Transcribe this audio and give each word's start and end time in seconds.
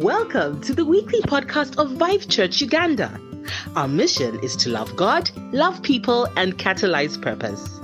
Welcome 0.00 0.62
to 0.62 0.72
the 0.72 0.86
weekly 0.86 1.20
podcast 1.20 1.76
of 1.76 1.90
Vive 1.98 2.26
Church 2.26 2.62
Uganda. 2.62 3.20
Our 3.76 3.86
mission 3.86 4.40
is 4.40 4.56
to 4.56 4.70
love 4.70 4.96
God, 4.96 5.30
love 5.52 5.82
people, 5.82 6.26
and 6.38 6.56
catalyze 6.56 7.20
purpose. 7.20 7.78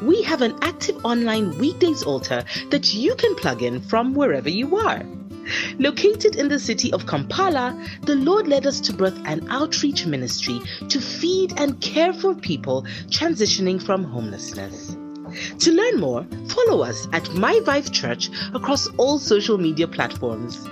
We 0.00 0.22
have 0.22 0.40
an 0.40 0.56
active 0.62 1.04
online 1.04 1.58
weekdays 1.58 2.04
altar 2.04 2.44
that 2.70 2.94
you 2.94 3.16
can 3.16 3.34
plug 3.34 3.64
in 3.64 3.80
from 3.80 4.14
wherever 4.14 4.48
you 4.48 4.76
are. 4.76 5.02
Located 5.80 6.36
in 6.36 6.46
the 6.46 6.60
city 6.60 6.92
of 6.92 7.08
Kampala, 7.08 7.76
the 8.02 8.14
Lord 8.14 8.46
led 8.46 8.64
us 8.64 8.78
to 8.82 8.92
birth 8.92 9.20
an 9.24 9.44
outreach 9.50 10.06
ministry 10.06 10.60
to 10.88 11.00
feed 11.00 11.58
and 11.58 11.80
care 11.80 12.12
for 12.12 12.36
people 12.36 12.82
transitioning 13.08 13.82
from 13.82 14.04
homelessness. 14.04 14.96
To 15.58 15.72
learn 15.72 16.00
more, 16.00 16.26
follow 16.48 16.82
us 16.82 17.06
at 17.12 17.28
My 17.34 17.60
Vive 17.64 17.92
Church 17.92 18.30
across 18.54 18.88
all 18.96 19.18
social 19.18 19.58
media 19.58 19.88
platforms. 19.88 20.66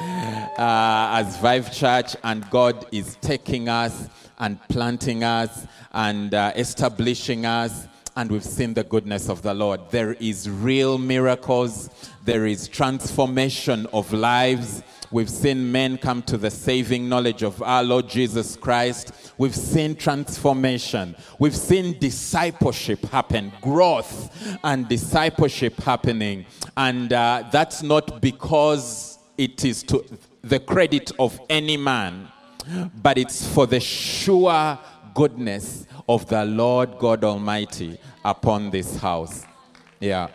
uh, 0.00 1.10
as 1.12 1.36
Vive 1.38 1.72
Church, 1.72 2.16
and 2.24 2.48
God 2.50 2.86
is 2.92 3.16
taking 3.20 3.68
us 3.68 4.08
and 4.38 4.58
planting 4.68 5.24
us 5.24 5.66
and 5.92 6.32
uh, 6.34 6.52
establishing 6.56 7.44
us. 7.46 7.86
And 8.16 8.30
we've 8.30 8.44
seen 8.44 8.74
the 8.74 8.82
goodness 8.82 9.28
of 9.28 9.42
the 9.42 9.54
Lord. 9.54 9.80
There 9.90 10.14
is 10.14 10.50
real 10.50 10.98
miracles, 10.98 11.90
there 12.24 12.46
is 12.46 12.66
transformation 12.66 13.86
of 13.92 14.12
lives. 14.12 14.82
We've 15.10 15.30
seen 15.30 15.72
men 15.72 15.96
come 15.96 16.22
to 16.22 16.36
the 16.36 16.50
saving 16.50 17.08
knowledge 17.08 17.42
of 17.42 17.62
our 17.62 17.82
Lord 17.82 18.08
Jesus 18.08 18.56
Christ. 18.56 19.32
We've 19.38 19.56
seen 19.56 19.96
transformation. 19.96 21.16
We've 21.38 21.56
seen 21.56 21.98
discipleship 21.98 23.04
happen, 23.06 23.52
growth 23.62 24.58
and 24.62 24.86
discipleship 24.86 25.80
happening. 25.80 26.44
And 26.76 27.12
uh, 27.12 27.44
that's 27.50 27.82
not 27.82 28.20
because 28.20 29.18
it 29.38 29.64
is 29.64 29.82
to 29.84 30.04
the 30.42 30.60
credit 30.60 31.12
of 31.18 31.40
any 31.48 31.76
man, 31.76 32.28
but 33.02 33.16
it's 33.16 33.46
for 33.54 33.66
the 33.66 33.80
sure 33.80 34.78
goodness 35.14 35.86
of 36.08 36.26
the 36.28 36.44
Lord 36.44 36.98
God 36.98 37.24
Almighty 37.24 37.98
upon 38.24 38.70
this 38.70 38.96
house. 38.96 39.44
Yeah. 40.00 40.28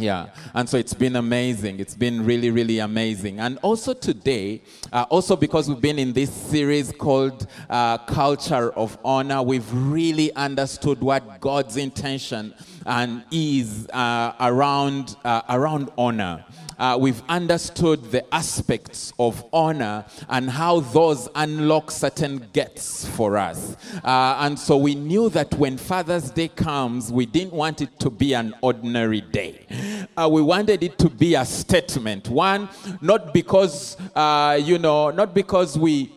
Yeah, 0.00 0.28
and 0.54 0.66
so 0.66 0.78
it's 0.78 0.94
been 0.94 1.16
amazing. 1.16 1.78
It's 1.78 1.94
been 1.94 2.24
really, 2.24 2.50
really 2.50 2.78
amazing. 2.78 3.38
And 3.38 3.58
also 3.62 3.92
today, 3.92 4.62
uh, 4.92 5.04
also 5.10 5.36
because 5.36 5.68
we've 5.68 5.80
been 5.80 5.98
in 5.98 6.14
this 6.14 6.32
series 6.32 6.90
called 6.90 7.46
uh, 7.68 7.98
Culture 7.98 8.72
of 8.72 8.96
Honor, 9.04 9.42
we've 9.42 9.70
really 9.72 10.34
understood 10.34 11.00
what 11.00 11.40
God's 11.40 11.76
intention 11.76 12.54
and 12.86 13.24
is 13.30 13.88
uh, 13.90 14.32
around 14.40 15.16
uh, 15.24 15.42
around 15.50 15.90
honor 15.98 16.46
uh, 16.80 16.96
we've 16.98 17.22
understood 17.28 18.02
the 18.10 18.34
aspects 18.34 19.12
of 19.18 19.44
honor 19.52 20.04
and 20.30 20.48
how 20.50 20.80
those 20.80 21.28
unlock 21.34 21.90
certain 21.90 22.38
gets 22.54 23.06
for 23.06 23.36
us. 23.36 23.76
Uh, 24.02 24.38
and 24.40 24.58
so 24.58 24.76
we 24.76 24.94
knew 24.94 25.28
that 25.28 25.52
when 25.54 25.76
Father's 25.76 26.30
Day 26.30 26.48
comes, 26.48 27.12
we 27.12 27.26
didn't 27.26 27.52
want 27.52 27.82
it 27.82 28.00
to 28.00 28.08
be 28.08 28.32
an 28.32 28.54
ordinary 28.62 29.20
day. 29.20 29.66
Uh, 30.16 30.28
we 30.32 30.40
wanted 30.40 30.82
it 30.82 30.98
to 30.98 31.10
be 31.10 31.34
a 31.34 31.44
statement. 31.44 32.28
One, 32.30 32.68
not 33.02 33.34
because, 33.34 33.98
uh, 34.16 34.58
you 34.60 34.78
know, 34.78 35.10
not 35.10 35.34
because 35.34 35.78
we 35.78 36.10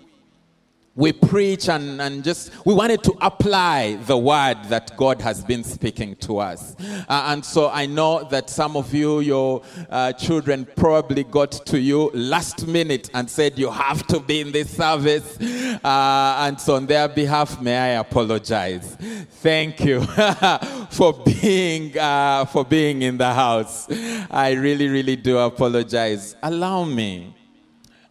we 0.96 1.12
preach 1.12 1.70
and, 1.70 2.00
and 2.00 2.24
just 2.24 2.52
we 2.66 2.74
wanted 2.74 3.02
to 3.04 3.12
apply 3.22 3.96
the 4.06 4.16
word 4.16 4.56
that 4.66 4.96
god 4.96 5.20
has 5.20 5.44
been 5.44 5.64
speaking 5.64 6.16
to 6.18 6.38
us. 6.38 6.76
Uh, 7.10 7.24
and 7.28 7.44
so 7.44 7.70
i 7.70 7.86
know 7.86 8.24
that 8.30 8.50
some 8.50 8.78
of 8.78 8.94
you 8.94 9.20
your 9.22 9.64
uh, 9.90 10.14
children 10.14 10.68
probably 10.76 11.24
got 11.24 11.52
to 11.52 11.80
you 11.80 12.12
last 12.14 12.68
minute 12.68 13.10
and 13.16 13.28
said 13.28 13.58
you 13.58 13.72
have 13.72 14.06
to 14.06 14.20
be 14.20 14.42
in 14.42 14.52
this 14.52 14.70
service. 14.70 15.38
Uh, 15.84 16.36
and 16.40 16.60
so 16.60 16.76
on 16.76 16.86
their 16.86 17.08
behalf 17.08 17.60
may 17.60 17.78
i 17.78 17.88
apologize? 18.00 18.96
Thank 19.42 19.84
you 19.84 20.02
for 20.92 21.14
being 21.14 21.98
uh, 21.98 22.46
for 22.46 22.64
being 22.64 23.02
in 23.02 23.18
the 23.18 23.34
house. 23.34 23.88
I 24.30 24.52
really 24.52 24.90
really 24.90 25.16
do 25.16 25.40
apologize. 25.40 26.36
Allow 26.44 26.84
me 26.86 27.36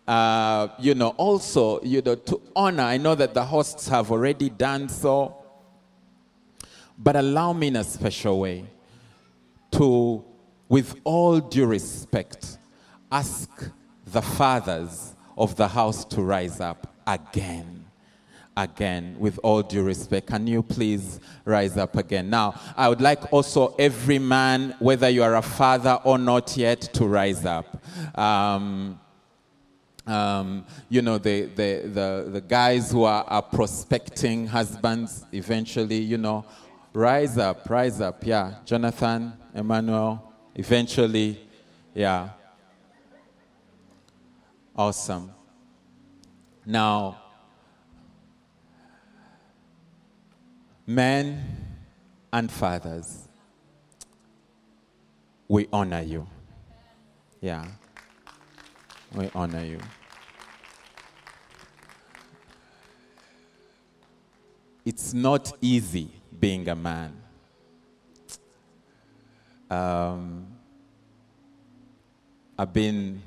uh, 0.07 0.69
you 0.79 0.95
know, 0.95 1.09
also, 1.11 1.81
you 1.83 2.03
know, 2.03 2.15
to 2.15 2.41
honor. 2.57 2.83
I 2.83 2.97
know 2.97 3.15
that 3.15 3.35
the 3.35 3.45
hosts 3.45 3.89
have 3.89 4.11
already 4.11 4.51
done 4.51 4.89
so, 4.89 5.37
but 6.99 7.17
allow 7.17 7.53
me 7.53 7.69
in 7.69 7.77
a 7.77 7.85
special 7.85 8.41
way 8.41 8.67
to, 9.73 10.25
with 10.69 11.01
all 11.05 11.39
due 11.41 11.67
respect, 11.67 12.59
ask 13.11 13.49
the 14.07 14.23
fathers 14.23 15.15
of 15.37 15.57
the 15.57 15.69
house 15.69 16.05
to 16.07 16.23
rise 16.23 16.61
up 16.61 16.95
again. 17.07 17.79
Again, 18.55 19.17
with 19.19 19.41
all 19.43 19.63
due 19.63 19.83
respect, 19.83 20.27
can 20.27 20.47
you 20.47 20.63
please 20.63 21.21
rise 21.47 21.79
up 21.79 21.97
again? 21.97 22.29
Now, 22.29 22.61
I 22.77 22.91
would 22.91 23.01
like 23.01 23.33
also 23.33 23.75
every 23.79 24.19
man, 24.19 24.77
whether 24.79 25.09
you 25.09 25.23
are 25.23 25.37
a 25.37 25.43
father 25.43 25.99
or 26.05 26.19
not 26.19 26.55
yet, 26.55 26.83
to 26.93 27.07
rise 27.07 27.47
up. 27.47 27.83
Um, 28.19 29.01
um, 30.07 30.65
you 30.89 31.03
know, 31.03 31.19
the, 31.19 31.43
the, 31.43 31.83
the, 31.85 32.31
the 32.33 32.41
guys 32.41 32.91
who 32.91 33.05
are, 33.05 33.25
are 33.25 33.43
prospecting 33.43 34.47
husbands 34.47 35.25
eventually, 35.33 35.99
you 35.99 36.19
know, 36.19 36.45
rise 36.93 37.39
up, 37.39 37.69
rise 37.71 38.01
up. 38.01 38.25
Yeah, 38.27 38.55
Jonathan, 38.65 39.33
Emmanuel, 39.55 40.33
eventually, 40.55 41.41
yeah. 41.95 42.31
Awesome. 44.75 45.31
Now, 46.65 47.21
men 50.87 51.45
and 52.33 52.51
fathers, 52.51 53.29
we 55.49 55.69
honor 55.73 56.01
you. 56.01 56.27
Yeah. 57.41 57.67
We 59.15 59.31
honor 59.35 59.65
you. 59.65 59.79
It's 64.85 65.13
not 65.13 65.53
easy 65.61 66.09
being 66.41 66.69
a 66.69 66.75
man. 66.75 67.13
Um, 69.71 70.47
I've 72.59 72.73
been 72.73 73.23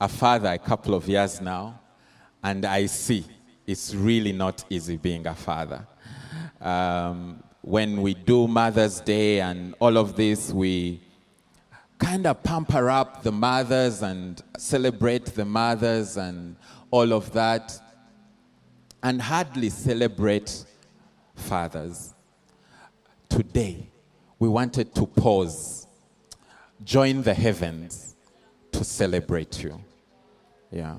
a 0.00 0.08
father 0.08 0.50
a 0.50 0.58
couple 0.58 0.94
of 0.94 1.08
years 1.08 1.40
now, 1.40 1.78
and 2.42 2.64
I 2.64 2.86
see 2.86 3.24
it's 3.66 3.94
really 3.94 4.32
not 4.32 4.64
easy 4.70 4.96
being 4.96 5.26
a 5.26 5.34
father. 5.34 5.86
Um, 6.60 7.42
when 7.60 8.02
we 8.02 8.14
do 8.14 8.48
Mother's 8.48 9.00
Day 9.00 9.40
and 9.40 9.74
all 9.78 9.96
of 9.96 10.16
this, 10.16 10.52
we 10.52 11.00
kind 12.02 12.26
of 12.26 12.42
pamper 12.42 12.90
up 12.90 13.22
the 13.22 13.30
mothers 13.30 14.02
and 14.02 14.42
celebrate 14.58 15.26
the 15.26 15.44
mothers 15.44 16.16
and 16.16 16.56
all 16.90 17.12
of 17.12 17.32
that, 17.32 17.78
and 19.02 19.22
hardly 19.22 19.70
celebrate 19.70 20.64
fathers. 21.36 22.12
Today, 23.28 23.88
we 24.38 24.48
wanted 24.48 24.94
to 24.94 25.06
pause, 25.06 25.86
join 26.84 27.22
the 27.22 27.32
heavens 27.32 28.16
to 28.72 28.84
celebrate 28.84 29.62
you. 29.62 29.80
Yeah. 30.70 30.96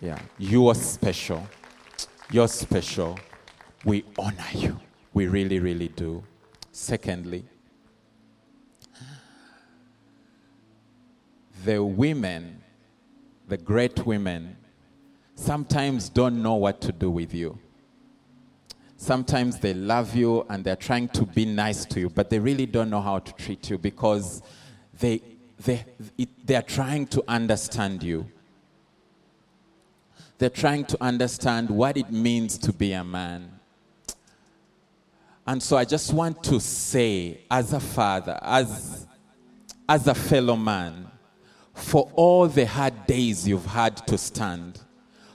Yeah. 0.00 0.18
You 0.38 0.68
are 0.68 0.74
special. 0.74 1.46
You're 2.30 2.48
special. 2.48 3.18
We 3.84 4.04
honor 4.18 4.52
you. 4.52 4.78
We 5.14 5.28
really, 5.28 5.60
really 5.60 5.88
do. 5.88 6.22
Secondly, 6.72 7.44
the 11.64 11.82
women, 11.82 12.62
the 13.48 13.56
great 13.56 14.06
women, 14.06 14.56
sometimes 15.34 16.08
don't 16.08 16.42
know 16.42 16.54
what 16.54 16.80
to 16.82 16.92
do 16.92 17.10
with 17.10 17.34
you. 17.34 17.58
Sometimes 18.96 19.58
they 19.58 19.72
love 19.72 20.14
you 20.14 20.44
and 20.50 20.62
they're 20.62 20.76
trying 20.76 21.08
to 21.08 21.24
be 21.24 21.46
nice 21.46 21.86
to 21.86 22.00
you, 22.00 22.10
but 22.10 22.28
they 22.28 22.38
really 22.38 22.66
don't 22.66 22.90
know 22.90 23.00
how 23.00 23.18
to 23.18 23.32
treat 23.32 23.70
you 23.70 23.78
because 23.78 24.42
they, 24.98 25.22
they, 25.64 25.84
it, 26.18 26.28
they're 26.46 26.62
trying 26.62 27.06
to 27.06 27.24
understand 27.26 28.02
you. 28.02 28.26
They're 30.36 30.50
trying 30.50 30.84
to 30.86 31.02
understand 31.02 31.70
what 31.70 31.96
it 31.96 32.10
means 32.10 32.58
to 32.58 32.72
be 32.72 32.92
a 32.92 33.02
man. 33.02 33.50
And 35.46 35.62
so 35.62 35.76
I 35.76 35.84
just 35.84 36.12
want 36.12 36.42
to 36.44 36.60
say, 36.60 37.40
as 37.50 37.72
a 37.72 37.80
father, 37.80 38.38
as, 38.42 39.06
as 39.88 40.06
a 40.06 40.14
fellow 40.14 40.56
man, 40.56 41.09
for 41.80 42.10
all 42.14 42.46
the 42.46 42.66
hard 42.66 43.06
days 43.06 43.48
you've 43.48 43.66
had 43.66 43.96
to 44.06 44.18
stand, 44.18 44.80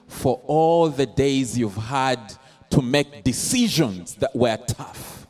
for 0.07 0.41
all 0.45 0.89
the 0.89 1.05
days 1.05 1.57
you've 1.57 1.75
had 1.75 2.33
to 2.69 2.81
make 2.81 3.23
decisions 3.23 4.15
that 4.15 4.35
were 4.35 4.57
tough, 4.57 5.27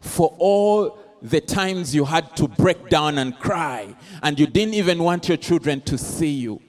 for 0.00 0.34
all 0.38 0.98
the 1.22 1.40
times 1.40 1.94
you 1.94 2.04
had 2.04 2.34
to 2.36 2.48
break 2.48 2.88
down 2.88 3.18
and 3.18 3.38
cry, 3.38 3.94
and 4.22 4.38
you 4.38 4.46
didn't 4.46 4.74
even 4.74 5.02
want 5.02 5.28
your 5.28 5.36
children 5.36 5.80
to 5.82 5.98
see 5.98 6.32
you. 6.32 6.60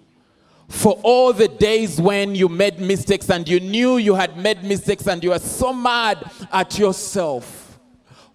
For 0.67 0.99
all 1.03 1.31
the 1.31 1.47
days 1.47 2.01
when 2.01 2.35
you 2.35 2.49
made 2.49 2.79
mistakes 2.79 3.29
and 3.29 3.47
you 3.47 3.59
knew 3.59 3.97
you 3.97 4.15
had 4.15 4.35
made 4.37 4.63
mistakes 4.63 5.07
and 5.07 5.23
you 5.23 5.29
were 5.29 5.39
so 5.39 5.71
mad 5.71 6.29
at 6.51 6.77
yourself. 6.79 7.64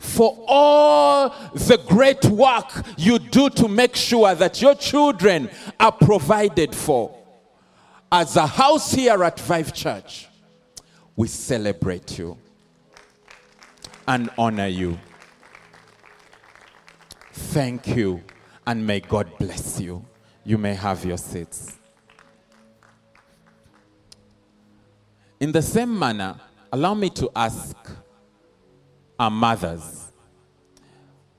For 0.01 0.35
all 0.49 1.29
the 1.53 1.79
great 1.87 2.25
work 2.25 2.73
you 2.97 3.19
do 3.19 3.51
to 3.51 3.69
make 3.69 3.95
sure 3.95 4.35
that 4.35 4.63
your 4.63 4.75
children 4.75 5.51
are 5.79 5.93
provided 5.93 6.75
for. 6.75 7.15
As 8.11 8.35
a 8.37 8.47
house 8.47 8.93
here 8.93 9.23
at 9.23 9.39
Vive 9.39 9.75
Church, 9.75 10.27
we 11.15 11.29
celebrate 11.29 12.19
you 12.19 12.39
and 14.09 14.31
honor 14.39 14.69
you. 14.69 14.99
Thank 17.33 17.89
you, 17.89 18.23
and 18.67 18.87
may 18.87 19.01
God 19.01 19.31
bless 19.39 19.81
you. 19.81 20.03
You 20.45 20.57
may 20.57 20.75
have 20.75 21.05
your 21.05 21.19
seats. 21.19 21.77
In 25.39 25.53
the 25.53 25.63
same 25.63 25.97
manner, 25.97 26.41
allow 26.73 26.95
me 26.95 27.11
to 27.11 27.31
ask 27.37 27.77
our 29.21 29.31
mothers. 29.31 30.13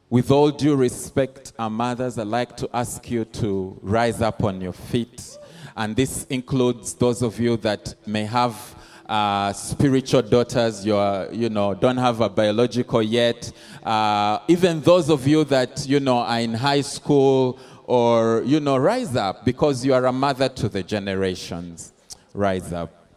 With 0.08 0.30
all 0.30 0.52
due 0.52 0.76
respect, 0.76 1.52
our 1.58 1.70
mothers, 1.70 2.20
I'd 2.20 2.28
like 2.28 2.56
to 2.58 2.70
ask 2.72 3.10
you 3.10 3.26
to 3.26 3.80
rise 3.82 4.22
up 4.22 4.44
on 4.44 4.62
your 4.62 4.74
feet. 4.74 5.40
And 5.76 5.96
this 5.96 6.26
includes 6.26 6.94
those 6.94 7.24
of 7.24 7.40
you 7.40 7.58
that 7.58 7.96
may 8.06 8.26
have 8.26 8.76
uh, 9.10 9.52
spiritual 9.54 10.22
daughters, 10.22 10.86
you 10.86 10.96
are, 10.96 11.28
you 11.34 11.50
know, 11.50 11.74
don't 11.74 11.98
have 11.98 12.22
a 12.22 12.30
biological 12.30 13.02
yet. 13.02 13.52
Uh, 13.82 14.38
even 14.48 14.82
those 14.82 15.10
of 15.10 15.26
you 15.26 15.44
that, 15.46 15.84
you 15.88 16.00
know, 16.00 16.20
are 16.20 16.40
in 16.40 16.54
high 16.54 16.82
school 16.82 17.58
or, 17.86 18.44
you 18.46 18.60
know, 18.60 18.78
rise 18.78 19.16
up 19.16 19.44
because 19.44 19.84
you 19.84 19.96
are 19.96 20.06
a 20.06 20.14
mother 20.14 20.50
to 20.50 20.70
the 20.70 20.84
generations. 20.84 21.94
Rise 22.36 22.72
up. 22.74 23.08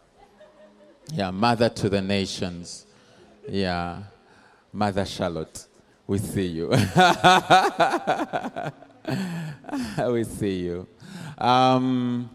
Yeah, 1.13 1.29
mother 1.29 1.69
to 1.69 1.87
the 1.87 2.01
nations. 2.01 2.87
Yeah, 3.47 4.01
Mother 4.75 5.05
Charlotte, 5.05 5.67
we 6.05 6.17
see 6.17 6.47
you. 6.47 6.67
we 10.11 10.23
see 10.25 10.59
you. 10.59 10.85
Um, 11.37 12.29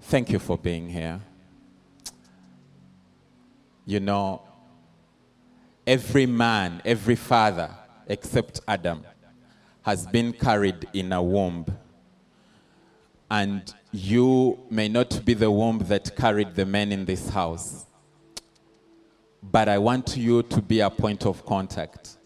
Thank 0.00 0.30
you 0.30 0.38
for 0.38 0.56
being 0.56 0.88
here. 0.88 1.20
You 3.84 4.00
know, 4.00 4.40
every 5.86 6.24
man, 6.24 6.80
every 6.82 7.16
father, 7.16 7.68
except 8.06 8.60
Adam, 8.66 9.04
has 9.82 10.06
been 10.06 10.32
carried 10.32 10.88
in 10.94 11.12
a 11.12 11.22
womb. 11.22 11.66
And 13.30 13.74
you 13.92 14.60
may 14.70 14.88
not 14.88 15.26
be 15.26 15.34
the 15.34 15.50
womb 15.50 15.80
that 15.88 16.16
carried 16.16 16.54
the 16.54 16.64
men 16.64 16.90
in 16.90 17.04
this 17.04 17.28
house. 17.28 17.84
But 19.50 19.68
I 19.68 19.78
want 19.78 20.16
you 20.16 20.42
to 20.42 20.62
be 20.62 20.80
a 20.80 20.90
point 20.90 21.26
of 21.26 21.44
contact. 21.44 22.16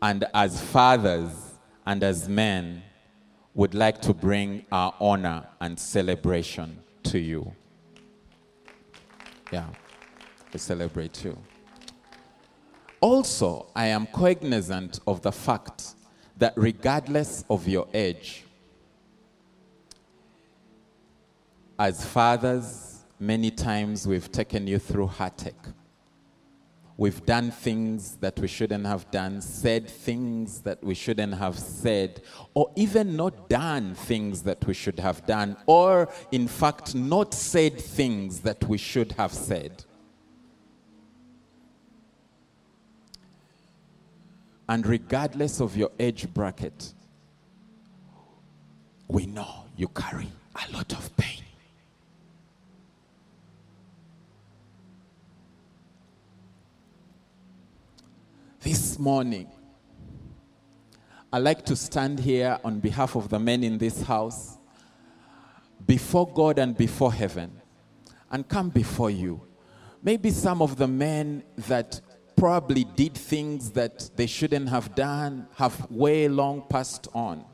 And 0.00 0.24
as 0.32 0.60
fathers 0.60 1.54
and 1.84 2.02
as 2.02 2.28
men, 2.28 2.82
would 3.56 3.72
like 3.72 4.02
to 4.02 4.12
bring 4.12 4.66
our 4.70 4.94
honor 5.00 5.46
and 5.62 5.80
celebration 5.80 6.78
to 7.02 7.18
you. 7.18 7.50
Yeah, 9.50 9.64
we 10.52 10.58
celebrate 10.58 11.24
you. 11.24 11.38
Also, 13.00 13.66
I 13.74 13.86
am 13.86 14.06
cognizant 14.08 15.00
of 15.06 15.22
the 15.22 15.32
fact 15.32 15.94
that 16.36 16.52
regardless 16.54 17.46
of 17.48 17.66
your 17.66 17.88
age, 17.94 18.44
as 21.78 22.04
fathers, 22.04 22.85
many 23.18 23.50
times 23.50 24.06
we've 24.06 24.30
taken 24.30 24.66
you 24.66 24.78
through 24.78 25.06
heartache. 25.06 25.54
We've 26.98 27.24
done 27.26 27.50
things 27.50 28.16
that 28.16 28.38
we 28.38 28.48
shouldn't 28.48 28.86
have 28.86 29.10
done, 29.10 29.42
said 29.42 29.88
things 29.88 30.62
that 30.62 30.82
we 30.82 30.94
shouldn't 30.94 31.34
have 31.34 31.58
said, 31.58 32.22
or 32.54 32.70
even 32.74 33.16
not 33.16 33.50
done 33.50 33.94
things 33.94 34.42
that 34.42 34.66
we 34.66 34.72
should 34.72 34.98
have 35.00 35.26
done, 35.26 35.58
or 35.66 36.08
in 36.32 36.48
fact, 36.48 36.94
not 36.94 37.34
said 37.34 37.78
things 37.78 38.40
that 38.40 38.64
we 38.64 38.78
should 38.78 39.12
have 39.12 39.32
said. 39.32 39.84
And 44.68 44.86
regardless 44.86 45.60
of 45.60 45.76
your 45.76 45.90
age 45.98 46.32
bracket, 46.32 46.94
we 49.06 49.26
know 49.26 49.64
you 49.76 49.88
carry 49.88 50.28
a 50.54 50.72
lot 50.72 50.92
of 50.92 51.14
pain. 51.16 51.35
This 58.60 58.98
morning, 58.98 59.48
I 61.32 61.38
like 61.38 61.64
to 61.66 61.76
stand 61.76 62.20
here 62.20 62.58
on 62.64 62.80
behalf 62.80 63.16
of 63.16 63.28
the 63.28 63.38
men 63.38 63.62
in 63.62 63.78
this 63.78 64.02
house, 64.02 64.58
before 65.86 66.26
God 66.32 66.58
and 66.58 66.76
before 66.76 67.12
heaven, 67.12 67.60
and 68.30 68.48
come 68.48 68.70
before 68.70 69.10
you. 69.10 69.40
Maybe 70.02 70.30
some 70.30 70.62
of 70.62 70.76
the 70.76 70.86
men 70.88 71.42
that 71.68 72.00
probably 72.36 72.84
did 72.84 73.14
things 73.14 73.70
that 73.72 74.10
they 74.16 74.26
shouldn't 74.26 74.68
have 74.68 74.94
done 74.94 75.48
have 75.56 75.90
way 75.90 76.28
long 76.28 76.64
passed 76.68 77.08
on. 77.14 77.44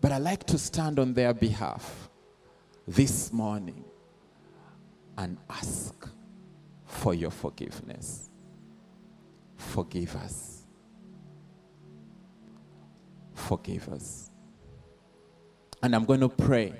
But 0.00 0.12
I 0.12 0.18
like 0.18 0.44
to 0.44 0.58
stand 0.58 0.98
on 0.98 1.12
their 1.12 1.34
behalf 1.34 2.08
this 2.88 3.32
morning 3.32 3.84
and 5.18 5.36
ask 5.50 6.08
for 6.86 7.12
your 7.12 7.30
forgiveness 7.30 8.29
forgive 9.60 10.16
us. 10.16 10.64
Forgive 13.34 13.88
us. 13.90 14.30
And 15.82 15.94
I'm 15.94 16.04
going 16.04 16.20
to 16.20 16.28
pray 16.28 16.74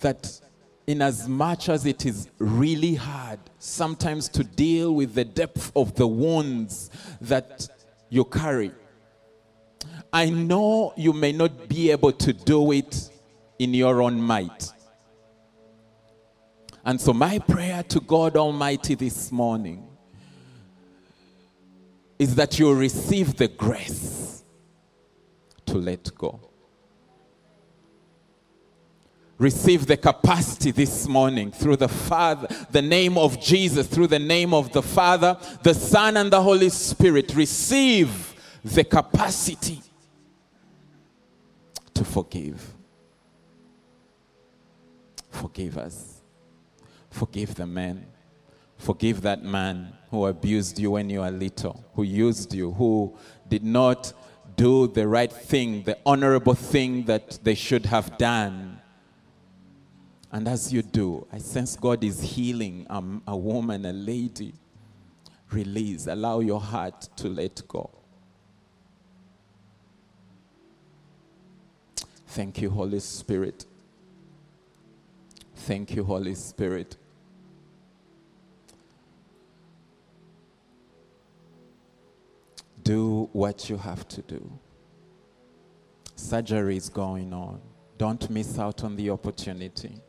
that 0.00 0.40
in 0.86 1.00
as 1.00 1.28
much 1.28 1.68
as 1.68 1.86
it 1.86 2.04
is 2.04 2.28
really 2.38 2.94
hard 2.94 3.38
sometimes 3.58 4.28
to 4.28 4.44
deal 4.44 4.94
with 4.94 5.14
the 5.14 5.24
depth 5.24 5.72
of 5.76 5.94
the 5.94 6.06
wounds 6.06 6.90
that 7.20 7.68
you 8.08 8.24
carry, 8.24 8.72
I 10.12 10.30
know 10.30 10.92
you 10.96 11.12
may 11.12 11.32
not 11.32 11.68
be 11.68 11.90
able 11.90 12.12
to 12.12 12.32
do 12.32 12.72
it 12.72 13.10
in 13.58 13.72
your 13.74 14.02
own 14.02 14.20
might. 14.20 14.72
And 16.84 17.00
so, 17.00 17.12
my 17.12 17.38
prayer 17.38 17.84
to 17.84 18.00
God 18.00 18.36
Almighty 18.36 18.96
this 18.96 19.30
morning 19.30 19.91
is 22.22 22.36
that 22.36 22.56
you 22.56 22.72
receive 22.72 23.36
the 23.36 23.48
grace 23.48 24.44
to 25.66 25.74
let 25.76 26.14
go. 26.16 26.40
Receive 29.38 29.86
the 29.86 29.96
capacity 29.96 30.70
this 30.70 31.08
morning 31.08 31.50
through 31.50 31.74
the 31.74 31.88
Father, 31.88 32.46
the 32.70 32.80
name 32.80 33.18
of 33.18 33.40
Jesus, 33.40 33.88
through 33.88 34.06
the 34.06 34.20
name 34.20 34.54
of 34.54 34.72
the 34.72 34.82
Father, 34.82 35.36
the 35.64 35.74
Son, 35.74 36.16
and 36.16 36.32
the 36.32 36.40
Holy 36.40 36.68
Spirit. 36.68 37.34
Receive 37.34 38.36
the 38.62 38.84
capacity 38.84 39.82
to 41.92 42.04
forgive. 42.04 42.72
Forgive 45.28 45.76
us. 45.76 46.20
Forgive 47.10 47.56
the 47.56 47.66
man. 47.66 48.11
Forgive 48.82 49.22
that 49.22 49.44
man 49.44 49.92
who 50.10 50.26
abused 50.26 50.76
you 50.76 50.90
when 50.90 51.08
you 51.08 51.20
were 51.20 51.30
little, 51.30 51.84
who 51.94 52.02
used 52.02 52.52
you, 52.52 52.72
who 52.72 53.16
did 53.48 53.62
not 53.62 54.12
do 54.56 54.88
the 54.88 55.06
right 55.06 55.32
thing, 55.32 55.84
the 55.84 55.96
honorable 56.04 56.54
thing 56.54 57.04
that 57.04 57.38
they 57.44 57.54
should 57.54 57.86
have 57.86 58.18
done. 58.18 58.80
And 60.32 60.48
as 60.48 60.72
you 60.72 60.82
do, 60.82 61.28
I 61.32 61.38
sense 61.38 61.76
God 61.76 62.02
is 62.02 62.20
healing 62.22 62.84
um, 62.90 63.22
a 63.28 63.36
woman, 63.36 63.86
a 63.86 63.92
lady. 63.92 64.52
Release, 65.52 66.08
allow 66.08 66.40
your 66.40 66.60
heart 66.60 67.08
to 67.18 67.28
let 67.28 67.62
go. 67.68 67.88
Thank 72.26 72.60
you, 72.60 72.70
Holy 72.70 72.98
Spirit. 72.98 73.64
Thank 75.54 75.94
you, 75.94 76.02
Holy 76.02 76.34
Spirit. 76.34 76.96
Do 82.82 83.28
what 83.32 83.70
you 83.70 83.76
have 83.76 84.06
to 84.08 84.22
do. 84.22 84.58
Surgery 86.16 86.76
is 86.76 86.88
going 86.88 87.32
on. 87.32 87.60
Don't 87.98 88.28
miss 88.30 88.58
out 88.58 88.84
on 88.84 88.96
the 88.96 89.10
opportunity. 89.10 90.00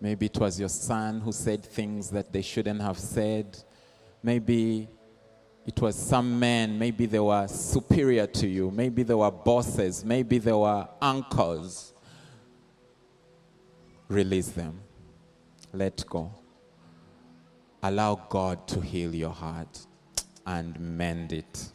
Maybe 0.00 0.26
it 0.26 0.38
was 0.38 0.60
your 0.60 0.68
son 0.68 1.20
who 1.20 1.32
said 1.32 1.64
things 1.64 2.10
that 2.10 2.32
they 2.32 2.42
shouldn't 2.42 2.80
have 2.82 2.98
said. 2.98 3.56
Maybe 4.22 4.88
it 5.66 5.80
was 5.80 5.96
some 5.96 6.38
men, 6.38 6.78
maybe 6.78 7.06
they 7.06 7.18
were 7.18 7.48
superior 7.48 8.26
to 8.28 8.46
you, 8.46 8.70
maybe 8.70 9.02
they 9.02 9.14
were 9.14 9.30
bosses, 9.30 10.04
maybe 10.04 10.38
they 10.38 10.52
were 10.52 10.86
uncles. 11.00 11.92
Release 14.08 14.48
them. 14.50 14.80
Let 15.72 16.04
go. 16.06 16.32
Allow 17.82 18.26
God 18.28 18.66
to 18.68 18.80
heal 18.80 19.14
your 19.14 19.30
heart 19.30 19.86
and 20.46 20.78
mend 20.78 21.32
it. 21.32 21.68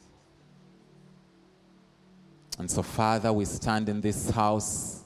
And 2.58 2.70
so, 2.70 2.81
Father, 2.84 3.31
we 3.34 3.46
stand 3.46 3.89
in 3.89 4.01
this 4.01 4.29
house, 4.29 5.03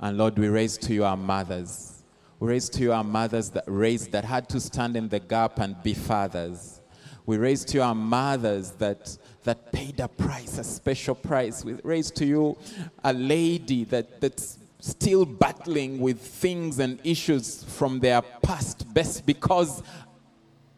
and 0.00 0.16
Lord, 0.16 0.38
we 0.38 0.48
raise 0.48 0.76
to 0.78 0.94
you 0.94 1.04
our 1.04 1.16
mothers. 1.16 2.02
We 2.40 2.48
raise 2.48 2.68
to 2.70 2.82
you 2.82 2.92
our 2.92 3.04
mothers 3.04 3.50
that 3.50 3.64
raised, 3.66 4.12
that 4.12 4.24
had 4.24 4.48
to 4.48 4.60
stand 4.60 4.96
in 4.96 5.08
the 5.08 5.20
gap 5.20 5.58
and 5.58 5.80
be 5.82 5.94
fathers. 5.94 6.80
We 7.26 7.36
raise 7.36 7.64
to 7.66 7.76
you 7.76 7.82
our 7.82 7.94
mothers 7.94 8.72
that, 8.72 9.16
that 9.44 9.70
paid 9.72 10.00
a 10.00 10.08
price, 10.08 10.58
a 10.58 10.64
special 10.64 11.14
price. 11.14 11.64
We 11.64 11.74
raise 11.84 12.10
to 12.12 12.26
you 12.26 12.56
a 13.04 13.12
lady 13.12 13.84
that, 13.84 14.20
that's 14.20 14.58
still 14.80 15.24
battling 15.26 16.00
with 16.00 16.20
things 16.20 16.78
and 16.78 16.98
issues 17.04 17.62
from 17.64 18.00
their 18.00 18.22
past 18.22 18.92
best 18.94 19.26
because 19.26 19.82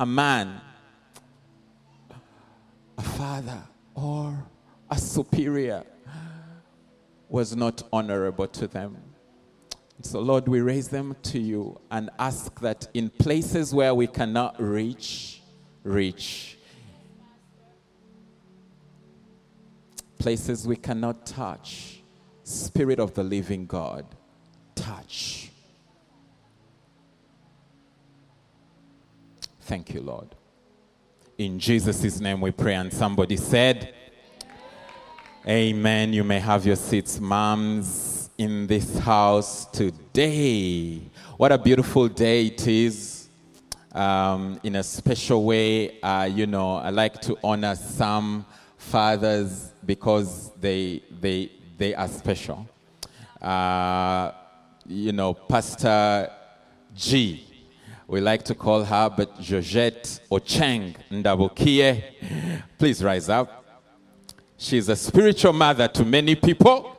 a 0.03 0.07
man, 0.07 0.61
a 2.99 3.03
father, 3.03 3.63
or 3.95 4.37
a 4.91 4.99
superior 4.99 5.85
was 7.29 7.55
not 7.55 7.85
honorable 7.93 8.49
to 8.49 8.67
them. 8.67 8.97
So, 10.01 10.19
Lord, 10.19 10.49
we 10.49 10.61
raise 10.61 10.89
them 10.89 11.15
to 11.23 11.39
you 11.39 11.81
and 11.89 12.11
ask 12.19 12.59
that 12.63 12.89
in 12.95 13.11
places 13.11 13.73
where 13.73 13.95
we 13.95 14.09
cannot 14.09 14.61
reach, 14.61 15.41
reach. 15.85 16.59
Places 20.19 20.67
we 20.67 20.75
cannot 20.75 21.27
touch. 21.27 22.03
Spirit 22.43 22.99
of 22.99 23.15
the 23.15 23.23
living 23.23 23.67
God, 23.67 24.05
touch. 24.75 25.42
Thank 29.63 29.95
you, 29.95 30.01
Lord. 30.01 30.29
In 31.39 31.59
Jesus' 31.59 32.21
name 32.21 32.41
we 32.41 32.51
pray. 32.51 32.75
And 32.75 32.93
somebody 32.93 33.37
said, 33.37 33.95
Amen. 35.49 36.13
You 36.13 36.25
may 36.25 36.41
have 36.41 36.67
your 36.67 36.77
seats, 36.77 37.21
moms, 37.21 38.31
in 38.39 38.67
this 38.67 38.99
house 38.99 39.67
today. 39.67 41.01
What 41.37 41.53
a 41.53 41.59
beautiful 41.59 42.09
day 42.09 42.47
it 42.47 42.67
is 42.67 43.29
um, 43.93 44.59
in 44.65 44.77
a 44.77 44.83
special 44.83 45.45
way. 45.45 46.01
Uh, 46.01 46.29
you 46.33 46.47
know, 46.47 46.77
I 46.77 46.91
like 46.91 47.21
to 47.23 47.39
honor 47.45 47.77
some 47.77 48.45
fathers 48.77 49.73
because 49.87 50.51
they, 50.61 51.03
they, 51.21 51.53
they 51.79 51.95
are 51.95 52.09
special. 52.09 52.69
Uh, 53.41 54.33
you 54.87 55.13
know, 55.13 55.35
Pastor 55.35 56.31
G, 56.95 57.52
we 58.13 58.21
like 58.21 58.43
to 58.43 58.55
call 58.55 58.85
her, 58.85 59.09
but 59.09 59.41
Georgette 59.41 60.21
Ocheng 60.31 60.95
Ndabukie. 61.11 62.03
Please 62.79 63.03
rise 63.03 63.31
up. 63.31 63.65
She's 64.59 64.91
a 64.91 64.97
spiritual 64.97 65.55
mother 65.55 65.89
to 65.89 66.05
many 66.05 66.35
people. 66.35 66.95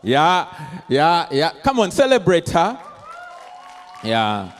Yeah, 0.00 0.46
yeah, 0.88 1.26
yeah. 1.32 1.50
Come 1.60 1.80
on, 1.80 1.90
celebrate 1.90 2.48
her. 2.50 2.78
Yeah. 4.04 4.52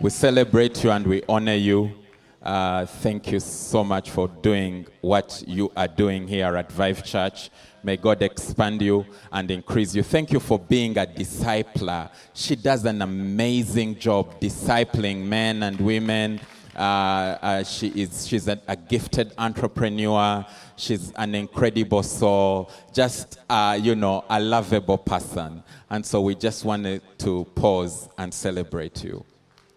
We 0.00 0.08
celebrate 0.08 0.82
you 0.82 0.90
and 0.90 1.06
we 1.06 1.22
honor 1.28 1.54
you. 1.56 1.96
Uh, 2.42 2.86
thank 2.86 3.30
you 3.30 3.38
so 3.38 3.84
much 3.84 4.08
for 4.08 4.28
doing 4.28 4.86
what 5.02 5.44
you 5.46 5.70
are 5.76 5.86
doing 5.86 6.26
here 6.26 6.56
at 6.56 6.72
Vive 6.72 7.04
Church. 7.04 7.50
May 7.84 7.96
God 7.96 8.22
expand 8.22 8.80
you 8.82 9.04
and 9.32 9.50
increase 9.50 9.94
you. 9.94 10.02
Thank 10.02 10.32
you 10.32 10.40
for 10.40 10.58
being 10.58 10.96
a 10.98 11.06
discipler. 11.06 12.10
She 12.32 12.56
does 12.56 12.84
an 12.84 13.02
amazing 13.02 13.98
job 13.98 14.40
discipling 14.40 15.24
men 15.24 15.62
and 15.64 15.80
women. 15.80 16.40
Uh, 16.74 16.78
uh, 16.78 17.64
she 17.64 17.88
is 17.88 18.26
she's 18.26 18.48
a, 18.48 18.58
a, 18.66 18.74
gifted 18.74 19.32
entrepreneur. 19.36 20.46
She's 20.76 21.12
an 21.16 21.34
incredible 21.34 22.02
soul. 22.02 22.70
Just 22.94 23.40
uh, 23.50 23.78
you 23.80 23.94
know, 23.94 24.24
a 24.30 24.40
lovable 24.40 24.96
person. 24.96 25.62
And 25.90 26.06
so 26.06 26.22
we 26.22 26.34
just 26.34 26.64
wanted 26.64 27.02
to 27.18 27.44
pause 27.54 28.08
and 28.16 28.32
celebrate 28.32 29.04
you. 29.04 29.22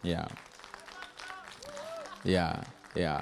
Yeah. 0.03 0.27
Yeah, 2.24 2.63
yeah. 2.95 3.21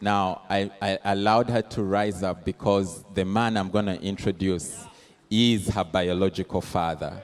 Now, 0.00 0.42
I, 0.50 0.70
I 0.82 0.98
allowed 1.04 1.48
her 1.50 1.62
to 1.62 1.82
rise 1.82 2.22
up 2.22 2.44
because 2.44 3.04
the 3.14 3.24
man 3.24 3.56
I'm 3.56 3.70
going 3.70 3.86
to 3.86 4.00
introduce 4.00 4.84
is 5.30 5.68
her 5.68 5.84
biological 5.84 6.60
father. 6.60 7.22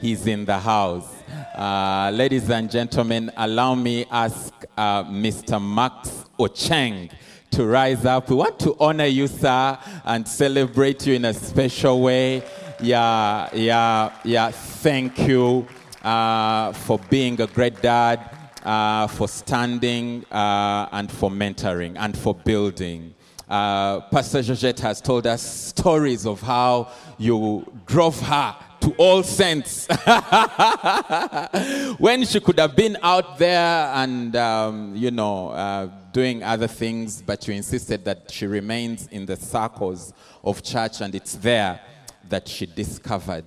He's 0.00 0.26
in 0.26 0.44
the 0.44 0.58
house. 0.58 1.12
Uh, 1.54 2.10
ladies 2.14 2.48
and 2.48 2.70
gentlemen, 2.70 3.30
allow 3.36 3.74
me 3.74 4.06
ask 4.10 4.52
uh, 4.76 5.04
Mr. 5.04 5.62
Max 5.62 6.24
Ocheng 6.38 7.10
to 7.50 7.66
rise 7.66 8.04
up. 8.06 8.30
We 8.30 8.36
want 8.36 8.58
to 8.60 8.76
honor 8.80 9.04
you, 9.06 9.26
sir, 9.26 9.78
and 10.04 10.26
celebrate 10.26 11.06
you 11.06 11.14
in 11.14 11.24
a 11.26 11.34
special 11.34 12.00
way. 12.00 12.42
Yeah, 12.80 13.50
yeah, 13.52 14.12
yeah. 14.24 14.50
Thank 14.50 15.18
you 15.18 15.66
uh, 16.02 16.72
for 16.72 16.98
being 17.10 17.40
a 17.40 17.46
great 17.46 17.82
dad, 17.82 18.20
uh, 18.64 19.06
for 19.06 19.28
standing, 19.28 20.24
uh, 20.30 20.88
and 20.92 21.10
for 21.10 21.30
mentoring, 21.30 21.96
and 21.98 22.16
for 22.16 22.34
building. 22.34 23.14
Uh, 23.48 24.00
Pastor 24.00 24.42
Georgette 24.42 24.78
has 24.80 25.00
told 25.00 25.26
us 25.26 25.42
stories 25.42 26.24
of 26.24 26.40
how 26.40 26.90
you 27.18 27.66
drove 27.86 28.18
her 28.20 28.54
to 28.80 28.94
all 28.96 29.22
saints. 29.22 29.88
When 31.98 32.24
she 32.24 32.40
could 32.40 32.58
have 32.58 32.76
been 32.76 32.96
out 33.02 33.38
there 33.38 33.92
and 33.94 34.34
um, 34.36 34.94
you 34.94 35.10
know 35.10 35.50
uh, 35.50 35.90
doing 36.12 36.42
other 36.42 36.68
things 36.68 37.22
but 37.22 37.46
you 37.46 37.54
insisted 37.54 38.04
that 38.04 38.30
she 38.30 38.46
remains 38.46 39.06
in 39.08 39.26
the 39.26 39.36
circles 39.36 40.12
of 40.42 40.62
church 40.62 41.00
and 41.00 41.14
it's 41.14 41.34
there 41.34 41.80
that 42.28 42.48
she 42.48 42.66
discovered 42.66 43.44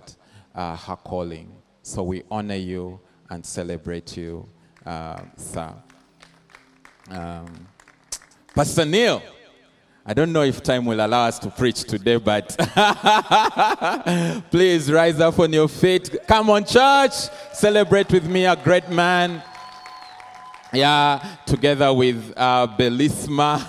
uh, 0.54 0.76
her 0.76 0.96
calling. 0.98 1.52
So 1.82 2.04
we 2.04 2.24
honor 2.30 2.56
you 2.56 3.00
and 3.30 3.46
celebrate 3.46 4.16
you, 4.16 4.48
uh, 4.86 5.22
sir. 5.38 5.74
Um, 7.10 7.68
Pastor 8.56 8.86
Neil, 8.86 9.22
I 10.06 10.14
don't 10.14 10.34
know 10.34 10.44
if 10.44 10.62
time 10.62 10.86
will 10.86 11.06
allow 11.06 11.28
us 11.28 11.40
to 11.40 11.50
preach 11.50 11.84
today, 11.84 12.18
but 12.18 12.50
please 14.52 14.92
rise 14.92 15.20
up 15.20 15.40
on 15.40 15.54
your 15.54 15.68
feet. 15.70 16.16
Come 16.28 16.50
on, 16.50 16.66
church. 16.66 17.14
Celebrate 17.54 18.12
with 18.12 18.26
me, 18.26 18.46
a 18.46 18.56
great 18.56 18.90
man. 18.90 19.42
Yeah, 20.74 21.24
together 21.46 21.94
with 21.94 22.34
uh, 22.36 22.68
Belisma, 22.78 23.60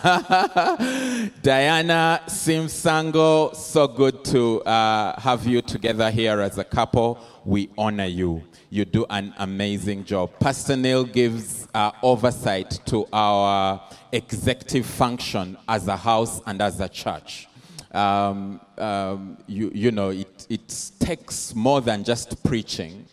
Diana 1.43 2.23
Simsango. 2.27 3.55
So 3.55 3.87
good 3.87 4.25
to 4.25 4.63
uh, 4.63 5.21
have 5.21 5.47
you 5.47 5.61
together 5.61 6.11
here 6.11 6.41
as 6.41 6.57
a 6.57 6.65
couple. 6.65 7.19
We 7.45 7.71
honor 7.77 8.07
you. 8.07 8.43
You 8.75 8.85
do 8.85 9.07
an 9.09 9.33
amazing 9.39 10.05
job. 10.05 10.33
Pastor 10.41 10.75
Neil 10.75 11.05
gives 11.05 11.69
uh, 11.73 11.93
oversight 12.03 12.81
to 12.87 13.07
our 13.13 13.81
executive 14.11 14.85
function 14.85 15.57
as 15.69 15.87
a 15.87 15.97
house 15.97 16.41
and 16.45 16.61
as 16.61 16.81
a 16.81 16.89
church. 16.89 17.47
Um, 17.93 18.61
um, 18.77 19.39
you, 19.47 19.71
you 19.73 19.93
know, 19.93 20.09
it, 20.09 20.49
it 20.51 20.91
takes 20.99 21.55
more 21.55 21.83
than 21.83 22.03
just 22.03 22.43
preaching 22.43 23.07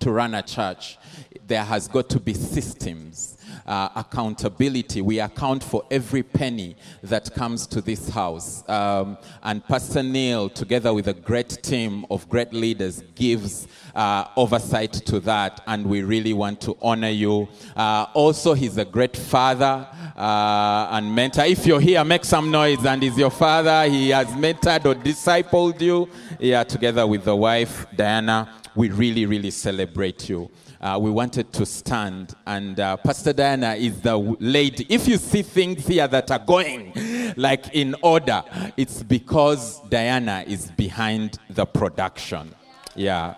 to 0.00 0.10
run 0.10 0.34
a 0.34 0.42
church, 0.42 0.98
there 1.46 1.62
has 1.62 1.86
got 1.86 2.08
to 2.08 2.18
be 2.18 2.34
systems 2.34 3.38
uh, 3.70 3.88
accountability. 3.94 5.00
We 5.00 5.20
account 5.20 5.62
for 5.62 5.84
every 5.92 6.24
penny 6.24 6.76
that 7.04 7.32
comes 7.32 7.68
to 7.68 7.80
this 7.80 8.08
house. 8.08 8.68
Um, 8.68 9.16
and 9.44 9.64
Pastor 9.64 10.02
Neil, 10.02 10.48
together 10.48 10.92
with 10.92 11.06
a 11.06 11.14
great 11.14 11.62
team 11.62 12.04
of 12.10 12.28
great 12.28 12.52
leaders, 12.52 13.02
gives 13.14 13.68
uh, 13.94 14.24
oversight 14.36 14.92
to 14.92 15.20
that. 15.20 15.60
And 15.68 15.86
we 15.86 16.02
really 16.02 16.32
want 16.32 16.60
to 16.62 16.76
honor 16.82 17.10
you. 17.10 17.48
Uh, 17.76 18.06
also, 18.12 18.54
he's 18.54 18.76
a 18.76 18.84
great 18.84 19.16
father 19.16 19.86
uh, 20.16 20.88
and 20.90 21.14
mentor. 21.14 21.44
If 21.44 21.64
you're 21.64 21.80
here, 21.80 22.04
make 22.04 22.24
some 22.24 22.50
noise. 22.50 22.84
And 22.84 23.00
he's 23.00 23.16
your 23.16 23.30
father. 23.30 23.88
He 23.88 24.10
has 24.10 24.26
mentored 24.28 24.84
or 24.84 24.96
discipled 24.96 25.80
you. 25.80 26.08
Yeah, 26.40 26.64
together 26.64 27.06
with 27.06 27.24
the 27.24 27.36
wife, 27.36 27.86
Diana. 27.94 28.52
We 28.74 28.88
really, 28.90 29.26
really 29.26 29.50
celebrate 29.50 30.28
you 30.28 30.50
uh, 30.80 30.98
we 31.00 31.10
wanted 31.10 31.52
to 31.52 31.66
stand. 31.66 32.34
And 32.46 32.78
uh, 32.80 32.96
Pastor 32.96 33.32
Diana 33.32 33.74
is 33.74 34.00
the 34.00 34.16
lady. 34.16 34.86
If 34.88 35.06
you 35.06 35.16
see 35.16 35.42
things 35.42 35.86
here 35.86 36.08
that 36.08 36.30
are 36.30 36.38
going 36.38 36.92
like 37.36 37.74
in 37.74 37.94
order, 38.02 38.42
it's 38.76 39.02
because 39.02 39.80
Diana 39.88 40.44
is 40.46 40.70
behind 40.72 41.38
the 41.50 41.66
production. 41.66 42.54
Yeah. 42.94 43.34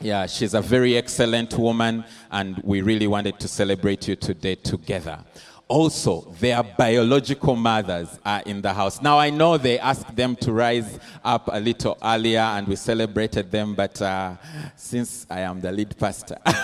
Yeah, 0.00 0.26
she's 0.26 0.54
a 0.54 0.60
very 0.60 0.96
excellent 0.96 1.56
woman, 1.56 2.04
and 2.30 2.60
we 2.64 2.82
really 2.82 3.06
wanted 3.06 3.38
to 3.38 3.48
celebrate 3.48 4.08
you 4.08 4.16
today 4.16 4.56
together 4.56 5.24
also 5.68 6.32
their 6.40 6.62
biological 6.62 7.56
mothers 7.56 8.18
are 8.24 8.42
in 8.42 8.60
the 8.62 8.72
house. 8.72 9.00
Now, 9.00 9.18
I 9.18 9.30
know 9.30 9.56
they 9.56 9.78
asked 9.78 10.14
them 10.14 10.36
to 10.36 10.52
rise 10.52 10.98
up 11.24 11.48
a 11.52 11.58
little 11.58 11.96
earlier 12.02 12.40
and 12.40 12.68
we 12.68 12.76
celebrated 12.76 13.50
them, 13.50 13.74
but 13.74 14.00
uh, 14.02 14.36
since 14.76 15.26
I 15.30 15.40
am 15.40 15.60
the 15.60 15.72
lead 15.72 15.96
pastor, 15.98 16.38
I 16.46 16.60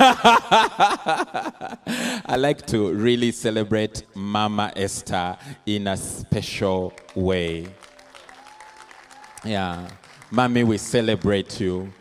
like 2.39 2.67
to 2.67 2.93
really 2.93 3.33
celebrate 3.33 4.05
Mama 4.15 4.73
Esther 4.77 5.37
in 5.67 5.87
a 5.87 5.97
special 5.97 6.93
way. 7.15 7.69
Yeah. 9.45 9.89
Mommy, 10.31 10.63
we 10.65 10.79
celebrate 10.79 11.59
you. 11.61 11.93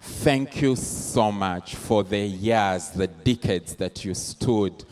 Thank 0.00 0.62
you 0.62 0.74
so 0.76 1.30
much 1.30 1.74
for 1.74 2.02
the 2.02 2.18
years, 2.18 2.88
the 2.90 3.06
decades 3.06 3.74
that 3.76 4.04
you 4.04 4.14
stood 4.14 4.84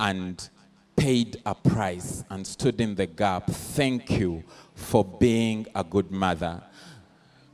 and 0.00 0.48
paid 0.96 1.40
a 1.46 1.54
price 1.54 2.24
and 2.30 2.46
stood 2.46 2.80
in 2.80 2.94
the 2.94 3.06
gap. 3.06 3.48
Thank 3.50 4.10
you 4.10 4.44
for 4.74 5.04
being 5.04 5.66
a 5.74 5.82
good 5.82 6.10
mother. 6.10 6.62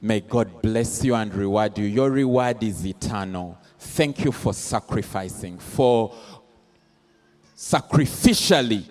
May 0.00 0.20
God 0.20 0.62
bless 0.62 1.04
you 1.04 1.14
and 1.14 1.34
reward 1.34 1.76
you. 1.76 1.84
Your 1.84 2.10
reward 2.10 2.62
is 2.62 2.86
eternal. 2.86 3.58
Thank 3.78 4.24
you 4.24 4.32
for 4.32 4.54
sacrificing, 4.54 5.58
for 5.58 6.14
sacrificially 7.56 8.88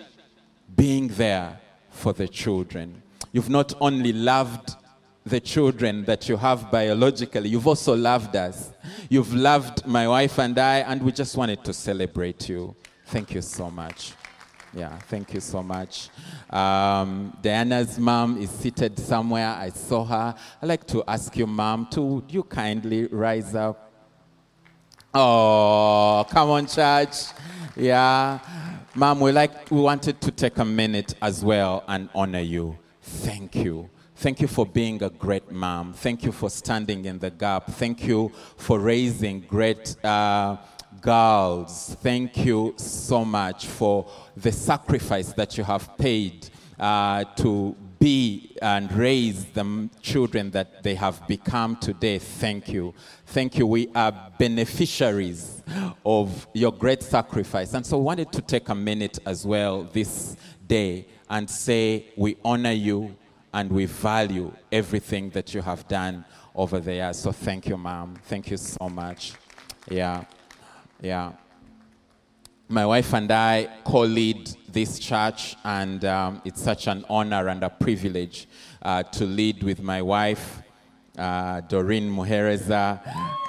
being 0.76 1.08
there 1.08 1.58
for 1.90 2.12
the 2.12 2.28
children. 2.28 3.02
You've 3.32 3.48
not 3.48 3.72
only 3.80 4.12
loved 4.12 4.76
the 5.24 5.40
children 5.40 6.04
that 6.04 6.28
you 6.28 6.36
have 6.36 6.70
biologically, 6.70 7.48
you've 7.48 7.66
also 7.66 7.94
loved 7.94 8.36
us. 8.36 8.72
You've 9.08 9.34
loved 9.34 9.86
my 9.86 10.08
wife 10.08 10.38
and 10.38 10.58
I, 10.58 10.78
and 10.78 11.02
we 11.02 11.12
just 11.12 11.36
wanted 11.36 11.64
to 11.64 11.72
celebrate 11.72 12.48
you. 12.48 12.74
Thank 13.06 13.34
you 13.34 13.42
so 13.42 13.70
much. 13.70 14.12
Yeah, 14.74 14.96
thank 14.98 15.32
you 15.32 15.40
so 15.40 15.62
much. 15.62 16.10
Um, 16.50 17.36
Diana's 17.40 17.98
mom 17.98 18.40
is 18.40 18.50
seated 18.50 18.98
somewhere. 18.98 19.48
I 19.48 19.70
saw 19.70 20.04
her. 20.04 20.34
I'd 20.60 20.68
like 20.68 20.86
to 20.88 21.02
ask 21.08 21.34
you, 21.36 21.46
mom, 21.46 21.86
to 21.90 22.02
would 22.02 22.32
you 22.32 22.42
kindly 22.42 23.06
rise 23.06 23.54
up? 23.54 23.92
Oh, 25.14 26.26
come 26.30 26.50
on, 26.50 26.66
church. 26.66 27.16
Yeah. 27.76 28.38
Mom, 28.94 29.20
we 29.20 29.32
like 29.32 29.70
we 29.70 29.80
wanted 29.80 30.20
to 30.20 30.30
take 30.30 30.58
a 30.58 30.64
minute 30.64 31.14
as 31.22 31.42
well 31.44 31.82
and 31.88 32.10
honor 32.14 32.40
you. 32.40 32.78
Thank 33.00 33.54
you. 33.54 33.88
Thank 34.16 34.40
you 34.40 34.48
for 34.48 34.66
being 34.66 35.02
a 35.02 35.10
great 35.10 35.50
mom. 35.50 35.92
Thank 35.94 36.24
you 36.24 36.32
for 36.32 36.50
standing 36.50 37.04
in 37.04 37.18
the 37.20 37.30
gap. 37.30 37.68
Thank 37.70 38.04
you 38.04 38.32
for 38.56 38.80
raising 38.80 39.40
great 39.40 39.96
uh, 40.04 40.56
girls, 41.00 41.96
thank 42.02 42.44
you 42.44 42.74
so 42.76 43.24
much 43.24 43.66
for 43.66 44.06
the 44.42 44.52
sacrifice 44.52 45.32
that 45.32 45.58
you 45.58 45.64
have 45.64 45.96
paid 45.98 46.48
uh, 46.78 47.24
to 47.36 47.76
be 47.98 48.56
and 48.62 48.92
raise 48.92 49.44
the 49.46 49.88
children 50.00 50.50
that 50.52 50.82
they 50.82 50.94
have 50.94 51.26
become 51.26 51.76
today. 51.76 52.18
Thank 52.18 52.68
you. 52.68 52.94
Thank 53.26 53.58
you. 53.58 53.66
We 53.66 53.88
are 53.94 54.32
beneficiaries 54.38 55.62
of 56.06 56.46
your 56.54 56.72
great 56.72 57.02
sacrifice. 57.02 57.74
And 57.74 57.84
so 57.84 57.98
wanted 57.98 58.30
to 58.32 58.42
take 58.42 58.68
a 58.68 58.74
minute 58.74 59.18
as 59.26 59.44
well 59.44 59.82
this 59.82 60.36
day 60.66 61.06
and 61.28 61.50
say 61.50 62.06
we 62.16 62.36
honor 62.44 62.72
you 62.72 63.16
and 63.52 63.70
we 63.70 63.86
value 63.86 64.52
everything 64.70 65.30
that 65.30 65.54
you 65.54 65.62
have 65.62 65.88
done 65.88 66.24
over 66.54 66.78
there. 66.78 67.12
So 67.12 67.32
thank 67.32 67.66
you, 67.66 67.76
ma'am. 67.76 68.14
Thank 68.24 68.50
you 68.50 68.56
so 68.56 68.88
much. 68.88 69.32
Yeah. 69.90 70.24
Yeah. 71.00 71.32
My 72.70 72.84
wife 72.84 73.14
and 73.14 73.32
I 73.32 73.66
co 73.82 74.00
lead 74.00 74.50
this 74.70 74.98
church, 74.98 75.56
and 75.64 76.04
um, 76.04 76.42
it's 76.44 76.60
such 76.60 76.86
an 76.86 77.02
honor 77.08 77.48
and 77.48 77.64
a 77.64 77.70
privilege 77.70 78.46
uh, 78.82 79.04
to 79.04 79.24
lead 79.24 79.62
with 79.62 79.80
my 79.80 80.02
wife. 80.02 80.60
Uh, 81.18 81.60
Doreen 81.62 82.10
Muhereza. 82.10 83.00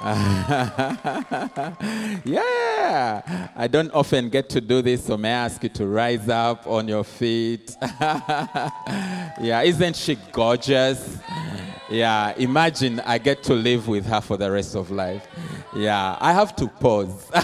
yeah, 2.24 3.48
I 3.54 3.68
don't 3.68 3.92
often 3.92 4.28
get 4.28 4.48
to 4.50 4.60
do 4.60 4.82
this, 4.82 5.04
so 5.04 5.16
may 5.16 5.28
I 5.28 5.44
ask 5.44 5.62
you 5.62 5.68
to 5.70 5.86
rise 5.86 6.28
up 6.28 6.66
on 6.66 6.88
your 6.88 7.04
feet? 7.04 7.76
yeah, 8.00 9.62
isn't 9.62 9.94
she 9.94 10.16
gorgeous? 10.32 11.18
Yeah, 11.90 12.34
imagine 12.36 13.00
I 13.00 13.18
get 13.18 13.42
to 13.44 13.54
live 13.54 13.88
with 13.88 14.06
her 14.06 14.20
for 14.20 14.36
the 14.36 14.50
rest 14.50 14.74
of 14.74 14.90
life. 14.90 15.26
Yeah, 15.74 16.16
I 16.20 16.32
have 16.32 16.56
to 16.56 16.66
pause. 16.66 17.28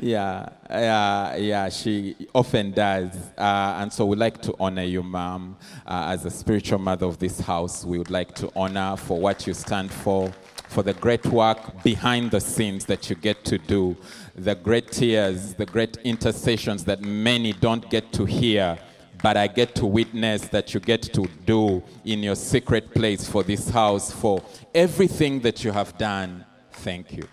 yeah, 0.00 0.48
yeah, 0.72 1.36
yeah, 1.36 1.68
she 1.68 2.16
often 2.34 2.72
does. 2.72 3.14
Uh, 3.36 3.78
and 3.80 3.92
so 3.92 4.06
we'd 4.06 4.18
like 4.18 4.40
to 4.42 4.54
honor 4.58 4.82
you, 4.82 5.02
mom. 5.02 5.56
Uh, 5.86 6.10
as 6.12 6.24
a 6.24 6.30
spiritual 6.30 6.78
mother 6.78 7.06
of 7.06 7.18
this 7.18 7.40
house, 7.40 7.84
we 7.84 7.98
would 7.98 8.10
like 8.10 8.34
to 8.36 8.50
honor 8.56 8.96
for 8.96 9.20
what 9.20 9.46
you 9.46 9.54
stand 9.54 9.90
for, 9.90 10.32
for 10.68 10.82
the 10.82 10.94
great 10.94 11.26
work 11.26 11.82
behind 11.82 12.30
the 12.30 12.40
scenes 12.40 12.84
that 12.86 13.10
you 13.10 13.16
get 13.16 13.44
to 13.44 13.58
do, 13.58 13.96
the 14.34 14.54
great 14.54 14.90
tears, 14.90 15.54
the 15.54 15.66
great 15.66 15.96
intercessions 15.98 16.84
that 16.84 17.02
many 17.02 17.52
don't 17.52 17.88
get 17.90 18.12
to 18.12 18.24
hear 18.24 18.78
but 19.22 19.36
I 19.36 19.46
get 19.46 19.76
to 19.76 19.86
witness 19.86 20.48
that 20.48 20.74
you 20.74 20.80
get 20.80 21.02
to 21.14 21.28
do 21.46 21.80
in 22.04 22.24
your 22.24 22.34
secret 22.34 22.92
place 22.92 23.28
for 23.28 23.44
this 23.44 23.68
house, 23.68 24.10
for 24.10 24.42
everything 24.74 25.38
that 25.42 25.62
you 25.62 25.70
have 25.70 25.96
done. 25.96 26.44
Thank 26.72 27.12
you. 27.12 27.28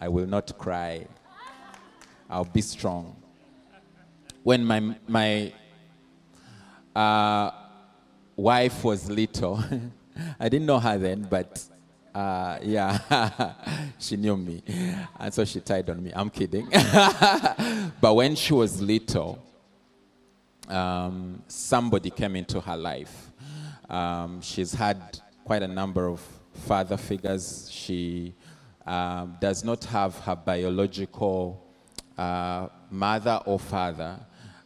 I 0.00 0.08
will 0.08 0.26
not 0.26 0.58
cry. 0.58 1.06
I'll 2.32 2.46
be 2.46 2.62
strong. 2.62 3.14
When 4.42 4.64
my, 4.64 4.96
my 5.06 5.52
uh, 6.96 7.50
wife 8.34 8.82
was 8.82 9.10
little, 9.10 9.62
I 10.40 10.48
didn't 10.48 10.64
know 10.64 10.80
her 10.80 10.96
then, 10.96 11.26
but 11.28 11.62
uh, 12.14 12.58
yeah, 12.62 13.52
she 13.98 14.16
knew 14.16 14.38
me. 14.38 14.62
And 15.20 15.34
so 15.34 15.44
she 15.44 15.60
tied 15.60 15.90
on 15.90 16.02
me. 16.02 16.10
I'm 16.14 16.30
kidding. 16.30 16.70
but 18.00 18.14
when 18.14 18.34
she 18.34 18.54
was 18.54 18.80
little, 18.80 19.38
um, 20.68 21.42
somebody 21.48 22.08
came 22.08 22.34
into 22.36 22.62
her 22.62 22.78
life. 22.78 23.30
Um, 23.90 24.40
she's 24.40 24.72
had 24.72 25.20
quite 25.44 25.62
a 25.62 25.68
number 25.68 26.08
of 26.08 26.26
father 26.54 26.96
figures. 26.96 27.68
She 27.70 28.34
um, 28.86 29.36
does 29.38 29.62
not 29.64 29.84
have 29.84 30.18
her 30.20 30.34
biological 30.34 31.61
uh, 32.22 32.68
mother 32.90 33.40
or 33.46 33.58
father, 33.58 34.16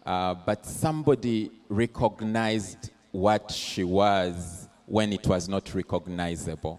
uh, 0.05 0.35
but 0.35 0.67
somebody 0.67 1.51
recognized 1.71 2.91
what 3.13 3.51
she 3.51 3.83
was 3.83 4.69
when 4.85 5.13
it 5.13 5.27
was 5.27 5.49
not 5.49 5.75
recognizable. 5.75 6.79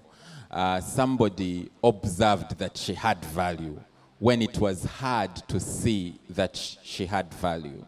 Uh, 0.52 0.80
somebody 0.80 1.70
observed 1.84 2.58
that 2.60 2.78
she 2.78 2.94
had 2.94 3.24
value 3.26 3.80
when 4.20 4.42
it 4.42 4.60
was 4.60 4.84
hard 4.84 5.36
to 5.48 5.60
see 5.60 6.20
that 6.30 6.56
she 6.84 7.06
had 7.06 7.34
value. 7.34 7.84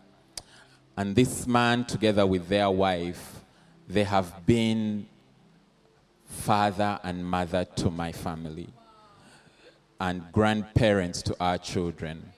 And 0.97 1.15
this 1.15 1.45
man, 1.47 1.85
together 1.85 2.25
with 2.25 2.47
their 2.47 2.71
wife, 2.71 3.41
they 3.87 4.03
have 4.03 4.45
been 4.45 5.07
father 6.25 6.99
and 7.03 7.23
mother 7.23 7.65
to 7.65 7.89
my 7.91 8.11
family 8.11 8.69
and 9.99 10.23
grandparents 10.31 11.21
to 11.21 11.35
our 11.39 11.57
children. 11.57 12.33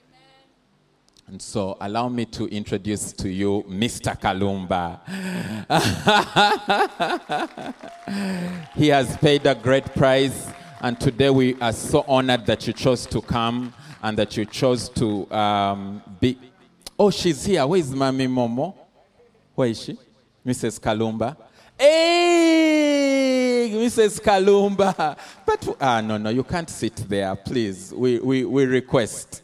And 1.26 1.40
so, 1.40 1.76
allow 1.80 2.08
me 2.08 2.26
to 2.26 2.46
introduce 2.48 3.12
to 3.14 3.28
you 3.28 3.64
Mr. 3.68 4.18
Kalumba. 4.20 5.00
he 8.74 8.88
has 8.88 9.16
paid 9.16 9.46
a 9.46 9.54
great 9.54 9.86
price 9.94 10.52
And 10.84 10.98
today 10.98 11.30
we 11.30 11.54
are 11.60 11.72
so 11.72 12.04
honored 12.08 12.44
that 12.46 12.66
you 12.66 12.72
chose 12.72 13.06
to 13.06 13.22
come 13.22 13.72
and 14.02 14.18
that 14.18 14.36
you 14.36 14.44
chose 14.44 14.88
to 14.88 15.30
um, 15.32 16.02
be. 16.18 16.36
Oh, 16.98 17.08
she's 17.08 17.44
here. 17.44 17.64
Where 17.64 17.78
is 17.78 17.94
Mami 17.94 18.26
Momo? 18.26 18.74
Where 19.54 19.68
is 19.68 19.80
she? 19.80 19.96
Mrs. 20.44 20.80
Kalumba. 20.80 21.36
Hey, 21.84 23.68
Mrs. 23.72 24.20
Kalumba. 24.20 25.16
But, 25.44 25.76
ah, 25.80 26.00
no, 26.00 26.16
no, 26.16 26.30
you 26.30 26.44
can't 26.44 26.70
sit 26.70 26.94
there, 27.08 27.34
please. 27.34 27.92
We, 27.92 28.20
we, 28.20 28.44
we 28.44 28.66
request. 28.66 29.42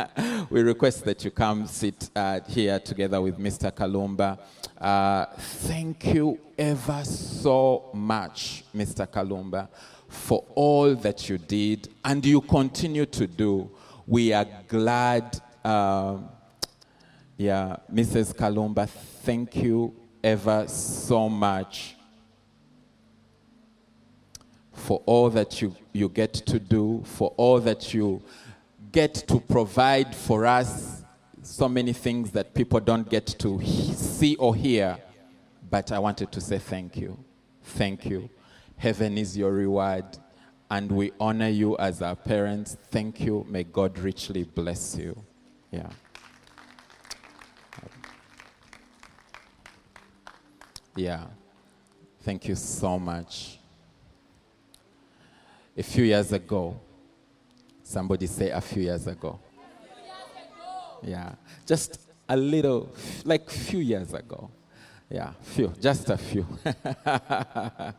we 0.50 0.62
request 0.62 1.04
that 1.06 1.24
you 1.24 1.32
come 1.32 1.66
sit 1.66 2.08
uh, 2.14 2.38
here 2.46 2.78
together 2.78 3.20
with 3.20 3.40
Mr. 3.40 3.72
Kalumba. 3.72 4.38
Uh, 4.80 5.26
thank 5.36 6.14
you 6.14 6.38
ever 6.56 7.02
so 7.02 7.90
much, 7.92 8.62
Mr. 8.72 9.04
Kalumba, 9.04 9.66
for 10.06 10.46
all 10.54 10.94
that 10.94 11.28
you 11.28 11.38
did 11.38 11.88
and 12.04 12.24
you 12.24 12.40
continue 12.40 13.06
to 13.06 13.26
do. 13.26 13.68
We 14.06 14.32
are 14.32 14.46
glad. 14.68 15.42
Uh, 15.64 16.18
yeah, 17.36 17.78
Mrs. 17.92 18.32
Kalumba, 18.32 18.88
thank 18.88 19.56
you 19.56 19.99
ever 20.22 20.66
so 20.68 21.28
much 21.28 21.96
for 24.72 25.02
all 25.06 25.30
that 25.30 25.60
you, 25.60 25.74
you 25.92 26.08
get 26.08 26.32
to 26.32 26.58
do, 26.58 27.02
for 27.04 27.32
all 27.36 27.60
that 27.60 27.92
you 27.94 28.22
get 28.92 29.14
to 29.14 29.38
provide 29.38 30.14
for 30.14 30.46
us. 30.46 31.02
So 31.42 31.68
many 31.68 31.92
things 31.92 32.30
that 32.32 32.54
people 32.54 32.80
don't 32.80 33.08
get 33.08 33.26
to 33.38 33.60
see 33.62 34.36
or 34.36 34.54
hear. 34.54 34.98
But 35.70 35.92
I 35.92 35.98
wanted 35.98 36.32
to 36.32 36.40
say 36.40 36.58
thank 36.58 36.96
you. 36.96 37.18
Thank 37.62 38.06
you. 38.06 38.28
Heaven 38.76 39.18
is 39.18 39.36
your 39.36 39.52
reward. 39.52 40.04
And 40.70 40.90
we 40.90 41.12
honor 41.20 41.48
you 41.48 41.76
as 41.78 42.00
our 42.02 42.16
parents. 42.16 42.76
Thank 42.90 43.20
you. 43.20 43.44
May 43.48 43.64
God 43.64 43.98
richly 43.98 44.44
bless 44.44 44.96
you. 44.96 45.16
Yeah. 45.70 45.90
Yeah. 51.00 51.24
Thank 52.20 52.46
you 52.46 52.54
so 52.54 52.98
much. 52.98 53.58
A 55.74 55.82
few 55.82 56.04
years 56.04 56.30
ago, 56.30 56.78
somebody 57.82 58.26
say 58.26 58.50
a 58.50 58.60
few 58.60 58.82
years 58.82 59.06
ago. 59.06 59.40
Yeah. 61.02 61.32
Just 61.64 62.00
a 62.28 62.36
little, 62.36 62.90
like 63.24 63.48
few 63.48 63.78
years 63.78 64.12
ago. 64.12 64.50
Yeah, 65.08 65.32
few, 65.40 65.72
just 65.80 66.10
a 66.10 66.18
few. 66.18 66.46
uh, 67.06 67.92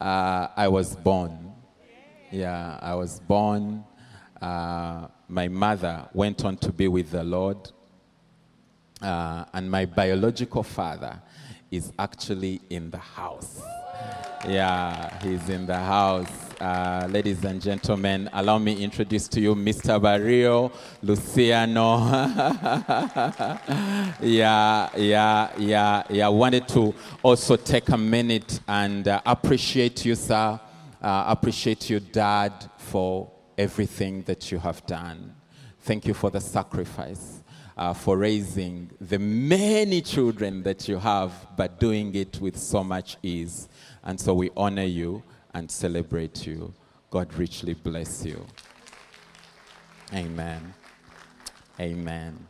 I 0.00 0.66
was 0.66 0.96
born. 0.96 1.52
Yeah, 2.32 2.76
I 2.82 2.96
was 2.96 3.20
born. 3.20 3.84
Uh, 4.42 5.06
my 5.28 5.46
mother 5.46 6.08
went 6.12 6.44
on 6.44 6.56
to 6.56 6.72
be 6.72 6.88
with 6.88 7.12
the 7.12 7.22
Lord. 7.22 7.70
Uh, 9.00 9.44
and 9.52 9.70
my 9.70 9.84
biological 9.84 10.64
father 10.64 11.20
is 11.76 11.92
actually 11.98 12.60
in 12.70 12.90
the 12.90 12.98
house. 12.98 13.62
Yeah, 14.46 15.22
he's 15.22 15.48
in 15.48 15.66
the 15.66 15.76
house. 15.76 16.28
Uh, 16.60 17.08
ladies 17.10 17.44
and 17.44 17.60
gentlemen, 17.60 18.30
allow 18.32 18.58
me 18.58 18.82
introduce 18.82 19.26
to 19.28 19.40
you 19.40 19.54
Mr. 19.54 20.00
Barrio 20.00 20.70
Luciano. 21.02 21.98
yeah, 24.20 24.88
yeah, 24.96 25.50
yeah, 25.58 26.02
yeah. 26.10 26.28
Wanted 26.28 26.68
to 26.68 26.94
also 27.22 27.56
take 27.56 27.88
a 27.88 27.98
minute 27.98 28.60
and 28.68 29.08
uh, 29.08 29.20
appreciate 29.26 30.04
you, 30.04 30.14
sir. 30.14 30.60
Uh, 31.02 31.24
appreciate 31.26 31.90
you, 31.90 32.00
Dad, 32.00 32.52
for 32.78 33.30
everything 33.58 34.22
that 34.22 34.52
you 34.52 34.58
have 34.58 34.84
done. 34.86 35.34
Thank 35.80 36.06
you 36.06 36.14
for 36.14 36.30
the 36.30 36.40
sacrifice 36.40 37.43
uh, 37.76 37.92
for 37.92 38.16
raising 38.16 38.90
the 39.00 39.18
many 39.18 40.00
children 40.00 40.62
that 40.62 40.88
you 40.88 40.98
have, 40.98 41.32
but 41.56 41.80
doing 41.80 42.14
it 42.14 42.40
with 42.40 42.56
so 42.56 42.84
much 42.84 43.16
ease. 43.22 43.68
And 44.02 44.20
so 44.20 44.34
we 44.34 44.50
honor 44.56 44.84
you 44.84 45.22
and 45.52 45.70
celebrate 45.70 46.46
you. 46.46 46.72
God 47.10 47.32
richly 47.34 47.74
bless 47.74 48.24
you. 48.24 48.44
Amen. 50.12 50.74
Amen. 51.80 52.46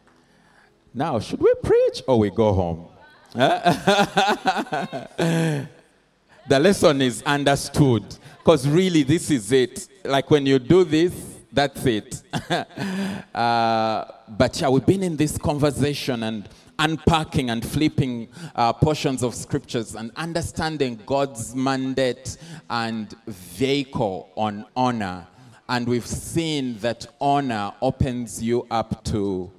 Now, 0.92 1.18
should 1.18 1.40
we 1.40 1.54
preach 1.62 2.02
or 2.06 2.18
we 2.18 2.30
go 2.30 2.52
home? 2.52 2.88
the 3.34 5.68
lesson 6.48 7.02
is 7.02 7.22
understood 7.24 8.04
because 8.38 8.68
really 8.68 9.02
this 9.02 9.30
is 9.30 9.50
it. 9.50 9.88
Like 10.04 10.30
when 10.30 10.46
you 10.46 10.58
do 10.58 10.84
this, 10.84 11.33
that's 11.54 11.86
it. 11.86 12.22
uh, 13.34 14.04
but 14.28 14.60
yeah, 14.60 14.68
we've 14.68 14.84
been 14.84 15.02
in 15.02 15.16
this 15.16 15.38
conversation 15.38 16.24
and 16.24 16.48
unpacking 16.78 17.50
and 17.50 17.64
flipping 17.64 18.28
uh, 18.56 18.72
portions 18.72 19.22
of 19.22 19.34
scriptures 19.34 19.94
and 19.94 20.10
understanding 20.16 21.00
God's 21.06 21.54
mandate 21.54 22.36
and 22.68 23.14
vehicle 23.26 24.30
on 24.36 24.66
honor. 24.74 25.26
And 25.68 25.86
we've 25.86 26.06
seen 26.06 26.78
that 26.78 27.06
honor 27.20 27.72
opens 27.80 28.42
you 28.42 28.66
up 28.70 29.04
to 29.04 29.50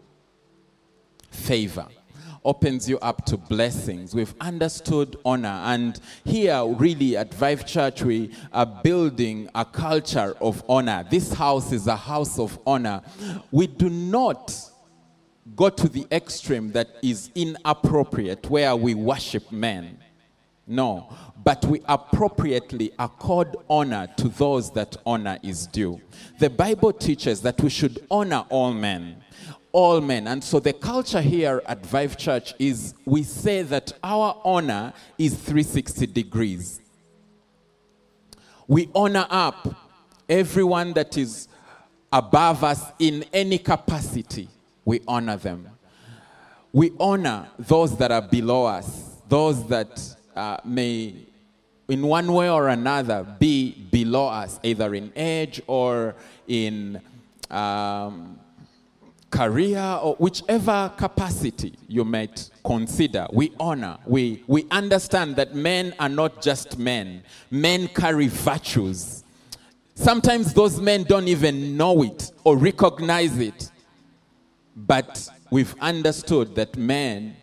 favor 1.32 1.88
opens 2.46 2.88
you 2.88 3.00
up 3.00 3.26
to 3.26 3.38
blessings. 3.38 4.16
We've 4.16 4.34
understood 4.40 5.18
honor. 5.26 5.60
And 5.66 6.00
here, 6.24 6.64
really, 6.66 7.18
at 7.18 7.34
Vive 7.34 7.66
Church, 7.66 8.04
we 8.04 8.32
are 8.54 8.66
building 8.66 9.50
a 9.56 9.66
culture 9.66 10.36
of 10.40 10.64
honor. 10.70 11.06
This 11.10 11.34
house 11.34 11.72
is 11.72 11.88
a 11.88 11.96
house 11.96 12.40
of 12.40 12.58
honor. 12.66 13.02
We 13.52 13.68
do 13.68 13.90
not 13.90 14.54
go 15.56 15.70
to 15.70 15.90
the 15.90 16.08
extreme 16.12 16.72
that 16.72 16.90
is 17.02 17.30
inappropriate, 17.36 18.50
where 18.50 18.76
we 18.76 18.94
worship 18.94 19.52
men. 19.52 19.98
No, 20.68 21.14
but 21.44 21.64
we 21.66 21.82
appropriately 21.88 22.92
accord 22.98 23.56
honor 23.70 24.08
to 24.18 24.30
those 24.30 24.72
that 24.72 24.98
honor 25.06 25.38
is 25.44 25.68
due. 25.68 26.02
The 26.40 26.50
Bible 26.50 26.92
teaches 26.92 27.42
that 27.42 27.62
we 27.62 27.70
should 27.70 28.06
honor 28.10 28.46
all 28.50 28.74
men 28.74 29.22
all 29.76 30.00
men. 30.00 30.26
And 30.26 30.42
so 30.42 30.62
the 30.62 30.72
culture 30.72 31.20
here 31.20 31.62
at 31.66 31.86
Vive 31.86 32.16
Church 32.16 32.54
is 32.58 32.94
we 33.04 33.24
say 33.24 33.62
that 33.64 33.92
our 34.02 34.40
honor 34.46 34.94
is 35.18 35.34
360 35.36 36.08
degrees. 36.08 36.80
We 38.70 38.90
honor 38.96 39.28
up 39.30 39.68
everyone 40.30 40.94
that 40.94 41.18
is 41.18 41.50
above 42.10 42.64
us 42.64 42.86
in 43.00 43.26
any 43.34 43.58
capacity. 43.58 44.48
We 44.86 45.02
honor 45.10 45.36
them. 45.36 45.68
We 46.72 46.94
honor 46.98 47.50
those 47.60 47.98
that 47.98 48.14
are 48.14 48.22
below 48.22 48.68
us, 48.68 49.18
those 49.28 49.68
that 49.68 50.16
uh, 50.38 50.56
may, 50.64 51.16
in 51.90 52.02
one 52.02 52.32
way 52.32 52.50
or 52.50 52.70
another, 52.70 53.28
be 53.40 53.74
below 53.92 54.28
us, 54.28 54.58
either 54.64 54.96
in 54.96 55.12
age 55.18 55.62
or 55.68 56.16
in. 56.48 57.02
Um, 57.52 58.40
career 59.30 60.00
or 60.02 60.16
whichever 60.16 60.92
capacity 60.98 61.78
you 61.88 62.06
might 62.06 62.50
consider, 62.64 63.28
we 63.34 63.52
honor, 63.60 63.98
we, 64.06 64.44
we 64.48 64.66
understand 64.72 65.36
that 65.36 65.54
men 65.54 65.94
are 66.00 66.10
not 66.10 66.42
just 66.42 66.78
men. 66.78 67.24
Men 67.52 67.88
carry 67.90 68.28
virtues. 68.28 69.24
Sometimes 69.94 70.54
those 70.54 70.80
men 70.80 71.04
don't 71.04 71.28
even 71.28 71.78
know 71.78 72.04
it 72.04 72.32
or 72.44 72.58
recognize 72.58 73.38
it. 73.38 73.72
But 74.76 75.30
we've 75.52 75.76
understood 75.80 76.56
that 76.56 76.76
men 76.76 77.38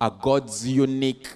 are 0.00 0.10
God's 0.10 0.66
unique 0.66 1.28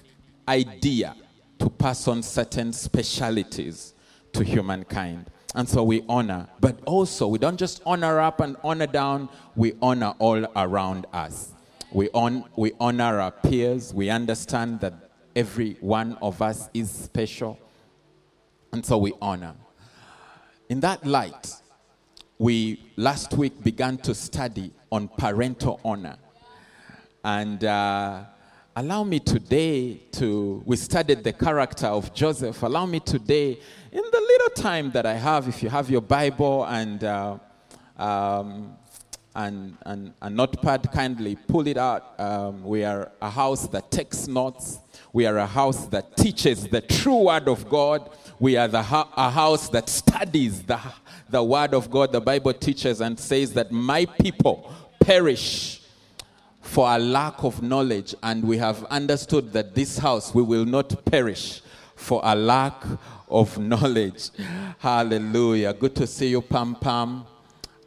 idea 0.47 1.15
to 1.59 1.69
pass 1.69 2.07
on 2.07 2.23
certain 2.23 2.71
specialities 2.73 3.94
to 4.35 4.43
humankind. 4.43 5.29
And 5.53 5.67
so 5.67 5.83
we 5.83 6.03
honor. 6.09 6.47
But 6.59 6.79
also, 6.85 7.27
we 7.27 7.39
don't 7.39 7.57
just 7.57 7.81
honor 7.85 8.19
up 8.19 8.41
and 8.41 8.57
honor 8.63 8.87
down, 8.87 9.29
we 9.55 9.73
honor 9.81 10.13
all 10.19 10.45
around 10.55 11.05
us. 11.13 11.53
We, 11.91 12.09
on, 12.09 12.43
we 12.57 12.73
honor 12.79 13.19
our 13.19 13.31
peers. 13.31 13.93
We 13.93 14.09
understand 14.09 14.81
that 14.81 14.93
every 15.35 15.77
one 15.79 16.17
of 16.21 16.41
us 16.41 16.69
is 16.73 16.91
special. 16.91 17.57
And 18.73 18.85
so 18.85 18.97
we 18.97 19.13
honor. 19.21 19.55
In 20.67 20.81
that 20.81 21.05
light, 21.05 21.53
we 22.37 22.83
last 22.97 23.33
week 23.33 23.63
began 23.63 23.97
to 23.99 24.13
study 24.13 24.73
on 24.91 25.07
parental 25.07 25.79
honor. 25.85 26.17
And 27.23 27.63
uh, 27.63 28.25
allow 28.77 29.05
me 29.05 29.19
today 29.19 29.95
to, 30.11 30.61
we 30.65 30.75
studied 30.75 31.23
the 31.23 31.31
character 31.31 31.87
of 31.87 32.13
Joseph. 32.13 32.61
Allow 32.61 32.85
me 32.85 32.99
today 32.99 33.57
in 33.91 34.03
the 34.11 34.19
little 34.19 34.49
time 34.49 34.91
that 34.91 35.05
I 35.05 35.13
have, 35.13 35.47
if 35.47 35.63
you 35.63 35.69
have 35.69 35.89
your 35.89 36.01
Bible 36.01 36.65
and 36.65 37.03
uh, 37.03 37.37
um, 37.97 38.75
and, 39.33 39.77
and 39.85 40.13
a 40.21 40.29
notepad, 40.29 40.91
kindly 40.93 41.35
pull 41.35 41.67
it 41.67 41.77
out. 41.77 42.19
Um, 42.19 42.63
we 42.63 42.83
are 42.85 43.11
a 43.21 43.29
house 43.29 43.67
that 43.67 43.91
takes 43.91 44.27
notes. 44.27 44.79
We 45.11 45.25
are 45.25 45.37
a 45.37 45.45
house 45.45 45.87
that 45.87 46.15
teaches 46.15 46.67
the 46.67 46.81
true 46.81 47.25
word 47.25 47.49
of 47.49 47.69
God. 47.69 48.09
We 48.39 48.55
are 48.55 48.69
the 48.69 48.79
a 48.79 49.29
house 49.29 49.69
that 49.69 49.89
studies 49.89 50.63
the, 50.63 50.79
the 51.29 51.43
word 51.43 51.73
of 51.73 51.89
God. 51.89 52.13
The 52.13 52.21
Bible 52.21 52.53
teaches 52.53 53.01
and 53.01 53.19
says 53.19 53.53
that 53.53 53.71
my 53.71 54.05
people 54.05 54.71
perish 54.99 55.81
for 56.65 56.93
a 56.93 56.97
lack 56.99 57.43
of 57.43 57.61
knowledge. 57.61 58.15
And 58.23 58.43
we 58.43 58.57
have 58.57 58.83
understood 58.85 59.53
that 59.53 59.75
this 59.75 59.97
house, 59.97 60.33
we 60.33 60.41
will 60.41 60.65
not 60.65 61.05
perish 61.05 61.61
for 61.95 62.19
a 62.23 62.35
lack 62.35 62.83
of 63.29 63.57
knowledge. 63.57 64.29
Hallelujah. 64.79 65.73
Good 65.73 65.95
to 65.95 66.07
see 66.07 66.27
you, 66.29 66.41
Pam 66.41 66.75
Pam. 66.75 67.25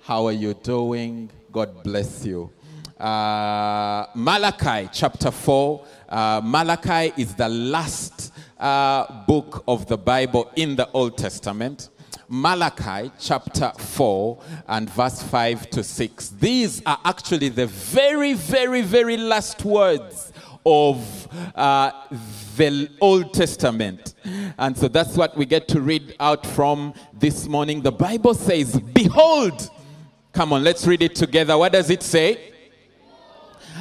How 0.00 0.26
are 0.26 0.32
you 0.32 0.54
doing? 0.54 1.28
God 1.52 1.82
bless 1.82 2.24
you. 2.24 2.50
Uh, 2.98 4.06
Malachi 4.14 4.88
chapter 4.92 5.30
4. 5.30 5.84
Uh, 6.08 6.40
Malachi 6.42 7.12
is 7.20 7.34
the 7.34 7.48
last 7.48 8.32
uh, 8.58 9.24
book 9.26 9.64
of 9.68 9.86
the 9.86 9.98
Bible 9.98 10.50
in 10.56 10.76
the 10.76 10.88
Old 10.92 11.18
Testament. 11.18 11.90
Malachi 12.28 13.10
chapter 13.18 13.72
4 13.76 14.42
and 14.68 14.90
verse 14.90 15.22
5 15.22 15.70
to 15.70 15.82
6. 15.82 16.28
These 16.30 16.82
are 16.84 16.98
actually 17.04 17.48
the 17.48 17.66
very, 17.66 18.34
very, 18.34 18.82
very 18.82 19.16
last 19.16 19.64
words 19.64 20.32
of 20.66 21.28
uh, 21.54 21.92
the 22.56 22.90
Old 23.00 23.32
Testament. 23.32 24.14
And 24.58 24.76
so 24.76 24.88
that's 24.88 25.16
what 25.16 25.36
we 25.36 25.46
get 25.46 25.68
to 25.68 25.80
read 25.80 26.14
out 26.20 26.46
from 26.46 26.92
this 27.14 27.46
morning. 27.46 27.80
The 27.80 27.92
Bible 27.92 28.34
says, 28.34 28.78
Behold, 28.78 29.70
come 30.32 30.52
on, 30.52 30.62
let's 30.62 30.86
read 30.86 31.02
it 31.02 31.14
together. 31.14 31.56
What 31.56 31.72
does 31.72 31.88
it 31.88 32.02
say? 32.02 32.52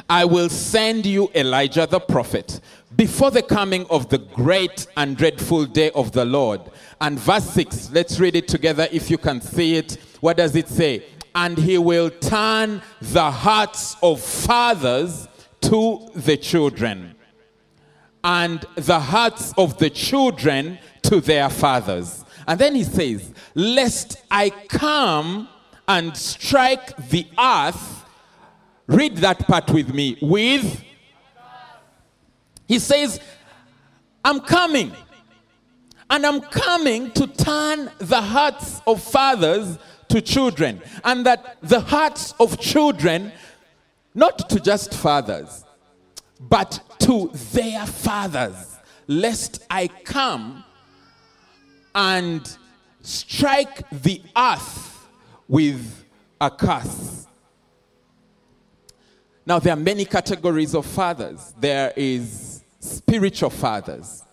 I 0.10 0.26
will 0.26 0.50
send 0.50 1.06
you 1.06 1.30
Elijah 1.34 1.88
the 1.88 2.00
prophet 2.00 2.62
before 2.98 3.30
the 3.30 3.44
coming 3.44 3.86
of 3.92 4.10
the 4.10 4.18
great 4.18 4.88
and 4.98 5.16
dreadful 5.16 5.66
day 5.66 5.92
of 5.92 6.12
the 6.12 6.26
Lord. 6.26 6.62
And 7.00 7.20
verse 7.20 7.48
6, 7.52 7.92
let's 7.92 8.20
read 8.20 8.36
it 8.36 8.48
together 8.48 8.88
if 8.92 9.12
you 9.12 9.20
can 9.20 9.40
see 9.40 9.76
it. 9.76 9.98
What 10.20 10.38
does 10.38 10.56
it 10.56 10.68
say? 10.68 11.06
And 11.36 11.58
he 11.58 11.78
will 11.78 12.10
turn 12.10 12.82
the 13.00 13.30
hearts 13.30 13.96
of 14.02 14.20
fathers 14.20 15.28
to 15.62 16.10
the 16.16 16.38
children, 16.38 17.16
and 18.24 18.66
the 18.76 19.00
hearts 19.00 19.54
of 19.58 19.78
the 19.78 19.90
children 19.90 20.80
to 21.04 21.22
their 21.22 21.50
fathers. 21.50 22.26
And 22.48 22.60
then 22.60 22.76
he 22.76 22.84
says, 22.84 23.34
Lest 23.54 24.24
I 24.32 24.50
come 24.50 25.50
and 25.88 26.16
strike 26.16 26.96
the 27.10 27.28
earth, 27.38 28.06
read 28.88 29.18
that 29.18 29.48
part 29.48 29.70
with 29.72 29.94
me, 29.94 30.18
with 30.22 30.84
he 32.68 32.80
says, 32.80 33.20
I'm 34.24 34.40
coming. 34.42 34.92
And 36.10 36.26
I'm 36.26 36.42
coming 36.42 37.12
to 37.12 37.28
turn 37.28 37.90
the 37.98 38.22
hearts 38.22 38.82
of 38.88 39.02
fathers 39.02 39.78
to 40.10 40.22
children. 40.22 40.82
And 41.04 41.26
that 41.26 41.58
the 41.62 41.80
hearts 41.80 42.34
of 42.40 42.60
children, 42.60 43.32
not 44.14 44.50
to 44.50 44.60
just 44.60 44.94
fathers, 44.94 45.66
but 46.40 46.80
to 47.00 47.30
their 47.52 47.86
fathers, 47.86 48.78
lest 49.08 49.66
I 49.70 49.88
come 49.88 50.64
and 51.96 52.58
strike 53.02 53.90
the 53.90 54.22
earth 54.36 55.08
with 55.48 56.06
a 56.40 56.52
curse. 56.52 57.28
Now, 59.46 59.60
there 59.60 59.74
are 59.74 59.78
many 59.78 60.04
categories 60.04 60.76
of 60.76 60.86
fathers. 60.86 61.54
There 61.58 61.94
is 61.96 62.57
spiritual 62.88 63.50
fathers, 63.50 64.24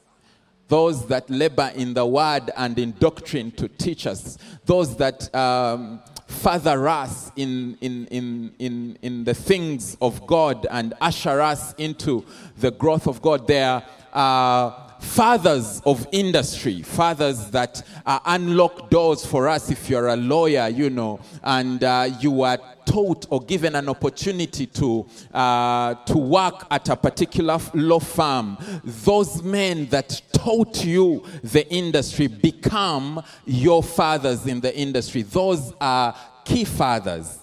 those 0.69 1.07
that 1.09 1.29
labor 1.29 1.71
in 1.75 1.95
the 1.95 2.07
word 2.07 2.51
and 2.57 2.79
in 2.79 2.93
doctrine 2.99 3.51
to 3.53 3.69
teach 3.69 4.07
us, 4.07 4.39
those 4.65 4.97
that 4.97 5.35
um, 5.35 6.01
father 6.27 6.89
us 6.89 7.31
in, 7.37 7.77
in, 7.81 8.07
in, 8.07 8.55
in, 8.59 8.99
in 9.03 9.25
the 9.25 9.35
things 9.35 9.97
of 10.01 10.27
God 10.27 10.67
and 10.71 10.95
usher 11.01 11.41
us 11.41 11.75
into 11.75 12.25
the 12.59 12.71
growth 12.71 13.07
of 13.07 13.21
God. 13.21 13.47
There 13.47 13.83
are 14.13 14.84
fathers 15.05 15.81
of 15.87 16.07
industry, 16.13 16.83
fathers 16.83 17.51
that 17.51 17.83
uh, 18.07 18.19
unlock 18.27 18.91
doors 18.91 19.25
for 19.25 19.49
us 19.49 19.71
if 19.71 19.89
you're 19.89 20.09
a 20.09 20.17
lawyer, 20.17 20.69
you 20.69 20.91
know, 20.91 21.21
and 21.43 21.85
uh, 21.85 22.09
you 22.21 22.43
are 22.43 22.59
taught 22.87 23.27
or 23.31 23.41
given 23.43 23.77
an 23.77 23.89
opportunity 23.89 24.67
to, 24.67 25.07
uh, 25.33 25.95
to 26.07 26.19
work 26.19 26.67
at 26.71 26.89
a 26.89 26.97
particular 26.97 27.59
law 27.75 28.01
firm, 28.01 28.57
those 28.83 29.43
men 29.43 29.87
that 29.87 30.21
taught 30.33 30.85
you 30.85 31.25
the 31.43 31.67
industry 31.73 32.27
become 32.27 33.23
your 33.45 33.83
fathers 33.83 34.47
in 34.47 34.61
the 34.61 34.77
industry. 34.77 35.23
Those 35.23 35.73
are 35.81 36.17
key 36.45 36.65
fathers. 36.65 37.39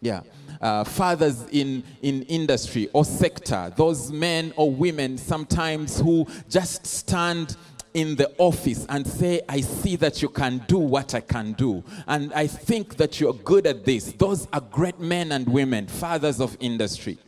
Yeah. 0.00 0.22
Uh, 0.62 0.84
fathers 0.84 1.44
in, 1.50 1.82
in 2.02 2.22
industry 2.22 2.88
or 2.92 3.04
sector, 3.04 3.72
those 3.76 4.12
men 4.12 4.52
or 4.54 4.70
women 4.70 5.18
sometimes 5.18 5.98
who 5.98 6.24
just 6.48 6.86
stand 6.86 7.56
in 7.94 8.16
the 8.16 8.32
office 8.38 8.86
and 8.88 9.06
say, 9.06 9.40
I 9.48 9.60
see 9.60 9.96
that 9.96 10.22
you 10.22 10.28
can 10.28 10.64
do 10.68 10.78
what 10.78 11.14
I 11.14 11.20
can 11.20 11.52
do. 11.54 11.82
And 12.06 12.32
I 12.32 12.46
think 12.46 12.96
that 12.96 13.20
you're 13.20 13.34
good 13.34 13.66
at 13.66 13.84
this. 13.84 14.12
Those 14.12 14.46
are 14.52 14.60
great 14.60 14.98
men 14.98 15.32
and 15.32 15.46
women, 15.48 15.86
fathers 15.88 16.40
of 16.40 16.56
industry. 16.60 17.18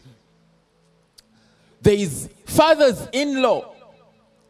There 1.83 1.95
is 1.95 2.31
fathers 2.47 3.09
in 3.13 3.43
law, 3.43 3.75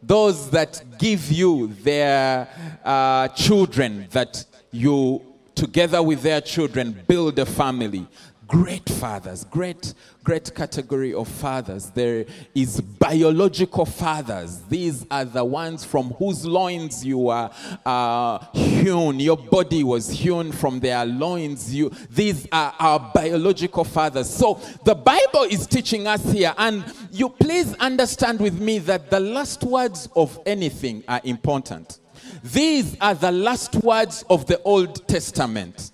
those 0.01 0.49
that 0.51 0.83
give 0.99 1.31
you 1.31 1.67
their 1.81 2.47
uh, 2.83 3.27
children, 3.29 4.07
that 4.11 4.45
you, 4.71 5.21
together 5.53 6.01
with 6.01 6.21
their 6.21 6.39
children, 6.39 7.03
build 7.07 7.39
a 7.39 7.45
family 7.45 8.07
great 8.47 8.87
fathers, 8.89 9.43
great, 9.45 9.93
great 10.23 10.53
category 10.53 11.13
of 11.13 11.27
fathers. 11.27 11.89
There 11.91 12.25
is 12.53 12.81
biological 12.81 13.85
fathers. 13.85 14.61
These 14.69 15.05
are 15.09 15.25
the 15.25 15.43
ones 15.43 15.83
from 15.83 16.11
whose 16.11 16.45
loins 16.45 17.05
you 17.05 17.29
are 17.29 17.51
uh, 17.85 18.39
hewn. 18.53 19.19
Your 19.19 19.37
body 19.37 19.83
was 19.83 20.09
hewn 20.09 20.51
from 20.51 20.79
their 20.79 21.05
loins. 21.05 21.73
You, 21.73 21.91
these 22.09 22.47
are 22.51 22.73
our 22.79 23.11
biological 23.13 23.83
fathers. 23.83 24.29
So 24.29 24.59
the 24.83 24.95
Bible 24.95 25.43
is 25.43 25.67
teaching 25.67 26.07
us 26.07 26.23
here, 26.31 26.53
and 26.57 26.83
you 27.11 27.29
please 27.29 27.73
understand 27.75 28.39
with 28.39 28.59
me 28.59 28.79
that 28.79 29.09
the 29.09 29.19
last 29.19 29.63
words 29.63 30.09
of 30.15 30.39
anything 30.45 31.03
are 31.07 31.21
important. 31.23 31.99
These 32.43 32.95
are 33.01 33.15
the 33.15 33.31
last 33.31 33.75
words 33.75 34.23
of 34.29 34.45
the 34.45 34.61
Old 34.63 35.07
Testament. 35.07 35.91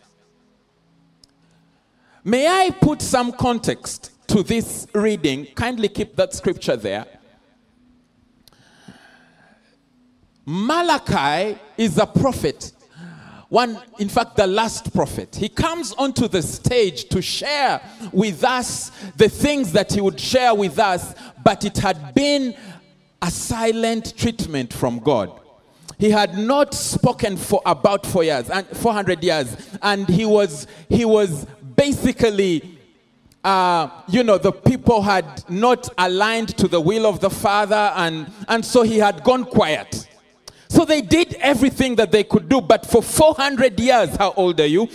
May 2.24 2.48
I 2.48 2.70
put 2.70 3.02
some 3.02 3.32
context 3.32 4.12
to 4.28 4.44
this 4.44 4.86
reading? 4.94 5.48
Kindly 5.56 5.88
keep 5.90 6.16
that 6.16 6.34
scripture 6.34 6.76
there. 6.76 7.06
Malachi 10.46 11.60
is 11.78 11.98
a 11.98 12.06
prophet. 12.06 12.74
One, 13.50 13.82
in 14.00 14.08
fact, 14.08 14.36
the 14.36 14.46
last 14.48 14.94
prophet. 14.94 15.36
He 15.36 15.50
comes 15.50 15.94
onto 15.94 16.28
the 16.28 16.42
stage 16.42 17.10
to 17.10 17.22
share 17.22 17.82
with 18.12 18.44
us 18.44 18.92
the 19.18 19.28
things 19.28 19.72
that 19.74 19.92
he 19.92 20.00
would 20.00 20.20
share 20.20 20.54
with 20.54 20.78
us, 20.78 21.16
but 21.44 21.66
it 21.66 21.78
had 21.80 22.14
been 22.14 22.56
a 23.22 23.32
silent 23.32 24.16
treatment 24.16 24.72
from 24.72 25.00
God. 25.00 25.42
He 25.98 26.10
had 26.10 26.38
not 26.38 26.74
spoken 26.74 27.38
for 27.38 27.62
about 27.66 28.06
four 28.06 28.24
years 28.24 28.50
and 28.50 28.66
400 28.66 29.24
years, 29.24 29.56
and 29.84 30.08
he 30.08 30.26
was 30.26 30.66
he 30.90 31.06
was 31.06 31.46
basically, 31.82 32.78
uh, 33.44 33.90
you 34.08 34.24
know, 34.24 34.38
the 34.38 34.52
people 34.52 35.02
had 35.02 35.44
not 35.50 35.90
aligned 35.98 36.56
to 36.56 36.68
the 36.68 36.80
will 36.80 37.08
of 37.08 37.20
the 37.20 37.30
Father, 37.30 37.92
and, 37.96 38.32
and 38.48 38.64
so 38.64 38.84
he 38.84 39.00
had 39.00 39.24
gone 39.24 39.44
quiet. 39.44 40.08
So 40.70 40.86
they 40.86 41.02
did 41.02 41.34
everything 41.40 41.96
that 41.96 42.12
they 42.12 42.24
could 42.24 42.48
do, 42.48 42.62
but 42.62 42.86
for 42.86 43.02
400 43.02 43.80
years, 43.80 44.16
how 44.16 44.32
old 44.34 44.60
are 44.60 44.68
you? 44.68 44.86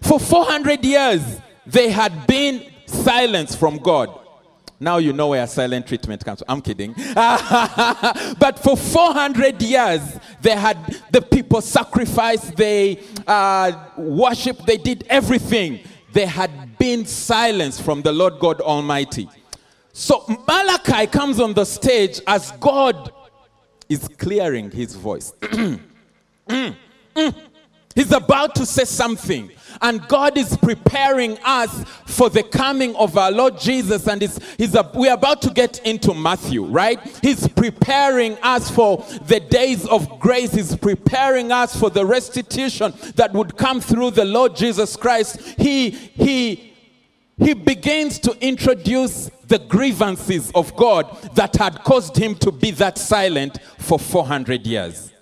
For 0.00 0.20
400 0.20 0.84
years, 0.84 1.22
they 1.66 1.90
had 1.90 2.24
been 2.28 2.64
silence 2.86 3.56
from 3.56 3.78
God. 3.78 4.08
Now 4.78 4.98
you 4.98 5.12
know 5.12 5.30
where 5.30 5.44
silent 5.48 5.88
treatment 5.88 6.24
comes 6.24 6.38
from. 6.38 6.46
I'm 6.54 6.62
kidding. 6.62 6.92
but 8.38 8.60
for 8.62 8.76
400 8.76 9.60
years, 9.60 10.02
they 10.40 10.54
had 10.54 10.78
the 11.10 11.20
people 11.20 11.60
sacrificed, 11.62 12.54
they 12.54 13.02
uh, 13.26 13.72
worshiped, 13.96 14.64
they 14.68 14.76
did 14.76 15.04
everything 15.10 15.80
there 16.12 16.26
had 16.26 16.78
been 16.78 17.04
silence 17.06 17.80
from 17.80 18.02
the 18.02 18.12
Lord 18.12 18.38
God 18.38 18.60
Almighty. 18.60 19.28
So 19.92 20.24
Malachi 20.46 21.06
comes 21.06 21.40
on 21.40 21.54
the 21.54 21.64
stage 21.64 22.20
as 22.26 22.52
God 22.52 23.12
is 23.88 24.08
clearing 24.18 24.70
his 24.70 24.94
voice. 24.94 25.32
He's 25.40 25.50
mm, 26.48 26.76
mm. 27.16 27.34
He's 27.94 28.12
about 28.12 28.54
to 28.56 28.66
say 28.66 28.84
something. 28.84 29.50
And 29.80 30.06
God 30.08 30.36
is 30.36 30.56
preparing 30.56 31.38
us 31.44 31.84
for 32.06 32.30
the 32.30 32.42
coming 32.42 32.94
of 32.96 33.16
our 33.16 33.30
Lord 33.30 33.58
Jesus. 33.58 34.08
And 34.08 34.22
he's, 34.22 34.38
he's 34.56 34.74
a, 34.74 34.88
we're 34.94 35.12
about 35.12 35.42
to 35.42 35.50
get 35.50 35.80
into 35.86 36.14
Matthew, 36.14 36.64
right? 36.64 37.00
He's 37.22 37.46
preparing 37.48 38.36
us 38.42 38.70
for 38.70 39.04
the 39.26 39.40
days 39.40 39.86
of 39.86 40.18
grace. 40.18 40.52
He's 40.52 40.76
preparing 40.76 41.52
us 41.52 41.78
for 41.78 41.90
the 41.90 42.04
restitution 42.04 42.92
that 43.16 43.32
would 43.32 43.56
come 43.56 43.80
through 43.80 44.12
the 44.12 44.24
Lord 44.24 44.56
Jesus 44.56 44.96
Christ. 44.96 45.40
He, 45.58 45.90
he, 45.90 46.74
he 47.36 47.54
begins 47.54 48.18
to 48.20 48.36
introduce 48.40 49.30
the 49.46 49.58
grievances 49.58 50.50
of 50.54 50.74
God 50.76 51.16
that 51.34 51.56
had 51.56 51.82
caused 51.84 52.16
him 52.16 52.34
to 52.36 52.52
be 52.52 52.70
that 52.72 52.98
silent 52.98 53.58
for 53.78 53.98
400 53.98 54.66
years. 54.66 55.12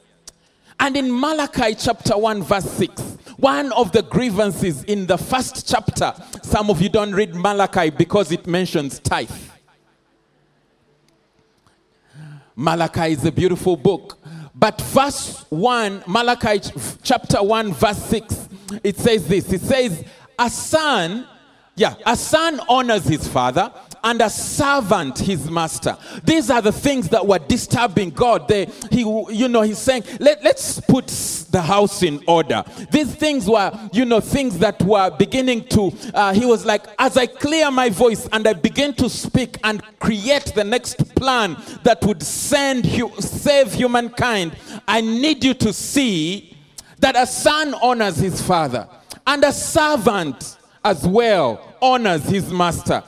And 0.79 0.97
in 0.97 1.19
Malachi 1.19 1.75
chapter 1.75 2.17
1, 2.17 2.43
verse 2.43 2.71
6, 2.71 3.03
one 3.37 3.73
of 3.73 3.93
the 3.93 4.03
grievances 4.03 4.85
in 4.85 5.07
the 5.07 5.19
first 5.19 5.69
chapter, 5.69 6.15
some 6.43 6.71
of 6.71 6.81
you 6.81 6.89
don't 6.89 7.13
read 7.13 7.35
Malachi 7.35 7.91
because 7.91 8.33
it 8.33 8.47
mentions 8.47 8.99
tithe. 8.99 9.31
Malachi 12.55 13.13
is 13.13 13.25
a 13.25 13.33
beautiful 13.33 13.77
book. 13.77 14.19
But 14.55 14.81
verse 14.81 15.45
1, 15.51 16.05
Malachi 16.07 16.71
chapter 17.03 17.43
1, 17.43 17.75
verse 17.75 18.03
6, 18.05 18.49
it 18.83 18.97
says 18.97 19.29
this. 19.29 19.53
It 19.53 19.61
says, 19.61 20.03
A 20.39 20.49
son, 20.49 21.27
yeah, 21.75 21.95
a 22.07 22.17
son 22.17 22.61
honors 22.67 23.05
his 23.05 23.29
father, 23.29 23.71
and 24.05 24.21
a 24.21 24.31
servant 24.31 25.19
his 25.19 25.51
master. 25.51 25.97
These 26.25 26.51
are 26.51 26.63
the 26.63 26.73
things 26.73 27.09
that 27.11 27.27
were 27.27 27.39
disturbing 27.39 28.11
God. 28.11 28.49
They, 28.49 28.67
he, 28.91 29.01
you 29.01 29.49
know, 29.49 29.63
he's 29.63 29.79
saying, 29.79 30.05
Let, 30.21 30.43
let's 30.43 30.81
put 30.81 31.07
the 31.51 31.63
house 31.63 32.03
in 32.03 32.23
order. 32.27 32.65
These 32.91 33.15
things 33.15 33.49
were, 33.49 33.73
you 33.93 34.05
know, 34.05 34.21
things 34.21 34.59
that 34.59 34.83
were 34.83 35.11
beginning 35.11 35.65
to, 35.69 35.93
uh, 36.15 36.35
he 36.35 36.45
was 36.45 36.65
like, 36.67 36.87
as 36.99 37.17
I 37.17 37.27
clear 37.27 37.71
my 37.71 37.89
voice 37.89 38.29
and 38.33 38.47
I 38.47 38.53
begin 38.53 38.95
to 38.95 39.09
speak 39.09 39.59
and 39.65 39.83
create 39.99 40.53
the 40.55 40.65
next 40.65 41.15
plan 41.15 41.57
that 41.83 42.05
would 42.05 42.23
send, 42.23 42.87
you, 42.87 43.13
save 43.19 43.73
humankind, 43.73 44.57
I 44.87 45.01
need 45.01 45.45
you 45.45 45.55
to 45.55 45.73
see 45.73 46.57
that 46.99 47.17
a 47.17 47.27
son 47.27 47.75
honors 47.75 48.17
his 48.17 48.41
father 48.41 48.89
and 49.27 49.45
a 49.45 49.53
servant 49.53 50.57
as 50.85 51.07
well 51.07 51.77
honors 51.83 52.25
his 52.25 52.53
master. 52.53 53.03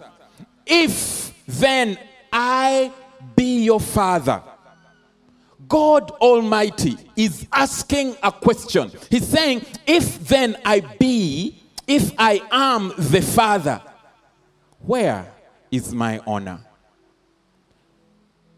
If 0.68 1.32
then 1.46 1.98
I 2.32 2.92
be 3.34 3.64
your 3.64 3.80
father, 3.80 4.42
God 5.66 6.10
Almighty 6.12 6.96
is 7.16 7.46
asking 7.52 8.16
a 8.22 8.30
question. 8.30 8.90
He's 9.10 9.26
saying, 9.26 9.64
If 9.86 10.28
then 10.28 10.56
I 10.64 10.80
be, 10.80 11.62
if 11.86 12.12
I 12.18 12.42
am 12.50 12.92
the 12.98 13.22
father, 13.22 13.82
where 14.80 15.32
is 15.70 15.92
my 15.92 16.20
honor? 16.26 16.60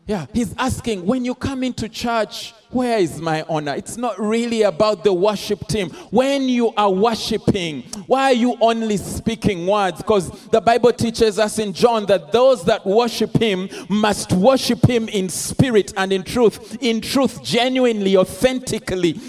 Yeah, 0.06 0.26
he's 0.32 0.54
asking, 0.58 1.06
when 1.06 1.24
you 1.24 1.36
come 1.36 1.62
into 1.62 1.88
church, 1.88 2.52
where 2.70 2.98
is 2.98 3.20
my 3.20 3.44
honor? 3.48 3.74
It's 3.74 3.96
not 3.96 4.18
really 4.20 4.62
about 4.62 5.02
the 5.02 5.12
worship 5.12 5.66
team. 5.66 5.90
When 6.10 6.48
you 6.48 6.72
are 6.76 6.90
worshiping, 6.90 7.82
why 8.06 8.24
are 8.24 8.32
you 8.32 8.56
only 8.60 8.96
speaking 8.96 9.66
words? 9.66 9.98
Because 9.98 10.30
the 10.48 10.60
Bible 10.60 10.92
teaches 10.92 11.38
us 11.38 11.58
in 11.58 11.72
John 11.72 12.06
that 12.06 12.30
those 12.30 12.64
that 12.64 12.86
worship 12.86 13.36
him 13.36 13.68
must 13.88 14.32
worship 14.32 14.88
him 14.88 15.08
in 15.08 15.28
spirit 15.28 15.92
and 15.96 16.12
in 16.12 16.22
truth. 16.22 16.78
In 16.80 17.00
truth, 17.00 17.42
genuinely, 17.42 18.16
authentically, 18.16 19.20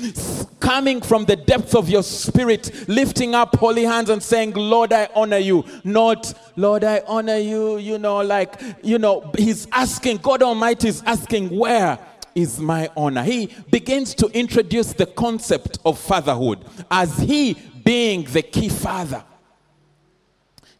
coming 0.60 1.02
from 1.02 1.26
the 1.26 1.36
depths 1.36 1.74
of 1.74 1.90
your 1.90 2.04
spirit, 2.04 2.88
lifting 2.88 3.34
up 3.34 3.56
holy 3.56 3.84
hands 3.84 4.10
and 4.10 4.22
saying, 4.22 4.54
Lord, 4.54 4.94
I 4.94 5.10
honor 5.16 5.38
you. 5.38 5.66
Not, 5.84 6.34
Lord, 6.56 6.84
I 6.84 7.02
honor 7.08 7.38
you. 7.38 7.78
You 7.78 7.98
know, 7.98 8.18
like, 8.18 8.62
you 8.84 9.00
know, 9.00 9.32
he's 9.36 9.68
asking, 9.72 10.18
God 10.18 10.44
Almighty 10.44 10.90
is 10.90 11.02
asking, 11.06 11.50
where? 11.50 11.98
Is 12.36 12.60
my 12.60 12.90
honor. 12.96 13.24
He 13.24 13.50
begins 13.70 14.14
to 14.16 14.28
introduce 14.28 14.94
the 14.94 15.06
concept 15.06 15.80
of 15.86 16.00
fatherhood 16.00 16.66
as 16.90 17.18
he 17.18 17.54
being 17.84 18.24
the 18.26 18.42
key 18.42 18.70
father. 18.70 19.24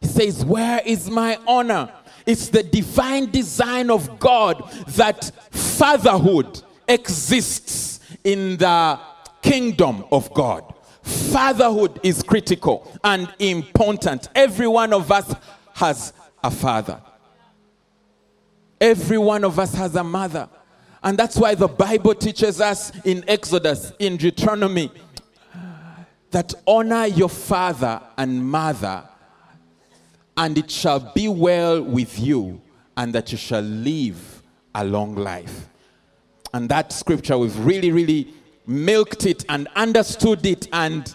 He 0.00 0.08
says, 0.08 0.44
Where 0.44 0.80
is 0.84 1.08
my 1.10 1.38
honor? 1.46 1.92
It's 2.26 2.48
the 2.48 2.62
divine 2.62 3.30
design 3.30 3.90
of 3.90 4.18
God 4.18 4.70
that 4.88 5.30
fatherhood 5.50 6.62
exists 6.86 8.00
in 8.24 8.56
the 8.56 8.98
kingdom 9.42 10.04
of 10.12 10.32
God. 10.32 10.72
Fatherhood 11.02 11.98
is 12.02 12.22
critical 12.22 12.90
and 13.02 13.32
important. 13.38 14.28
Every 14.34 14.68
one 14.68 14.92
of 14.92 15.10
us 15.10 15.34
has 15.74 16.12
a 16.42 16.50
father. 16.50 17.00
Every 18.80 19.18
one 19.18 19.44
of 19.44 19.58
us 19.58 19.74
has 19.74 19.94
a 19.96 20.04
mother. 20.04 20.48
And 21.02 21.18
that's 21.18 21.36
why 21.36 21.54
the 21.54 21.68
Bible 21.68 22.14
teaches 22.14 22.60
us 22.60 22.92
in 23.04 23.24
Exodus, 23.26 23.92
in 23.98 24.16
Deuteronomy, 24.16 24.90
that 26.30 26.54
honor 26.66 27.06
your 27.06 27.28
father 27.28 28.00
and 28.16 28.44
mother, 28.44 29.04
and 30.36 30.56
it 30.56 30.70
shall 30.70 31.12
be 31.14 31.28
well 31.28 31.82
with 31.82 32.18
you, 32.18 32.60
and 32.96 33.12
that 33.14 33.32
you 33.32 33.38
shall 33.38 33.62
live 33.62 34.42
a 34.74 34.84
long 34.84 35.14
life. 35.14 35.68
And 36.54 36.68
that 36.68 36.92
scripture, 36.92 37.36
we've 37.36 37.58
really, 37.58 37.90
really 37.90 38.32
milked 38.66 39.26
it 39.26 39.44
and 39.48 39.68
understood 39.74 40.44
it 40.46 40.68
and 40.72 41.14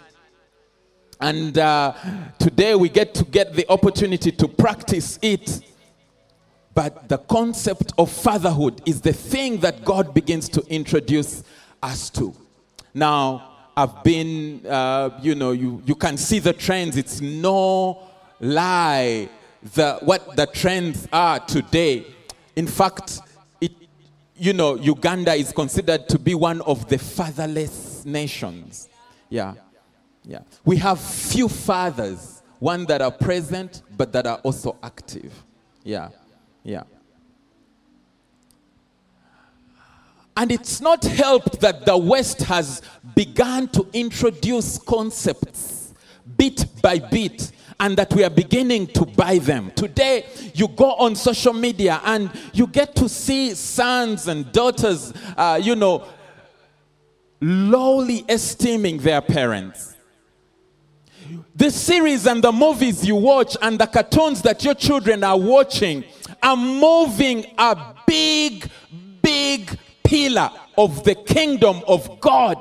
and 1.19 1.57
uh, 1.57 1.93
today 2.37 2.75
we 2.75 2.89
get 2.89 3.15
to 3.15 3.23
get 3.25 3.53
the 3.53 3.67
opportunity 3.71 4.31
to 4.31 4.47
practice 4.47 5.17
it 5.21 5.61
but 6.77 7.09
the 7.09 7.17
concept 7.17 7.91
of 7.97 8.11
fatherhood 8.11 8.83
is 8.85 9.01
the 9.01 9.11
thing 9.11 9.57
that 9.61 9.83
God 9.83 10.13
begins 10.13 10.47
to 10.49 10.63
introduce 10.67 11.41
us 11.81 12.11
to. 12.11 12.35
Now, 12.93 13.71
I've 13.75 14.03
been, 14.03 14.63
uh, 14.63 15.19
you 15.23 15.33
know, 15.33 15.53
you, 15.53 15.81
you 15.87 15.95
can 15.95 16.17
see 16.17 16.37
the 16.37 16.53
trends. 16.53 16.95
It's 16.95 17.19
no 17.19 18.07
lie 18.39 19.27
the, 19.73 19.97
what 20.03 20.35
the 20.35 20.45
trends 20.45 21.07
are 21.11 21.39
today. 21.39 22.05
In 22.55 22.67
fact, 22.67 23.21
it, 23.59 23.71
you 24.35 24.53
know, 24.53 24.75
Uganda 24.75 25.33
is 25.33 25.51
considered 25.51 26.07
to 26.09 26.19
be 26.19 26.35
one 26.35 26.61
of 26.61 26.87
the 26.89 26.99
fatherless 26.99 28.05
nations. 28.05 28.87
Yeah, 29.29 29.55
yeah. 30.23 30.41
We 30.63 30.77
have 30.77 30.99
few 30.99 31.49
fathers, 31.49 32.43
one 32.59 32.85
that 32.85 33.01
are 33.01 33.09
present, 33.09 33.81
but 33.97 34.13
that 34.13 34.27
are 34.27 34.37
also 34.43 34.77
active. 34.83 35.33
Yeah. 35.83 36.09
Yeah. 36.63 36.83
And 40.35 40.51
it's 40.51 40.81
not 40.81 41.03
helped 41.03 41.61
that 41.61 41.85
the 41.85 41.97
West 41.97 42.41
has 42.43 42.83
begun 43.15 43.67
to 43.69 43.87
introduce 43.91 44.77
concepts 44.77 45.93
bit 46.37 46.65
by 46.81 46.99
bit 46.99 47.51
and 47.79 47.97
that 47.97 48.13
we 48.13 48.23
are 48.23 48.29
beginning 48.29 48.87
to 48.87 49.05
buy 49.05 49.39
them. 49.39 49.71
Today, 49.75 50.25
you 50.53 50.67
go 50.67 50.93
on 50.93 51.15
social 51.15 51.53
media 51.53 52.01
and 52.03 52.29
you 52.53 52.67
get 52.67 52.95
to 52.95 53.09
see 53.09 53.53
sons 53.53 54.27
and 54.27 54.51
daughters, 54.51 55.13
uh, 55.35 55.59
you 55.61 55.75
know, 55.75 56.07
lowly 57.41 58.25
esteeming 58.29 58.97
their 58.97 59.21
parents. 59.21 59.95
The 61.55 61.71
series 61.71 62.25
and 62.25 62.43
the 62.43 62.51
movies 62.51 63.05
you 63.05 63.15
watch 63.15 63.57
and 63.61 63.79
the 63.79 63.85
cartoons 63.85 64.41
that 64.43 64.63
your 64.63 64.75
children 64.75 65.23
are 65.23 65.37
watching 65.37 66.03
are 66.41 66.55
moving 66.55 67.45
a 67.57 67.95
big, 68.05 68.69
big 69.21 69.77
pillar 70.03 70.49
of 70.77 71.03
the 71.03 71.15
kingdom 71.15 71.81
of 71.87 72.19
God. 72.19 72.57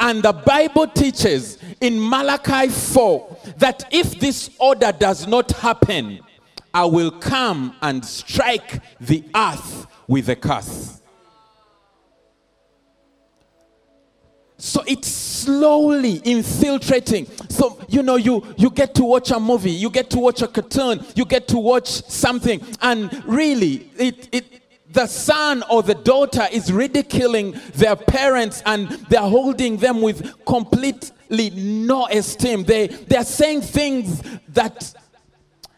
And 0.00 0.22
the 0.22 0.32
Bible 0.32 0.86
teaches 0.86 1.58
in 1.80 1.98
Malachi 2.00 2.68
4 2.68 3.36
that 3.58 3.84
if 3.90 4.18
this 4.20 4.50
order 4.58 4.92
does 4.92 5.26
not 5.26 5.50
happen, 5.52 6.20
I 6.72 6.84
will 6.84 7.10
come 7.10 7.74
and 7.82 8.04
strike 8.04 8.80
the 9.00 9.24
earth 9.34 9.86
with 10.06 10.28
a 10.28 10.36
curse. 10.36 11.02
So 14.60 14.82
it's 14.88 15.06
slowly 15.08 16.20
infiltrating. 16.24 17.26
So, 17.48 17.78
you 17.88 18.02
know, 18.02 18.16
you, 18.16 18.44
you 18.56 18.70
get 18.70 18.92
to 18.96 19.04
watch 19.04 19.30
a 19.30 19.38
movie, 19.38 19.70
you 19.70 19.88
get 19.88 20.10
to 20.10 20.18
watch 20.18 20.42
a 20.42 20.48
cartoon, 20.48 21.04
you 21.14 21.24
get 21.24 21.46
to 21.48 21.58
watch 21.58 21.88
something, 21.88 22.60
and 22.82 23.24
really, 23.24 23.88
it, 23.96 24.28
it, 24.32 24.62
the 24.90 25.06
son 25.06 25.62
or 25.70 25.84
the 25.84 25.94
daughter 25.94 26.46
is 26.50 26.72
ridiculing 26.72 27.54
their 27.74 27.94
parents 27.94 28.62
and 28.66 28.88
they're 29.08 29.20
holding 29.20 29.76
them 29.76 30.00
with 30.00 30.44
completely 30.44 31.50
no 31.50 32.08
esteem. 32.08 32.64
They, 32.64 32.88
they're 32.88 33.24
saying 33.24 33.60
things 33.60 34.22
that 34.48 34.92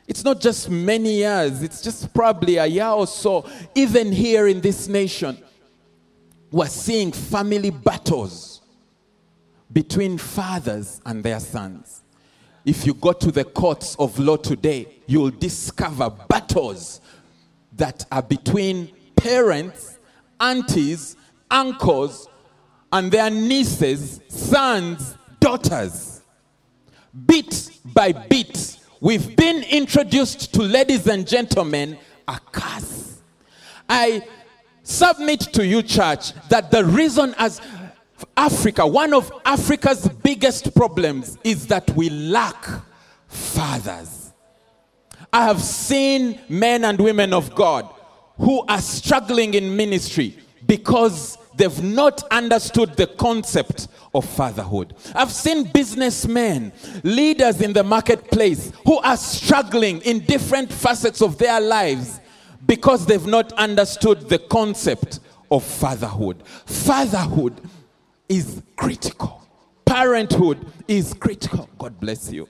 it's 0.09 0.25
not 0.25 0.41
just 0.41 0.71
many 0.71 1.19
years, 1.19 1.63
it's 1.63 1.83
just 1.83 2.15
probably 2.15 2.57
a 2.57 2.67
year 2.67 2.87
or 2.87 3.07
so, 3.07 3.47
even 3.75 4.11
here 4.11 4.47
in 4.47 4.63
this 4.63 4.89
nation, 4.89 5.37
we're 6.51 6.67
seeing 6.67 7.13
family 7.13 7.71
battles 7.71 8.60
between 9.73 10.19
fathers 10.19 11.01
and 11.07 11.23
their 11.23 11.41
sons. 11.41 12.03
If 12.65 12.87
you 12.87 12.95
go 12.95 13.13
to 13.13 13.31
the 13.31 13.45
courts 13.45 13.97
of 13.99 14.19
law 14.19 14.37
today, 14.37 14.87
you'll 15.07 15.31
discover 15.31 16.11
battles 16.29 17.01
that 17.77 18.05
are 18.13 18.23
between 18.23 18.93
parents, 19.17 19.99
aunties, 20.39 21.17
uncles, 21.51 22.29
and 22.93 23.11
their 23.11 23.31
nieces, 23.31 24.21
sons, 24.29 25.17
daughters. 25.39 26.23
Bit 27.27 27.71
by 27.85 28.13
bit, 28.13 28.79
we've 29.01 29.35
been 29.37 29.63
introduced 29.65 30.53
to, 30.55 30.63
ladies 30.63 31.07
and 31.07 31.27
gentlemen, 31.27 31.99
a 32.29 32.39
curse. 32.53 33.21
I 33.89 34.27
submit 34.83 35.41
to 35.55 35.67
you, 35.67 35.83
church, 35.83 36.33
that 36.49 36.71
the 36.71 36.85
reason 36.85 37.35
as 37.39 37.61
Africa, 38.41 38.87
one 38.87 39.13
of 39.13 39.31
Africa's 39.45 40.09
biggest 40.09 40.75
problems 40.75 41.37
is 41.45 41.67
that 41.67 41.91
we 41.95 42.09
lack 42.09 42.65
fathers. 43.29 44.33
I 45.31 45.45
have 45.45 45.61
seen 45.61 46.41
men 46.49 46.87
and 46.87 46.99
women 46.99 47.35
of 47.35 47.55
God 47.55 47.87
who 48.39 48.65
are 48.67 48.81
struggling 48.81 49.53
in 49.53 49.77
ministry 49.77 50.39
because 50.67 51.37
they've 51.57 51.83
not 51.83 52.23
understood 52.31 52.97
the 52.97 53.09
concept 53.09 53.89
of 54.15 54.25
fatherhood. 54.25 54.95
I've 55.15 55.33
seen 55.33 55.65
businessmen, 55.65 56.73
leaders 57.03 57.61
in 57.61 57.75
the 57.75 57.85
marketplace 57.85 58.73
who 58.87 59.01
are 59.01 59.19
struggling 59.19 60.01
in 60.01 60.21
different 60.21 60.73
facets 60.73 61.21
of 61.21 61.37
their 61.37 61.61
lives 61.61 62.21
because 62.65 63.05
they've 63.05 63.27
not 63.27 63.53
understood 63.53 64.31
the 64.31 64.39
concept 64.39 65.21
of 65.51 65.63
fatherhood. 65.63 66.43
Fatherhood 66.65 67.61
is 68.31 68.63
critical. 68.77 69.43
Parenthood 69.85 70.65
is 70.87 71.13
critical. 71.15 71.69
God 71.77 71.99
bless 71.99 72.33
you. 72.33 72.49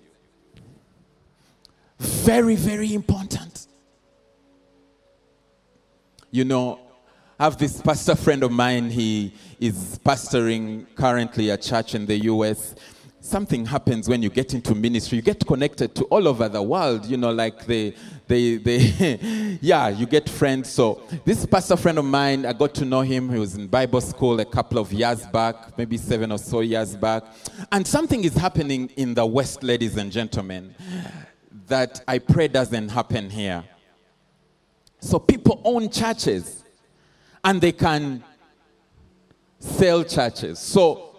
Very, 1.99 2.55
very 2.55 2.93
important. 2.93 3.67
You 6.31 6.45
know, 6.45 6.81
I 7.39 7.45
have 7.45 7.57
this 7.57 7.81
pastor 7.81 8.15
friend 8.15 8.43
of 8.43 8.53
mine. 8.53 8.91
He 8.91 9.33
is 9.59 9.99
pastoring 10.05 10.87
currently 10.95 11.49
a 11.49 11.57
church 11.57 11.95
in 11.95 12.05
the 12.05 12.19
US. 12.25 12.75
Something 13.23 13.67
happens 13.67 14.09
when 14.09 14.23
you 14.23 14.31
get 14.31 14.55
into 14.55 14.75
ministry. 14.75 15.17
You 15.17 15.23
get 15.23 15.47
connected 15.47 15.95
to 15.97 16.05
all 16.05 16.27
over 16.27 16.49
the 16.49 16.63
world. 16.63 17.05
You 17.05 17.19
know, 17.19 17.31
like 17.31 17.67
they, 17.67 17.95
they, 18.27 18.57
they, 18.57 19.59
yeah, 19.61 19.89
you 19.89 20.07
get 20.07 20.27
friends. 20.27 20.71
So 20.71 21.03
this 21.27 21.45
pastor 21.45 21.77
friend 21.77 21.99
of 21.99 22.07
mine, 22.07 22.47
I 22.47 22.55
got 22.55 22.75
to 22.77 22.87
know 22.87 23.03
him. 23.03 23.29
He 23.29 23.39
was 23.39 23.57
in 23.57 23.67
Bible 23.67 24.01
school 24.01 24.41
a 24.41 24.45
couple 24.47 24.79
of 24.79 24.91
years 24.91 25.27
back, 25.27 25.77
maybe 25.77 25.99
seven 25.99 26.33
or 26.33 26.39
so 26.39 26.61
years 26.61 26.97
back. 26.97 27.25
And 27.71 27.87
something 27.87 28.25
is 28.25 28.35
happening 28.35 28.91
in 28.97 29.13
the 29.13 29.27
West, 29.27 29.63
ladies 29.63 29.99
and 29.99 30.11
gentlemen, 30.11 30.75
that 31.67 32.03
I 32.09 32.19
pray 32.21 32.49
doesn't 32.49 32.89
happen 32.89 33.29
here. 33.29 33.65
So 35.01 35.19
people 35.19 35.61
own 35.65 35.91
churches 35.91 36.65
and 37.45 37.61
they 37.61 37.73
can 37.73 38.25
sell 39.59 40.05
churches. 40.05 40.59
So 40.59 41.10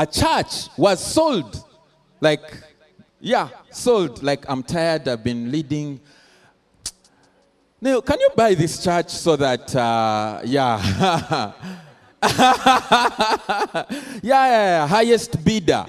a 0.00 0.06
church 0.06 0.68
was 0.78 1.04
sold. 1.04 1.62
Like, 2.20 2.40
yeah, 3.20 3.50
sold. 3.70 4.22
Like, 4.22 4.46
I'm 4.48 4.62
tired, 4.62 5.06
I've 5.06 5.22
been 5.22 5.52
leading. 5.52 6.00
Now, 7.82 8.00
can 8.00 8.18
you 8.18 8.30
buy 8.34 8.54
this 8.54 8.82
church 8.82 9.10
so 9.10 9.36
that, 9.36 9.76
uh, 9.76 10.40
yeah. 10.44 10.80
yeah, 12.22 13.92
yeah, 14.22 14.46
yeah, 14.46 14.86
highest 14.86 15.44
bidder. 15.44 15.84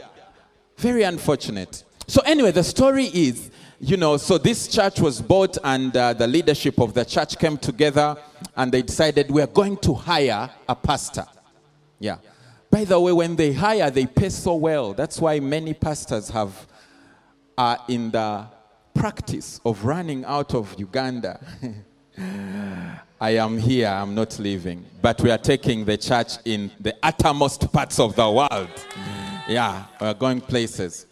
Very 0.78 1.04
unfortunate. 1.04 1.84
So, 2.08 2.22
anyway, 2.26 2.52
the 2.52 2.64
story 2.64 3.06
is 3.06 3.50
you 3.84 3.98
know, 3.98 4.16
so 4.18 4.38
this 4.38 4.68
church 4.68 5.00
was 5.00 5.20
bought, 5.20 5.58
and 5.64 5.96
uh, 5.98 6.14
the 6.14 6.28
leadership 6.28 6.80
of 6.80 6.94
the 6.94 7.04
church 7.04 7.40
came 7.40 7.58
together 7.58 8.16
and 8.56 8.72
they 8.72 8.84
decided 8.84 9.32
we're 9.32 9.48
going 9.48 9.76
to 9.78 9.96
hire 9.96 10.52
a 10.70 10.76
pastor. 10.76 11.26
Yeah. 11.98 12.18
By 12.72 12.86
the 12.86 12.98
way, 12.98 13.12
when 13.12 13.36
they 13.36 13.52
hire, 13.52 13.92
they 13.92 14.06
pay 14.06 14.30
so 14.30 14.56
well. 14.56 14.94
That's 14.94 15.20
why 15.20 15.42
many 15.42 15.74
pastors 15.74 16.30
have 16.30 16.68
are 17.58 17.78
in 17.90 18.12
the 18.12 18.48
practice 18.94 19.60
of 19.66 19.84
running 19.84 20.24
out 20.24 20.56
of 20.56 20.74
Uganda. 20.80 21.40
I 23.20 23.32
am 23.32 23.58
here, 23.58 23.88
I'm 23.88 24.16
not 24.16 24.40
leaving. 24.40 24.86
But 25.02 25.22
we 25.22 25.30
are 25.30 25.38
taking 25.38 25.86
the 25.86 25.98
church 25.98 26.34
in 26.46 26.72
the 26.80 26.96
uttermost 27.04 27.72
parts 27.72 28.00
of 28.00 28.16
the 28.16 28.32
world. 28.32 28.70
Yeah, 29.48 29.86
we're 30.00 30.14
going 30.14 30.40
places. 30.42 31.06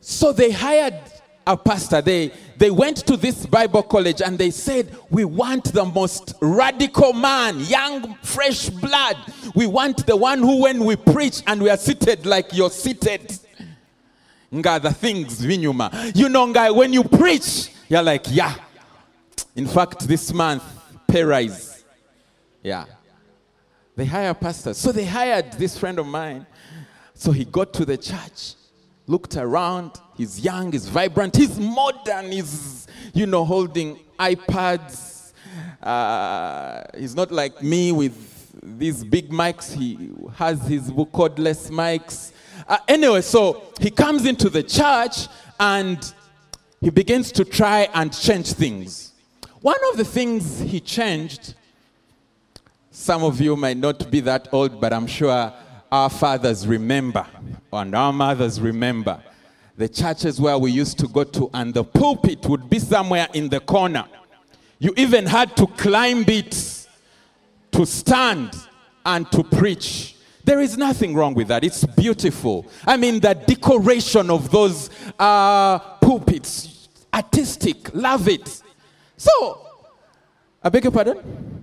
So 0.00 0.32
they 0.32 0.50
hired 0.50 1.00
a 1.46 1.56
pastor. 1.56 2.02
They, 2.02 2.32
they 2.58 2.70
went 2.72 2.98
to 3.06 3.16
this 3.16 3.46
Bible 3.46 3.84
college 3.84 4.20
and 4.20 4.36
they 4.36 4.50
said, 4.50 4.94
We 5.10 5.24
want 5.24 5.72
the 5.72 5.84
most 5.84 6.34
radical 6.40 7.12
man, 7.12 7.60
young, 7.60 8.16
fresh 8.16 8.68
blood. 8.68 9.16
We 9.54 9.66
want 9.66 10.06
the 10.06 10.16
one 10.16 10.40
who, 10.40 10.62
when 10.62 10.84
we 10.84 10.96
preach 10.96 11.42
and 11.46 11.62
we 11.62 11.70
are 11.70 11.76
seated 11.76 12.26
like 12.26 12.52
you're 12.52 12.70
seated, 12.70 13.38
nga 14.52 14.80
the 14.80 14.92
things 14.92 15.40
vinyuma. 15.40 16.16
You 16.16 16.28
know, 16.28 16.52
guy, 16.52 16.70
when 16.70 16.92
you 16.92 17.04
preach, 17.04 17.70
you're 17.88 18.02
like, 18.02 18.26
Yeah. 18.28 18.54
In 19.54 19.66
fact, 19.66 20.06
this 20.06 20.32
month, 20.32 20.62
rise. 21.12 21.84
Yeah. 22.62 22.84
They 23.96 24.04
hire 24.04 24.34
pastors. 24.34 24.78
So 24.78 24.92
they 24.92 25.04
hired 25.04 25.52
this 25.52 25.76
friend 25.78 25.98
of 25.98 26.06
mine. 26.06 26.46
So 27.14 27.32
he 27.32 27.44
got 27.44 27.72
to 27.74 27.84
the 27.84 27.96
church 27.96 28.54
looked 29.08 29.36
around. 29.36 30.00
He's 30.16 30.40
young, 30.40 30.72
he's 30.72 30.88
vibrant, 30.88 31.36
he's 31.36 31.58
modern, 31.58 32.30
he's, 32.30 32.86
you 33.14 33.26
know, 33.26 33.44
holding 33.44 33.98
iPads. 34.18 35.32
Uh, 35.82 36.84
he's 36.96 37.14
not 37.14 37.32
like 37.32 37.62
me 37.62 37.92
with 37.92 38.50
these 38.62 39.02
big 39.04 39.30
mics. 39.30 39.72
He 39.72 40.10
has 40.34 40.60
his 40.66 40.90
cordless 40.90 41.70
mics. 41.70 42.32
Uh, 42.68 42.78
anyway, 42.86 43.22
so 43.22 43.62
he 43.80 43.90
comes 43.90 44.26
into 44.26 44.50
the 44.50 44.62
church 44.62 45.28
and 45.58 46.12
he 46.80 46.90
begins 46.90 47.32
to 47.32 47.44
try 47.44 47.88
and 47.94 48.12
change 48.12 48.52
things. 48.52 49.12
One 49.60 49.78
of 49.90 49.96
the 49.96 50.04
things 50.04 50.60
he 50.60 50.80
changed, 50.80 51.54
some 52.90 53.24
of 53.24 53.40
you 53.40 53.56
might 53.56 53.76
not 53.76 54.10
be 54.10 54.20
that 54.20 54.48
old, 54.52 54.80
but 54.80 54.92
I'm 54.92 55.06
sure 55.06 55.52
our 55.90 56.10
fathers 56.10 56.66
remember 56.66 57.26
and 57.72 57.94
our 57.94 58.12
mothers 58.12 58.60
remember 58.60 59.22
the 59.78 59.88
churches 59.88 60.40
where 60.40 60.58
we 60.58 60.72
used 60.72 60.98
to 60.98 61.06
go 61.06 61.22
to, 61.22 61.48
and 61.54 61.72
the 61.72 61.84
pulpit 61.84 62.44
would 62.46 62.68
be 62.68 62.80
somewhere 62.80 63.28
in 63.32 63.48
the 63.48 63.60
corner. 63.60 64.04
You 64.80 64.92
even 64.96 65.24
had 65.24 65.56
to 65.56 65.68
climb 65.68 66.24
it 66.26 66.86
to 67.70 67.86
stand 67.86 68.50
and 69.06 69.30
to 69.30 69.44
preach. 69.44 70.16
There 70.44 70.60
is 70.60 70.76
nothing 70.76 71.14
wrong 71.14 71.32
with 71.32 71.46
that. 71.48 71.62
It's 71.62 71.84
beautiful. 71.84 72.66
I 72.84 72.96
mean, 72.96 73.20
the 73.20 73.34
decoration 73.34 74.30
of 74.30 74.50
those 74.50 74.90
uh, 75.16 75.78
pulpits, 75.78 76.88
artistic, 77.14 77.94
love 77.94 78.28
it. 78.28 78.62
So, 79.16 79.64
I 80.60 80.70
beg 80.70 80.82
your 80.84 80.92
pardon? 80.92 81.57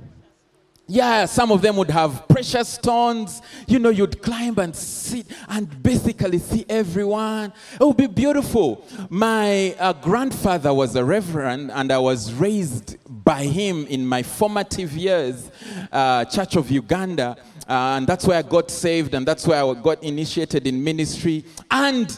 Yeah, 0.87 1.25
some 1.25 1.51
of 1.51 1.63
them 1.63 1.77
would 1.77 1.89
have 1.89 2.27
precious 2.27 2.69
stones. 2.69 3.41
You 3.67 3.79
know, 3.79 3.89
you'd 3.89 4.21
climb 4.21 4.59
and 4.59 4.75
sit 4.75 5.25
and 5.49 5.81
basically 5.81 6.37
see 6.37 6.63
everyone. 6.69 7.53
It 7.73 7.83
would 7.83 7.97
be 7.97 8.05
beautiful. 8.05 8.85
My 9.09 9.73
uh, 9.79 9.93
grandfather 9.93 10.71
was 10.71 10.95
a 10.95 11.03
reverend, 11.03 11.71
and 11.71 11.91
I 11.91 11.97
was 11.97 12.31
raised 12.33 12.97
by 13.09 13.45
him 13.45 13.87
in 13.87 14.05
my 14.05 14.21
formative 14.21 14.95
years, 14.95 15.49
uh, 15.91 16.25
Church 16.25 16.55
of 16.55 16.69
Uganda. 16.69 17.35
Uh, 17.67 17.97
and 17.97 18.05
that's 18.05 18.27
where 18.27 18.37
I 18.37 18.43
got 18.43 18.69
saved, 18.69 19.15
and 19.15 19.27
that's 19.27 19.47
where 19.47 19.63
I 19.65 19.73
got 19.73 20.03
initiated 20.03 20.67
in 20.67 20.83
ministry. 20.83 21.45
And 21.71 22.15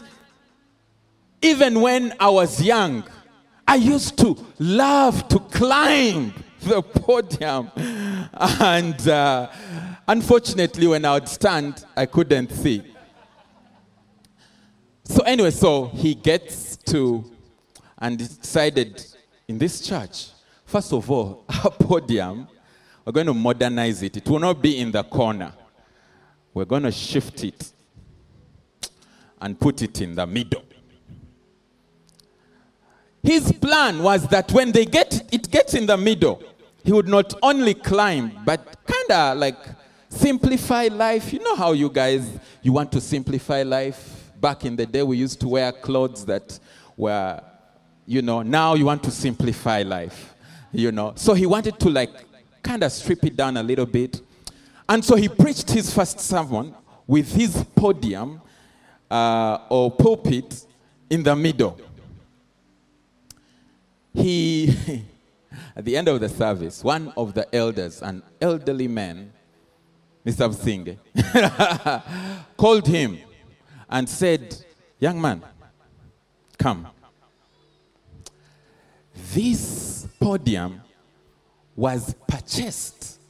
even 1.40 1.80
when 1.80 2.12
I 2.20 2.28
was 2.28 2.62
young, 2.62 3.02
I 3.66 3.76
used 3.76 4.18
to 4.18 4.36
love 4.58 5.26
to 5.28 5.38
climb 5.38 6.34
the 6.62 6.82
podium. 6.82 7.70
And 8.34 9.08
uh, 9.08 9.48
unfortunately, 10.06 10.86
when 10.86 11.04
I 11.04 11.14
would 11.14 11.28
stand, 11.28 11.84
I 11.96 12.06
couldn't 12.06 12.50
see. 12.52 12.82
So, 15.04 15.22
anyway, 15.22 15.50
so 15.50 15.86
he 15.86 16.14
gets 16.14 16.76
to 16.76 17.24
and 17.98 18.18
decided 18.18 19.04
in 19.46 19.58
this 19.58 19.80
church, 19.80 20.28
first 20.66 20.92
of 20.92 21.10
all, 21.10 21.44
our 21.64 21.70
podium, 21.70 22.48
we're 23.04 23.12
going 23.12 23.26
to 23.26 23.34
modernize 23.34 24.02
it. 24.02 24.16
It 24.18 24.28
will 24.28 24.38
not 24.38 24.60
be 24.60 24.78
in 24.78 24.92
the 24.92 25.02
corner. 25.02 25.52
We're 26.52 26.66
going 26.66 26.82
to 26.82 26.92
shift 26.92 27.44
it 27.44 27.72
and 29.40 29.58
put 29.58 29.82
it 29.82 30.00
in 30.00 30.14
the 30.14 30.26
middle. 30.26 30.62
His 33.28 33.52
plan 33.52 34.02
was 34.02 34.26
that 34.28 34.50
when 34.52 34.72
they 34.72 34.86
get 34.86 35.22
it 35.30 35.50
gets 35.50 35.74
in 35.74 35.84
the 35.84 35.98
middle, 35.98 36.42
he 36.82 36.94
would 36.94 37.08
not 37.08 37.34
only 37.42 37.74
climb, 37.74 38.32
but 38.42 38.58
kind 38.86 39.10
of 39.10 39.36
like 39.36 39.58
simplify 40.08 40.88
life. 40.90 41.30
You 41.34 41.40
know 41.40 41.54
how 41.54 41.72
you 41.72 41.90
guys, 41.90 42.26
you 42.62 42.72
want 42.72 42.90
to 42.92 43.02
simplify 43.02 43.64
life. 43.64 44.32
Back 44.40 44.64
in 44.64 44.76
the 44.76 44.86
day, 44.86 45.02
we 45.02 45.18
used 45.18 45.40
to 45.40 45.48
wear 45.48 45.70
clothes 45.72 46.24
that 46.24 46.58
were, 46.96 47.38
you 48.06 48.22
know, 48.22 48.40
now 48.40 48.72
you 48.72 48.86
want 48.86 49.02
to 49.02 49.10
simplify 49.10 49.82
life, 49.82 50.34
you 50.72 50.90
know. 50.90 51.12
So 51.16 51.34
he 51.34 51.44
wanted 51.44 51.78
to 51.80 51.90
like 51.90 52.12
kind 52.62 52.82
of 52.82 52.90
strip 52.90 53.22
it 53.26 53.36
down 53.36 53.58
a 53.58 53.62
little 53.62 53.84
bit. 53.84 54.22
And 54.88 55.04
so 55.04 55.16
he 55.16 55.28
preached 55.28 55.70
his 55.70 55.92
first 55.92 56.18
sermon 56.18 56.74
with 57.06 57.30
his 57.34 57.62
podium 57.76 58.40
uh, 59.10 59.58
or 59.68 59.90
pulpit 59.90 60.64
in 61.10 61.22
the 61.22 61.36
middle. 61.36 61.78
He, 64.18 65.04
at 65.76 65.84
the 65.84 65.96
end 65.96 66.08
of 66.08 66.20
the 66.20 66.28
service, 66.28 66.82
one 66.82 67.12
of 67.16 67.34
the 67.34 67.52
elders, 67.54 68.02
an 68.02 68.22
elderly 68.40 68.88
man, 68.88 69.32
Mr. 70.26 70.52
Singh, 70.52 70.98
called 72.56 72.86
him 72.86 73.18
and 73.88 74.08
said, 74.08 74.56
Young 74.98 75.20
man, 75.20 75.42
come. 76.58 76.88
This 79.32 80.08
podium 80.18 80.80
was 81.76 82.14
purchased 82.26 83.20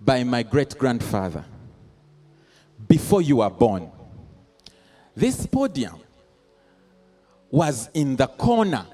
by 0.00 0.22
my 0.24 0.42
great 0.42 0.76
grandfather 0.76 1.44
before 2.86 3.22
you 3.22 3.36
were 3.36 3.50
born. 3.50 3.90
This 5.16 5.46
podium 5.46 5.98
was 7.50 7.88
in 7.94 8.16
the 8.16 8.26
corner. 8.26 8.86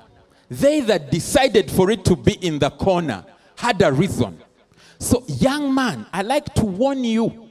They 0.51 0.81
that 0.81 1.11
decided 1.11 1.71
for 1.71 1.91
it 1.91 2.05
to 2.07 2.17
be 2.17 2.33
in 2.35 2.59
the 2.59 2.71
corner 2.71 3.25
had 3.57 3.81
a 3.83 3.93
reason. 3.93 4.41
So, 4.99 5.25
young 5.27 5.75
man, 5.75 6.07
I 6.13 6.23
like 6.23 6.55
to 6.55 6.65
warn 6.65 7.05
you 7.05 7.51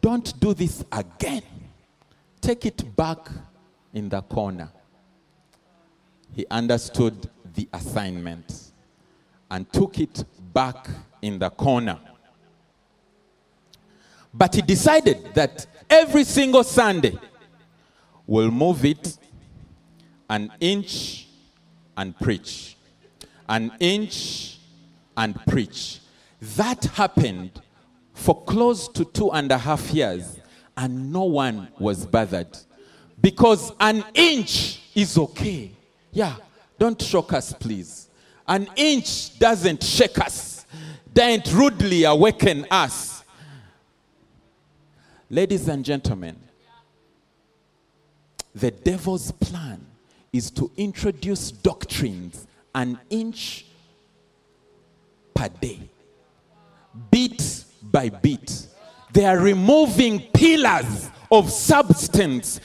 don't 0.00 0.38
do 0.40 0.52
this 0.52 0.84
again. 0.90 1.42
Take 2.40 2.66
it 2.66 2.96
back 2.96 3.28
in 3.94 4.08
the 4.08 4.20
corner. 4.22 4.70
He 6.34 6.44
understood 6.50 7.30
the 7.54 7.68
assignment 7.72 8.72
and 9.50 9.70
took 9.72 9.98
it 10.00 10.24
back 10.52 10.88
in 11.20 11.38
the 11.38 11.50
corner. 11.50 11.98
But 14.34 14.54
he 14.54 14.62
decided 14.62 15.34
that 15.34 15.66
every 15.88 16.24
single 16.24 16.64
Sunday 16.64 17.18
will 18.26 18.50
move 18.50 18.84
it 18.84 19.18
an 20.28 20.50
inch 20.58 21.28
and 21.96 22.18
preach. 22.18 22.76
An 23.48 23.72
inch 23.80 24.58
and 25.16 25.34
preach. 25.46 26.00
That 26.56 26.84
happened 26.84 27.60
for 28.14 28.42
close 28.44 28.88
to 28.88 29.04
two 29.04 29.30
and 29.30 29.50
a 29.50 29.58
half 29.58 29.90
years, 29.90 30.38
and 30.76 31.12
no 31.12 31.24
one 31.24 31.68
was 31.78 32.06
bothered. 32.06 32.56
Because 33.20 33.72
an 33.78 34.04
inch 34.14 34.80
is 34.94 35.16
okay. 35.16 35.70
Yeah, 36.12 36.36
don't 36.78 37.00
shock 37.00 37.32
us, 37.32 37.52
please. 37.52 38.08
An 38.46 38.68
inch 38.76 39.38
doesn't 39.38 39.82
shake 39.82 40.18
us, 40.18 40.66
doesn't 41.12 41.52
rudely 41.52 42.04
awaken 42.04 42.66
us. 42.70 43.22
Ladies 45.30 45.68
and 45.68 45.84
gentlemen, 45.84 46.36
the 48.54 48.70
devil's 48.70 49.32
plan 49.32 49.86
is 50.32 50.50
to 50.50 50.70
introduce 50.76 51.50
doctrines 51.50 52.46
an 52.74 52.98
inch 53.10 53.66
per 55.34 55.48
day, 55.48 55.80
bit 57.10 57.64
by 57.82 58.08
bit. 58.08 58.68
They 59.12 59.26
are 59.26 59.38
removing 59.38 60.20
pillars 60.32 61.10
of 61.30 61.50
substance. 61.50 62.60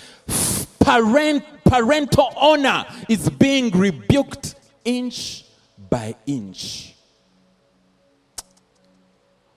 Parent, 0.80 1.44
parental 1.66 2.32
honor 2.38 2.86
is 3.10 3.30
being 3.30 3.72
rebuked 3.72 4.56
inch 4.86 5.44
by 5.90 6.16
inch. 6.26 6.96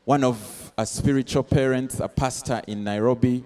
One 0.05 0.25
of 0.25 0.73
our 0.77 0.87
spiritual 0.87 1.45
parents, 1.45 2.01
a 2.01 2.09
pastor 2.09 2.63
in 2.67 2.83
Nairobi, 2.83 3.45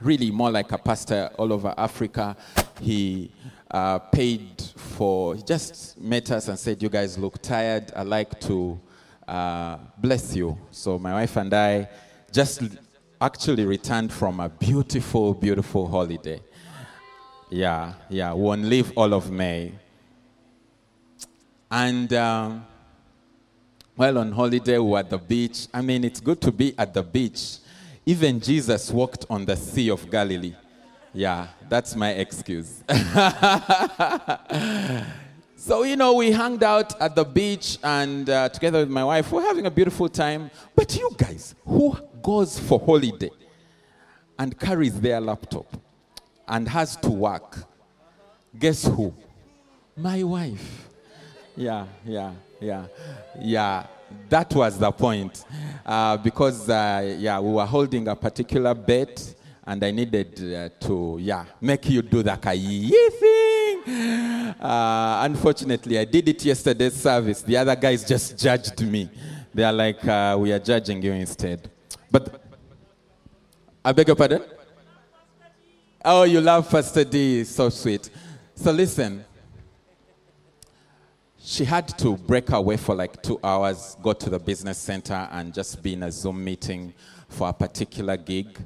really 0.00 0.30
more 0.30 0.50
like 0.50 0.72
a 0.72 0.78
pastor 0.78 1.30
all 1.38 1.52
over 1.52 1.72
Africa. 1.78 2.36
He 2.80 3.30
uh, 3.70 3.98
paid 3.98 4.62
for, 4.76 5.34
he 5.34 5.42
just 5.42 5.98
met 6.00 6.30
us 6.30 6.48
and 6.48 6.58
said, 6.58 6.82
You 6.82 6.88
guys 6.88 7.18
look 7.18 7.40
tired. 7.42 7.92
i 7.94 8.02
like 8.02 8.40
to 8.40 8.80
uh, 9.26 9.78
bless 9.98 10.34
you. 10.34 10.58
So 10.70 10.98
my 10.98 11.12
wife 11.12 11.36
and 11.36 11.52
I 11.52 11.88
just 12.32 12.62
actually 13.20 13.64
returned 13.64 14.12
from 14.12 14.40
a 14.40 14.48
beautiful, 14.48 15.34
beautiful 15.34 15.86
holiday. 15.88 16.40
Yeah, 17.50 17.94
yeah, 18.08 18.34
we 18.34 18.42
won't 18.42 18.64
leave 18.64 18.92
all 18.96 19.14
of 19.14 19.30
May. 19.30 19.72
And 21.70 22.12
um, 22.12 22.66
while 23.96 24.18
on 24.18 24.32
holiday, 24.32 24.78
we 24.78 24.90
were 24.90 24.98
at 24.98 25.10
the 25.10 25.18
beach. 25.18 25.66
I 25.72 25.80
mean, 25.80 26.04
it's 26.04 26.20
good 26.20 26.40
to 26.42 26.52
be 26.52 26.74
at 26.78 26.94
the 26.94 27.02
beach 27.02 27.58
even 28.08 28.40
Jesus 28.40 28.90
walked 28.90 29.26
on 29.28 29.44
the 29.44 29.54
Sea 29.54 29.90
of 29.90 30.10
Galilee. 30.10 30.54
Yeah, 31.18 31.48
that's 31.68 31.96
my 31.96 32.10
excuse. 32.10 32.84
so, 35.56 35.82
you 35.82 35.96
know, 35.96 36.14
we 36.14 36.30
hung 36.30 36.62
out 36.62 36.94
at 37.02 37.16
the 37.16 37.24
beach 37.24 37.76
and 37.82 38.30
uh, 38.30 38.48
together 38.50 38.78
with 38.78 38.88
my 38.88 39.02
wife, 39.02 39.32
we're 39.32 39.42
having 39.42 39.66
a 39.66 39.70
beautiful 39.72 40.08
time. 40.08 40.48
But 40.76 40.96
you 40.96 41.10
guys, 41.16 41.56
who 41.66 41.98
goes 42.22 42.60
for 42.60 42.78
holiday 42.78 43.32
and 44.38 44.56
carries 44.56 45.00
their 45.00 45.20
laptop 45.20 45.66
and 46.46 46.68
has 46.68 46.94
to 46.98 47.10
work? 47.10 47.64
Guess 48.56 48.84
who? 48.84 49.12
My 49.96 50.22
wife. 50.22 50.88
Yeah, 51.56 51.86
yeah, 52.06 52.32
yeah, 52.60 52.86
yeah 53.40 53.86
that 54.28 54.54
was 54.54 54.78
the 54.78 54.90
point. 54.90 55.44
Uh, 55.84 56.16
because, 56.16 56.68
uh, 56.68 57.16
yeah, 57.18 57.40
we 57.40 57.52
were 57.52 57.66
holding 57.66 58.08
a 58.08 58.16
particular 58.16 58.74
bet, 58.74 59.34
and 59.68 59.84
I 59.84 59.90
needed 59.90 60.54
uh, 60.54 60.70
to, 60.86 61.18
yeah, 61.20 61.44
make 61.60 61.90
you 61.90 62.00
do 62.00 62.22
the 62.22 62.30
kayi 62.30 62.90
thing. 63.20 64.54
Uh, 64.58 65.20
unfortunately, 65.24 65.98
I 65.98 66.06
did 66.06 66.26
it 66.26 66.42
yesterday's 66.42 66.94
service. 66.94 67.42
The 67.42 67.58
other 67.58 67.76
guys 67.76 68.02
just 68.02 68.38
judged 68.38 68.80
me. 68.80 69.10
They 69.52 69.62
are 69.62 69.72
like, 69.72 70.02
uh, 70.08 70.38
we 70.40 70.52
are 70.52 70.58
judging 70.58 71.02
you 71.02 71.12
instead. 71.12 71.70
But, 72.10 72.42
I 73.84 73.92
beg 73.92 74.06
your 74.06 74.16
pardon? 74.16 74.42
Oh, 76.02 76.22
you 76.22 76.40
love 76.40 76.70
Pastor 76.70 77.04
D. 77.04 77.44
So 77.44 77.68
sweet. 77.68 78.08
So 78.54 78.72
listen, 78.72 79.22
she 81.38 81.66
had 81.66 81.88
to 81.98 82.16
break 82.16 82.48
away 82.52 82.78
for 82.78 82.94
like 82.94 83.22
two 83.22 83.38
hours, 83.44 83.98
go 84.02 84.14
to 84.14 84.30
the 84.30 84.38
business 84.38 84.78
center, 84.78 85.28
and 85.30 85.52
just 85.52 85.82
be 85.82 85.92
in 85.92 86.04
a 86.04 86.10
Zoom 86.10 86.42
meeting 86.42 86.94
for 87.28 87.50
a 87.50 87.52
particular 87.52 88.16
gig. 88.16 88.58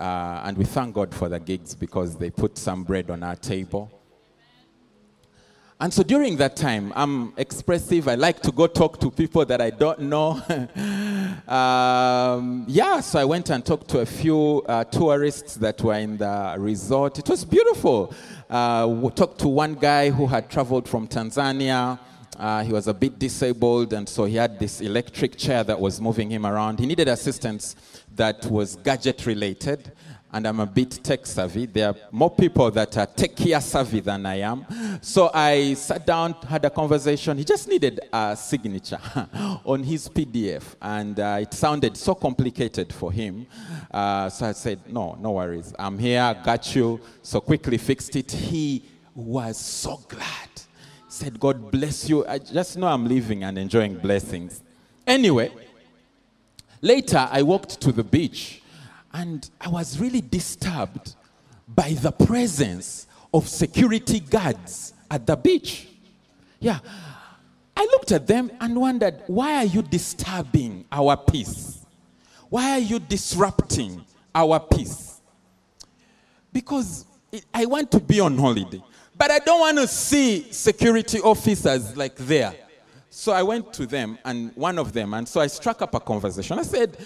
Uh, 0.00 0.40
and 0.46 0.56
we 0.56 0.64
thank 0.64 0.94
God 0.94 1.14
for 1.14 1.28
the 1.28 1.38
gigs 1.38 1.74
because 1.74 2.16
they 2.16 2.30
put 2.30 2.56
some 2.56 2.84
bread 2.84 3.10
on 3.10 3.22
our 3.22 3.36
table. 3.36 3.92
And 5.78 5.92
so 5.92 6.02
during 6.02 6.36
that 6.38 6.56
time, 6.56 6.90
I'm 6.96 7.34
expressive. 7.36 8.08
I 8.08 8.14
like 8.14 8.40
to 8.40 8.52
go 8.52 8.66
talk 8.66 8.98
to 9.00 9.10
people 9.10 9.44
that 9.44 9.60
I 9.60 9.68
don't 9.68 10.00
know. 10.00 10.32
um, 11.48 12.64
yeah, 12.66 13.00
so 13.00 13.18
I 13.18 13.26
went 13.26 13.50
and 13.50 13.64
talked 13.64 13.88
to 13.88 14.00
a 14.00 14.06
few 14.06 14.62
uh, 14.66 14.84
tourists 14.84 15.56
that 15.56 15.82
were 15.82 15.94
in 15.94 16.16
the 16.16 16.54
resort. 16.58 17.18
It 17.18 17.28
was 17.28 17.44
beautiful. 17.44 18.14
Uh, 18.48 18.88
we 18.90 19.10
talked 19.10 19.38
to 19.40 19.48
one 19.48 19.74
guy 19.74 20.08
who 20.08 20.26
had 20.26 20.50
traveled 20.50 20.88
from 20.88 21.08
Tanzania. 21.08 21.98
Uh, 22.38 22.64
he 22.64 22.72
was 22.72 22.88
a 22.88 22.94
bit 22.94 23.18
disabled, 23.18 23.92
and 23.92 24.08
so 24.08 24.24
he 24.24 24.36
had 24.36 24.58
this 24.58 24.80
electric 24.80 25.36
chair 25.36 25.62
that 25.62 25.78
was 25.78 26.00
moving 26.00 26.30
him 26.30 26.46
around. 26.46 26.78
He 26.78 26.86
needed 26.86 27.06
assistance 27.08 27.76
that 28.16 28.46
was 28.46 28.76
gadget 28.76 29.26
related, 29.26 29.92
and 30.32 30.46
I'm 30.46 30.60
a 30.60 30.66
bit 30.66 31.00
tech 31.02 31.26
savvy. 31.26 31.66
There 31.66 31.88
are 31.88 31.96
more 32.10 32.30
people 32.30 32.70
that 32.70 32.96
are 32.96 33.06
techier 33.06 33.60
savvy 33.60 34.00
than 34.00 34.26
I 34.26 34.36
am. 34.36 34.64
So 35.00 35.30
I 35.34 35.74
sat 35.74 36.06
down, 36.06 36.34
had 36.48 36.64
a 36.64 36.70
conversation. 36.70 37.38
He 37.38 37.44
just 37.44 37.68
needed 37.68 38.00
a 38.12 38.36
signature 38.36 39.00
on 39.64 39.82
his 39.82 40.08
PDF, 40.08 40.76
and 40.80 41.18
uh, 41.18 41.38
it 41.40 41.52
sounded 41.54 41.96
so 41.96 42.14
complicated 42.14 42.92
for 42.92 43.10
him. 43.10 43.46
Uh, 43.90 44.28
so 44.28 44.46
I 44.46 44.52
said, 44.52 44.80
No, 44.86 45.16
no 45.20 45.32
worries. 45.32 45.74
I'm 45.78 45.98
here, 45.98 46.36
got 46.44 46.74
you. 46.74 47.00
So 47.22 47.40
quickly 47.40 47.78
fixed 47.78 48.14
it. 48.16 48.30
He 48.30 48.84
was 49.14 49.58
so 49.58 50.00
glad 50.08 50.50
said, 51.20 51.38
God 51.38 51.70
bless 51.70 52.08
you. 52.08 52.26
I 52.26 52.38
just 52.38 52.78
know 52.78 52.86
I'm 52.86 53.06
living 53.06 53.44
and 53.44 53.58
enjoying 53.58 53.96
blessings. 53.96 54.62
Anyway, 55.06 55.50
later 56.80 57.28
I 57.30 57.42
walked 57.42 57.80
to 57.82 57.92
the 57.92 58.04
beach 58.04 58.62
and 59.12 59.48
I 59.60 59.68
was 59.68 59.98
really 59.98 60.20
disturbed 60.20 61.14
by 61.68 61.92
the 61.94 62.12
presence 62.12 63.06
of 63.32 63.48
security 63.48 64.20
guards 64.20 64.92
at 65.10 65.26
the 65.26 65.36
beach. 65.36 65.88
Yeah. 66.58 66.78
I 67.76 67.82
looked 67.92 68.12
at 68.12 68.26
them 68.26 68.50
and 68.60 68.78
wondered, 68.78 69.22
why 69.26 69.56
are 69.56 69.64
you 69.64 69.82
disturbing 69.82 70.84
our 70.92 71.16
peace? 71.16 71.78
Why 72.48 72.72
are 72.72 72.78
you 72.78 72.98
disrupting 72.98 74.04
our 74.34 74.60
peace? 74.60 75.20
Because 76.52 77.06
I 77.54 77.64
want 77.64 77.90
to 77.92 78.00
be 78.00 78.20
on 78.20 78.36
holiday, 78.36 78.82
but 79.16 79.30
I 79.30 79.38
don't 79.38 79.60
want 79.60 79.78
to 79.78 79.86
see 79.86 80.50
security 80.50 81.20
officers 81.20 81.96
like 81.96 82.16
there. 82.16 82.54
So 83.10 83.32
I 83.32 83.42
went 83.42 83.72
to 83.74 83.86
them 83.86 84.18
and 84.24 84.54
one 84.54 84.78
of 84.78 84.92
them, 84.92 85.14
and 85.14 85.28
so 85.28 85.40
I 85.40 85.48
struck 85.48 85.82
up 85.82 85.94
a 85.94 86.00
conversation. 86.00 86.58
I 86.58 86.62
said, 86.62 86.96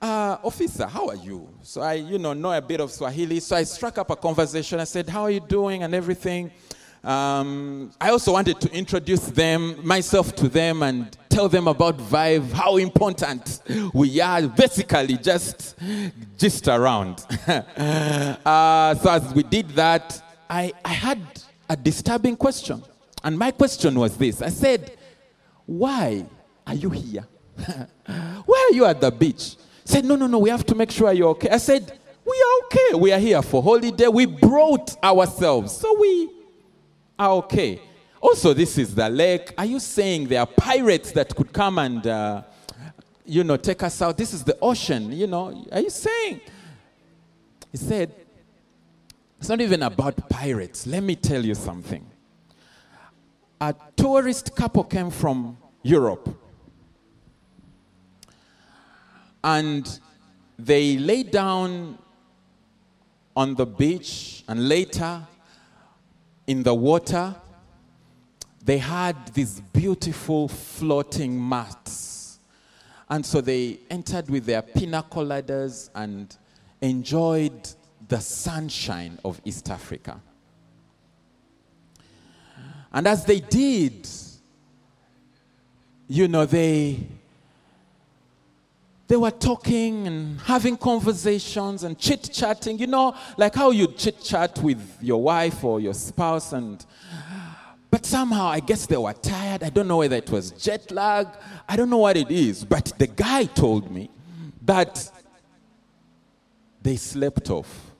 uh, 0.00 0.36
officer, 0.42 0.86
how 0.86 1.08
are 1.08 1.16
you? 1.16 1.48
So 1.62 1.80
I, 1.80 1.94
you 1.94 2.18
know, 2.18 2.34
know 2.34 2.52
a 2.52 2.60
bit 2.60 2.80
of 2.80 2.90
Swahili. 2.90 3.40
So 3.40 3.56
I 3.56 3.64
struck 3.64 3.96
up 3.98 4.10
a 4.10 4.16
conversation. 4.16 4.80
I 4.80 4.84
said, 4.84 5.08
how 5.08 5.22
are 5.22 5.30
you 5.30 5.40
doing 5.40 5.82
and 5.82 5.94
everything. 5.94 6.50
Um, 7.02 7.90
I 7.98 8.10
also 8.10 8.32
wanted 8.32 8.60
to 8.60 8.70
introduce 8.72 9.26
them, 9.26 9.86
myself 9.86 10.34
to 10.36 10.48
them, 10.48 10.82
and 10.82 11.16
tell 11.30 11.48
them 11.48 11.66
about 11.68 11.96
Vive, 11.96 12.52
how 12.52 12.76
important 12.76 13.62
we 13.94 14.20
are. 14.20 14.46
Basically, 14.46 15.16
just 15.16 15.76
just 16.36 16.68
around. 16.68 17.24
uh, 17.46 18.94
so 18.96 19.10
as 19.10 19.32
we 19.32 19.42
did 19.44 19.70
that, 19.70 20.22
I, 20.50 20.74
I 20.84 20.92
had 20.92 21.20
a 21.70 21.76
disturbing 21.76 22.36
question, 22.36 22.82
and 23.24 23.38
my 23.38 23.50
question 23.50 23.98
was 23.98 24.18
this: 24.18 24.42
I 24.42 24.50
said, 24.50 24.98
"Why 25.70 26.26
are 26.66 26.74
you 26.74 26.90
here? 26.90 27.26
Why 28.44 28.68
are 28.70 28.74
you 28.74 28.84
at 28.86 29.00
the 29.00 29.10
beach?" 29.10 29.56
said, 29.90 30.04
No, 30.04 30.16
no, 30.16 30.26
no, 30.26 30.38
we 30.38 30.50
have 30.50 30.64
to 30.66 30.74
make 30.74 30.90
sure 30.90 31.12
you're 31.12 31.30
okay. 31.30 31.50
I 31.50 31.58
said, 31.58 31.98
We 32.24 32.32
are 32.32 32.64
okay. 32.66 32.98
We 32.98 33.12
are 33.12 33.18
here 33.18 33.42
for 33.42 33.62
holiday. 33.62 34.08
We 34.08 34.26
brought 34.26 35.02
ourselves. 35.02 35.76
So 35.76 35.98
we 35.98 36.30
are 37.18 37.30
okay. 37.32 37.82
Also, 38.20 38.52
this 38.54 38.78
is 38.78 38.94
the 38.94 39.08
lake. 39.08 39.52
Are 39.58 39.64
you 39.64 39.80
saying 39.80 40.28
there 40.28 40.40
are 40.40 40.46
pirates 40.46 41.12
that 41.12 41.34
could 41.34 41.52
come 41.52 41.78
and, 41.78 42.06
uh, 42.06 42.42
you 43.24 43.44
know, 43.44 43.56
take 43.56 43.82
us 43.82 44.00
out? 44.02 44.16
This 44.16 44.32
is 44.32 44.44
the 44.44 44.56
ocean, 44.60 45.12
you 45.12 45.26
know. 45.26 45.66
Are 45.72 45.80
you 45.80 45.90
saying? 45.90 46.40
He 47.72 47.78
said, 47.78 48.14
It's 49.38 49.48
not 49.48 49.60
even 49.60 49.82
about 49.82 50.28
pirates. 50.28 50.86
Let 50.86 51.02
me 51.02 51.16
tell 51.16 51.44
you 51.44 51.54
something. 51.54 52.06
A 53.60 53.74
tourist 53.96 54.56
couple 54.56 54.84
came 54.84 55.10
from 55.10 55.58
Europe 55.82 56.28
and 59.42 60.00
they 60.58 60.96
lay 60.98 61.22
down 61.22 61.98
on 63.36 63.54
the 63.54 63.64
beach, 63.64 64.44
and 64.48 64.68
later 64.68 65.26
in 66.46 66.62
the 66.62 66.74
water, 66.74 67.34
they 68.62 68.78
had 68.78 69.28
these 69.28 69.60
beautiful 69.72 70.48
floating 70.48 71.48
mats. 71.48 72.38
And 73.08 73.24
so 73.24 73.40
they 73.40 73.80
entered 73.88 74.28
with 74.28 74.46
their 74.46 74.62
pina 74.62 75.04
coladas 75.10 75.90
and 75.94 76.36
enjoyed 76.80 77.68
the 78.08 78.20
sunshine 78.20 79.18
of 79.24 79.40
East 79.44 79.70
Africa. 79.70 80.20
And 82.92 83.06
as 83.06 83.24
they 83.24 83.40
did, 83.40 84.08
you 86.08 86.26
know, 86.26 86.44
they 86.44 87.06
they 89.06 89.16
were 89.16 89.30
talking 89.30 90.06
and 90.06 90.40
having 90.40 90.76
conversations 90.76 91.82
and 91.82 91.98
chit 91.98 92.30
chatting, 92.32 92.78
you 92.78 92.86
know, 92.86 93.14
like 93.36 93.56
how 93.56 93.70
you 93.70 93.88
chit 93.88 94.22
chat 94.22 94.58
with 94.62 94.80
your 95.00 95.20
wife 95.20 95.64
or 95.64 95.80
your 95.80 95.94
spouse. 95.94 96.52
And 96.52 96.84
but 97.90 98.06
somehow, 98.06 98.46
I 98.46 98.60
guess 98.60 98.86
they 98.86 98.96
were 98.96 99.12
tired. 99.12 99.64
I 99.64 99.70
don't 99.70 99.88
know 99.88 99.98
whether 99.98 100.16
it 100.16 100.30
was 100.30 100.52
jet 100.52 100.92
lag. 100.92 101.26
I 101.68 101.74
don't 101.74 101.90
know 101.90 101.98
what 101.98 102.16
it 102.16 102.30
is. 102.30 102.64
But 102.64 102.92
the 102.98 103.08
guy 103.08 103.44
told 103.44 103.90
me 103.90 104.10
that 104.62 105.10
they 106.82 106.96
slept 106.96 107.50
off 107.50 107.92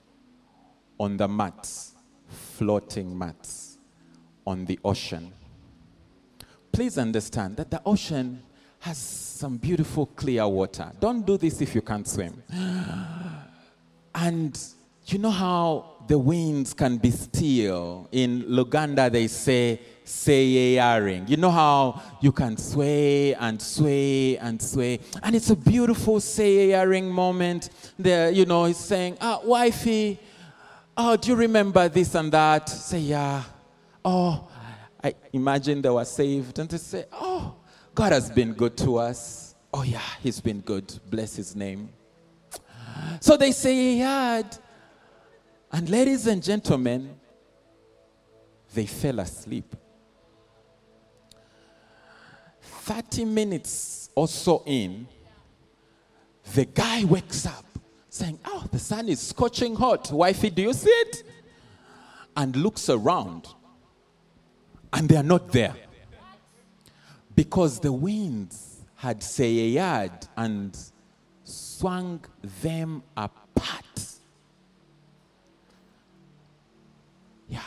on 0.97 1.17
the 1.17 1.27
mats, 1.27 1.91
floating 2.29 3.17
mats 3.17 3.70
on 4.45 4.65
the 4.65 4.79
ocean. 4.83 5.31
Please 6.71 6.97
understand 6.97 7.57
that 7.57 7.69
the 7.69 7.81
ocean 7.85 8.41
has 8.79 8.97
some 8.97 9.57
beautiful 9.57 10.05
clear 10.07 10.47
water. 10.47 10.91
Don't 10.99 11.25
do 11.25 11.37
this 11.37 11.61
if 11.61 11.75
you 11.75 11.81
can't 11.81 12.07
swim. 12.07 12.41
And 14.13 14.59
you 15.05 15.19
know 15.19 15.31
how 15.31 16.03
the 16.07 16.17
winds 16.17 16.73
can 16.73 16.97
be 16.97 17.11
still? 17.11 18.09
In 18.11 18.43
Luganda, 18.43 19.11
they 19.11 19.27
say 19.27 19.79
seyaring. 20.03 21.27
You 21.27 21.37
know 21.37 21.51
how 21.51 22.01
you 22.19 22.31
can 22.31 22.57
sway 22.57 23.33
and 23.35 23.61
sway 23.61 24.37
and 24.37 24.61
sway. 24.61 24.99
And 25.23 25.35
it's 25.35 25.49
a 25.49 25.55
beautiful 25.55 26.19
seyaring 26.19 27.09
moment. 27.09 27.69
There, 27.97 28.31
you 28.31 28.45
know, 28.45 28.65
he's 28.65 28.77
saying, 28.77 29.17
ah, 29.21 29.39
wifey, 29.43 30.19
oh, 30.97 31.15
do 31.15 31.29
you 31.29 31.35
remember 31.35 31.87
this 31.87 32.13
and 32.15 32.31
that? 32.31 32.67
Say, 32.69 32.99
yeah. 32.99 33.43
Oh, 34.03 34.47
I 35.03 35.15
imagine 35.33 35.81
they 35.81 35.89
were 35.89 36.05
saved. 36.05 36.59
And 36.59 36.69
they 36.69 36.77
say, 36.77 37.05
oh, 37.11 37.55
God 37.93 38.11
has 38.11 38.29
been 38.29 38.53
good 38.53 38.77
to 38.77 38.97
us. 38.97 39.55
Oh, 39.73 39.83
yeah, 39.83 40.01
He's 40.21 40.39
been 40.39 40.61
good. 40.61 40.93
Bless 41.09 41.35
His 41.35 41.55
name. 41.55 41.89
So 43.19 43.37
they 43.37 43.51
say 43.51 43.73
He 43.73 43.99
had. 43.99 44.57
And 45.71 45.89
ladies 45.89 46.27
and 46.27 46.43
gentlemen, 46.43 47.15
they 48.73 48.85
fell 48.85 49.19
asleep. 49.19 49.75
30 52.61 53.25
minutes 53.25 54.09
or 54.15 54.27
so 54.27 54.63
in, 54.65 55.07
the 56.53 56.65
guy 56.65 57.03
wakes 57.05 57.45
up 57.45 57.65
saying, 58.09 58.39
Oh, 58.45 58.65
the 58.71 58.79
sun 58.79 59.07
is 59.07 59.19
scorching 59.19 59.75
hot. 59.75 60.11
Wifey, 60.11 60.49
do 60.49 60.63
you 60.63 60.73
see 60.73 60.89
it? 60.89 61.23
And 62.35 62.55
looks 62.55 62.89
around, 62.89 63.47
and 64.93 65.07
they 65.07 65.15
are 65.15 65.23
not 65.23 65.51
there 65.51 65.75
because 67.35 67.79
the 67.79 67.91
winds 67.91 68.81
had 68.95 69.23
sayed 69.23 70.27
and 70.37 70.77
swung 71.43 72.23
them 72.61 73.01
apart. 73.17 74.05
Yeah. 77.47 77.61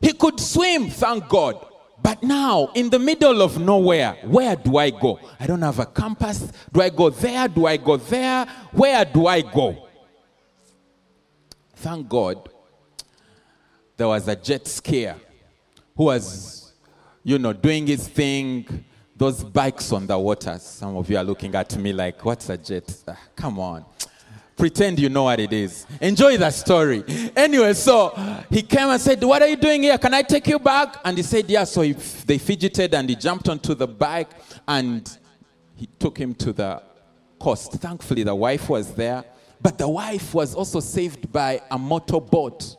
He 0.00 0.12
could 0.12 0.38
swim, 0.38 0.90
thank 0.90 1.28
God. 1.28 1.64
But 2.00 2.22
now, 2.22 2.70
in 2.74 2.90
the 2.90 2.98
middle 2.98 3.42
of 3.42 3.58
nowhere, 3.58 4.16
where 4.22 4.54
do 4.54 4.76
I 4.76 4.90
go? 4.90 5.18
I 5.40 5.46
don't 5.46 5.62
have 5.62 5.80
a 5.80 5.86
compass. 5.86 6.52
Do 6.72 6.80
I 6.80 6.90
go 6.90 7.10
there? 7.10 7.48
Do 7.48 7.66
I 7.66 7.76
go 7.76 7.96
there? 7.96 8.46
Where 8.70 9.04
do 9.04 9.26
I 9.26 9.40
go? 9.40 9.88
Thank 11.74 12.08
God, 12.08 12.48
there 13.96 14.06
was 14.06 14.28
a 14.28 14.36
jet 14.36 14.64
skier 14.64 15.16
who 15.98 16.04
was 16.04 16.72
you 17.24 17.38
know, 17.38 17.52
doing 17.52 17.88
his 17.88 18.06
thing, 18.06 18.84
those 19.16 19.42
bikes 19.42 19.92
on 19.92 20.06
the 20.06 20.16
water. 20.16 20.56
Some 20.60 20.96
of 20.96 21.10
you 21.10 21.18
are 21.18 21.24
looking 21.24 21.54
at 21.56 21.76
me 21.76 21.92
like, 21.92 22.24
what's 22.24 22.48
a 22.48 22.56
jet? 22.56 23.02
Ah, 23.08 23.18
come 23.34 23.58
on. 23.58 23.84
Pretend 24.56 25.00
you 25.00 25.08
know 25.08 25.24
what 25.24 25.40
it 25.40 25.52
is. 25.52 25.86
Enjoy 26.00 26.36
the 26.36 26.50
story. 26.50 27.04
Anyway, 27.36 27.74
so 27.74 28.10
he 28.48 28.62
came 28.62 28.88
and 28.88 29.00
said, 29.00 29.22
What 29.22 29.42
are 29.42 29.46
you 29.48 29.56
doing 29.56 29.82
here? 29.82 29.98
Can 29.98 30.14
I 30.14 30.22
take 30.22 30.46
you 30.48 30.58
back? 30.58 30.96
And 31.04 31.16
he 31.16 31.22
said, 31.22 31.48
Yeah. 31.48 31.64
So 31.64 31.82
he, 31.82 31.92
they 31.92 32.38
fidgeted 32.38 32.94
and 32.94 33.08
he 33.08 33.14
jumped 33.14 33.48
onto 33.48 33.74
the 33.74 33.86
bike 33.86 34.30
and 34.66 35.18
he 35.76 35.86
took 35.98 36.18
him 36.18 36.34
to 36.36 36.52
the 36.52 36.82
coast. 37.38 37.72
Thankfully, 37.72 38.24
the 38.24 38.34
wife 38.34 38.68
was 38.68 38.92
there. 38.94 39.24
But 39.60 39.78
the 39.78 39.88
wife 39.88 40.34
was 40.34 40.54
also 40.54 40.80
saved 40.80 41.30
by 41.32 41.60
a 41.70 41.78
motorboat. 41.78 42.76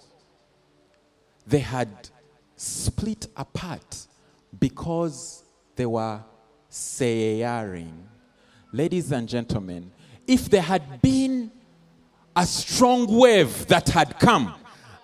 They 1.48 1.60
had 1.60 2.10
split 2.60 3.28
apart 3.38 4.06
because 4.60 5.44
they 5.78 5.86
were 5.86 6.22
saying. 6.68 8.08
Ladies 8.74 9.14
and 9.14 9.30
gentlemen, 9.30 9.90
if 10.28 10.50
there 10.50 10.62
had 10.62 11.02
been 11.02 11.52
a 12.36 12.46
strong 12.46 13.08
wave 13.08 13.66
that 13.68 13.88
had 13.88 14.20
come 14.20 14.54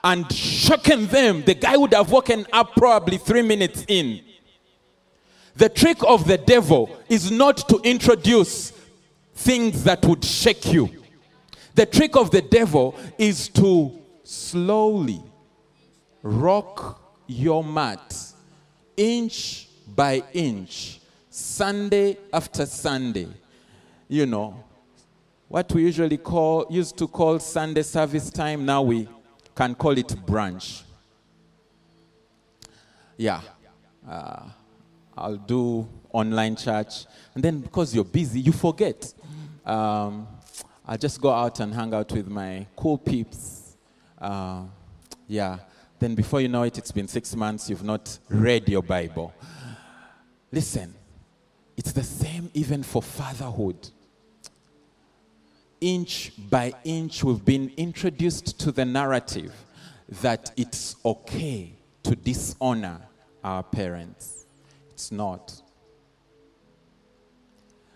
and 0.03 0.29
shaken 0.31 1.07
them, 1.07 1.43
the 1.43 1.53
guy 1.53 1.77
would 1.77 1.93
have 1.93 2.11
woken 2.11 2.45
up 2.51 2.75
probably 2.75 3.17
three 3.17 3.41
minutes 3.41 3.85
in. 3.87 4.21
The 5.55 5.69
trick 5.69 5.97
of 6.05 6.27
the 6.27 6.37
devil 6.37 6.95
is 7.07 7.31
not 7.31 7.69
to 7.69 7.79
introduce 7.85 8.71
things 9.33 9.85
that 9.85 10.05
would 10.05 10.25
shake 10.25 10.73
you. 10.73 10.89
The 11.73 11.85
trick 11.85 12.17
of 12.17 12.31
the 12.31 12.41
devil 12.41 12.95
is 13.17 13.47
to 13.49 13.97
slowly 14.23 15.23
rock 16.21 17.01
your 17.27 17.63
mat 17.63 18.33
inch 18.97 19.67
by 19.87 20.23
inch, 20.33 20.99
Sunday 21.29 22.17
after 22.31 22.65
Sunday. 22.65 23.27
You 24.07 24.25
know, 24.25 24.63
what 25.47 25.71
we 25.73 25.83
usually 25.83 26.17
call, 26.17 26.65
used 26.69 26.97
to 26.97 27.07
call 27.07 27.39
Sunday 27.39 27.81
service 27.81 28.29
time, 28.29 28.65
now 28.65 28.81
we 28.81 29.07
can 29.55 29.75
call 29.75 29.97
it 29.97 30.07
brunch. 30.07 30.83
Yeah. 33.17 33.41
Uh, 34.07 34.49
I'll 35.17 35.37
do 35.37 35.87
online 36.11 36.55
church. 36.55 37.05
And 37.33 37.43
then 37.43 37.59
because 37.61 37.95
you're 37.95 38.03
busy, 38.03 38.41
you 38.41 38.51
forget. 38.51 39.13
Um, 39.65 40.27
I 40.85 40.97
just 40.97 41.19
go 41.19 41.31
out 41.31 41.59
and 41.59 41.73
hang 41.73 41.93
out 41.93 42.11
with 42.11 42.27
my 42.27 42.67
cool 42.75 42.97
peeps. 42.97 43.75
Uh, 44.19 44.63
yeah. 45.27 45.59
Then 46.05 46.13
before 46.13 46.39
you 46.39 46.47
know 46.47 46.61
it, 46.61 46.77
it's 46.77 46.91
been 46.91 47.07
six 47.07 47.35
months, 47.35 47.67
you've 47.67 47.83
not 47.83 48.19
read 48.29 48.69
your 48.69 48.83
Bible. 48.83 49.33
Listen, 50.51 50.93
it's 51.75 51.93
the 51.93 52.03
same 52.03 52.51
even 52.53 52.83
for 52.83 53.01
fatherhood. 53.01 53.89
Inch 55.81 56.31
by 56.37 56.73
inch, 56.83 57.23
we've 57.23 57.43
been 57.43 57.71
introduced 57.75 58.59
to 58.59 58.71
the 58.71 58.85
narrative 58.85 59.51
that 60.21 60.51
it's 60.55 60.95
okay 61.03 61.73
to 62.03 62.15
dishonor 62.15 63.01
our 63.43 63.63
parents. 63.63 64.45
It's 64.91 65.11
not. 65.11 65.59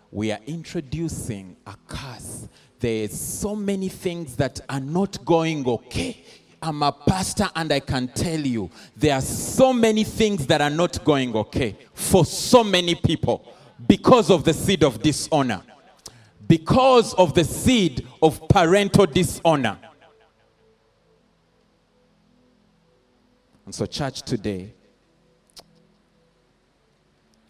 We 0.09 0.31
are 0.31 0.41
introducing 0.47 1.57
a 1.67 1.75
curse. 1.87 2.47
There's 2.79 3.13
so 3.13 3.55
many 3.55 3.87
things 3.87 4.35
that 4.37 4.61
are 4.67 4.79
not 4.79 5.23
going 5.23 5.67
okay. 5.67 6.23
I'm 6.61 6.83
a 6.83 6.91
pastor 6.91 7.49
and 7.55 7.71
I 7.71 7.79
can 7.79 8.09
tell 8.09 8.39
you 8.39 8.69
there 8.95 9.15
are 9.15 9.21
so 9.21 9.71
many 9.71 10.03
things 10.03 10.45
that 10.47 10.61
are 10.61 10.69
not 10.69 11.03
going 11.05 11.35
okay 11.35 11.75
for 11.93 12.25
so 12.25 12.63
many 12.63 12.95
people 12.95 13.45
because 13.87 14.29
of 14.29 14.43
the 14.43 14.53
seed 14.53 14.83
of 14.83 15.01
dishonor, 15.01 15.61
because 16.47 17.13
of 17.13 17.33
the 17.33 17.45
seed 17.45 18.05
of 18.21 18.47
parental 18.49 19.05
dishonor. 19.05 19.77
And 23.65 23.73
so, 23.73 23.85
church, 23.85 24.23
today, 24.23 24.73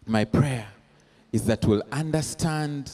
my 0.06 0.26
prayer 0.26 0.68
is 1.32 1.46
that 1.46 1.66
we'll 1.66 1.84
understand 1.92 2.92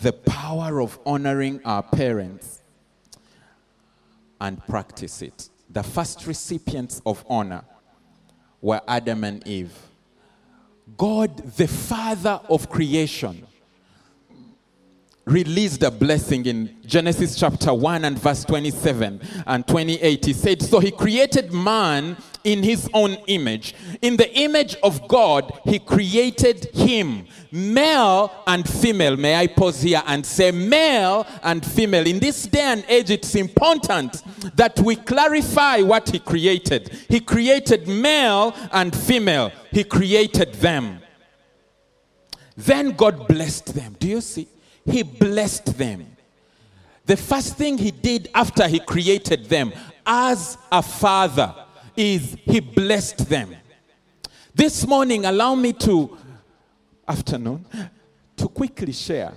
the 0.00 0.12
power 0.12 0.80
of 0.80 0.98
honoring 1.06 1.60
our 1.64 1.82
parents 1.82 2.62
and 4.44 4.64
practice 4.66 5.22
it. 5.22 5.48
The 5.70 5.82
first 5.82 6.26
recipients 6.26 7.00
of 7.06 7.24
honor 7.28 7.64
were 8.60 8.82
Adam 8.86 9.24
and 9.24 9.46
Eve. 9.48 9.74
God, 10.98 11.36
the 11.56 11.66
Father 11.66 12.38
of 12.50 12.68
creation, 12.68 13.46
released 15.26 15.82
a 15.82 15.90
blessing 15.90 16.44
in 16.46 16.76
Genesis 16.84 17.34
chapter 17.36 17.72
1 17.72 18.04
and 18.04 18.18
verse 18.18 18.44
27 18.44 19.20
and 19.46 19.66
28. 19.66 20.24
He 20.24 20.32
said, 20.32 20.62
So 20.62 20.80
he 20.80 20.90
created 20.90 21.52
man 21.52 22.16
in 22.44 22.62
his 22.62 22.90
own 22.92 23.16
image. 23.26 23.74
In 24.02 24.18
the 24.18 24.30
image 24.38 24.76
of 24.82 25.08
God, 25.08 25.60
he 25.64 25.78
created 25.78 26.66
him, 26.74 27.26
male 27.50 28.30
and 28.46 28.68
female. 28.68 29.16
May 29.16 29.34
I 29.34 29.46
pause 29.46 29.80
here 29.80 30.02
and 30.06 30.24
say 30.26 30.50
male 30.50 31.26
and 31.42 31.64
female? 31.64 32.06
In 32.06 32.18
this 32.18 32.46
day 32.46 32.60
and 32.60 32.84
age, 32.86 33.10
it's 33.10 33.34
important 33.34 34.22
that 34.56 34.78
we 34.80 34.96
clarify 34.96 35.80
what 35.80 36.10
he 36.10 36.18
created. 36.18 36.90
He 37.08 37.20
created 37.20 37.88
male 37.88 38.54
and 38.72 38.94
female, 38.94 39.50
he 39.70 39.84
created 39.84 40.52
them. 40.54 41.00
Then 42.56 42.90
God 42.90 43.26
blessed 43.26 43.74
them. 43.74 43.96
Do 43.98 44.06
you 44.06 44.20
see? 44.20 44.48
He 44.84 45.02
blessed 45.02 45.78
them. 45.78 46.06
The 47.06 47.16
first 47.16 47.56
thing 47.56 47.78
he 47.78 47.90
did 47.90 48.30
after 48.34 48.66
he 48.66 48.78
created 48.80 49.46
them 49.46 49.72
as 50.06 50.56
a 50.72 50.82
father 50.82 51.54
is 51.96 52.36
he 52.44 52.60
blessed 52.60 53.28
them. 53.28 53.54
This 54.54 54.86
morning, 54.86 55.24
allow 55.24 55.54
me 55.54 55.72
to, 55.74 56.16
afternoon, 57.06 57.66
to 58.36 58.48
quickly 58.48 58.92
share 58.92 59.32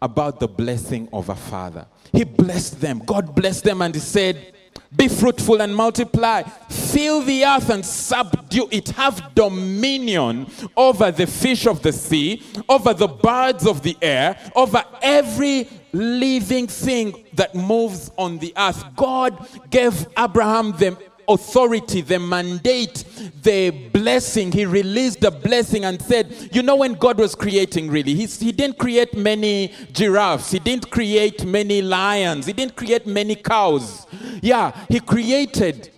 about 0.00 0.38
the 0.38 0.48
blessing 0.48 1.08
of 1.12 1.28
a 1.28 1.34
father. 1.34 1.86
He 2.12 2.24
blessed 2.24 2.80
them. 2.80 3.00
God 3.04 3.34
blessed 3.34 3.64
them 3.64 3.82
and 3.82 3.94
he 3.94 4.00
said, 4.00 4.54
be 4.98 5.08
fruitful 5.08 5.62
and 5.62 5.74
multiply. 5.74 6.42
Fill 6.68 7.22
the 7.22 7.44
earth 7.44 7.70
and 7.70 7.86
subdue 7.86 8.68
it. 8.70 8.88
Have 8.90 9.34
dominion 9.34 10.50
over 10.76 11.10
the 11.10 11.26
fish 11.26 11.66
of 11.66 11.80
the 11.82 11.92
sea, 11.92 12.42
over 12.68 12.92
the 12.92 13.06
birds 13.08 13.66
of 13.66 13.82
the 13.82 13.96
air, 14.02 14.36
over 14.56 14.84
every 15.00 15.68
living 15.92 16.66
thing 16.66 17.24
that 17.34 17.54
moves 17.54 18.10
on 18.18 18.38
the 18.38 18.52
earth. 18.56 18.84
God 18.96 19.48
gave 19.70 20.06
Abraham 20.18 20.72
the 20.72 20.98
authority, 21.28 22.00
the 22.00 22.18
mandate, 22.18 23.04
the 23.42 23.70
blessing. 23.92 24.50
He 24.50 24.64
released 24.64 25.20
the 25.20 25.30
blessing 25.30 25.84
and 25.84 26.00
said, 26.00 26.50
You 26.52 26.62
know, 26.62 26.76
when 26.76 26.94
God 26.94 27.18
was 27.18 27.34
creating, 27.34 27.90
really, 27.90 28.14
he, 28.14 28.26
he 28.26 28.52
didn't 28.52 28.78
create 28.78 29.16
many 29.16 29.72
giraffes, 29.92 30.50
He 30.50 30.58
didn't 30.58 30.90
create 30.90 31.44
many 31.44 31.82
lions, 31.82 32.46
He 32.46 32.52
didn't 32.52 32.76
create 32.76 33.06
many 33.06 33.34
cows. 33.34 34.06
Yeah, 34.42 34.72
He 34.88 35.00
created 35.00 35.90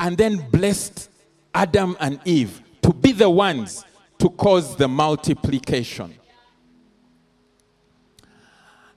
and 0.00 0.16
then 0.16 0.48
blessed 0.50 1.10
Adam 1.54 1.96
and 2.00 2.20
Eve 2.24 2.62
to 2.82 2.92
be 2.92 3.12
the 3.12 3.28
ones 3.28 3.84
to 4.18 4.30
cause 4.30 4.76
the 4.76 4.88
multiplication. 4.88 6.14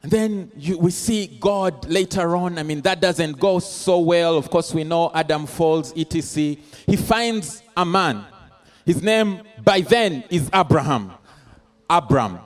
And 0.03 0.11
then 0.11 0.51
you, 0.57 0.79
we 0.79 0.91
see 0.91 1.27
God 1.39 1.87
later 1.87 2.35
on. 2.35 2.57
I 2.57 2.63
mean, 2.63 2.81
that 2.81 3.01
doesn't 3.01 3.39
go 3.39 3.59
so 3.59 3.99
well. 3.99 4.35
Of 4.35 4.49
course, 4.49 4.73
we 4.73 4.83
know 4.83 5.11
Adam 5.13 5.45
falls, 5.45 5.93
etc. 5.95 6.55
He 6.87 6.95
finds 6.95 7.61
a 7.77 7.85
man. 7.85 8.25
His 8.85 9.03
name 9.03 9.41
by 9.63 9.81
then 9.81 10.23
is 10.29 10.49
Abraham. 10.53 11.11
Abram. 11.89 12.39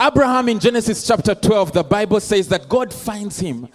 Abraham 0.00 0.48
in 0.48 0.58
Genesis 0.58 1.06
chapter 1.06 1.34
12, 1.34 1.72
the 1.72 1.82
Bible 1.82 2.20
says 2.20 2.48
that 2.48 2.68
God 2.68 2.92
finds 2.92 3.40
him. 3.40 3.68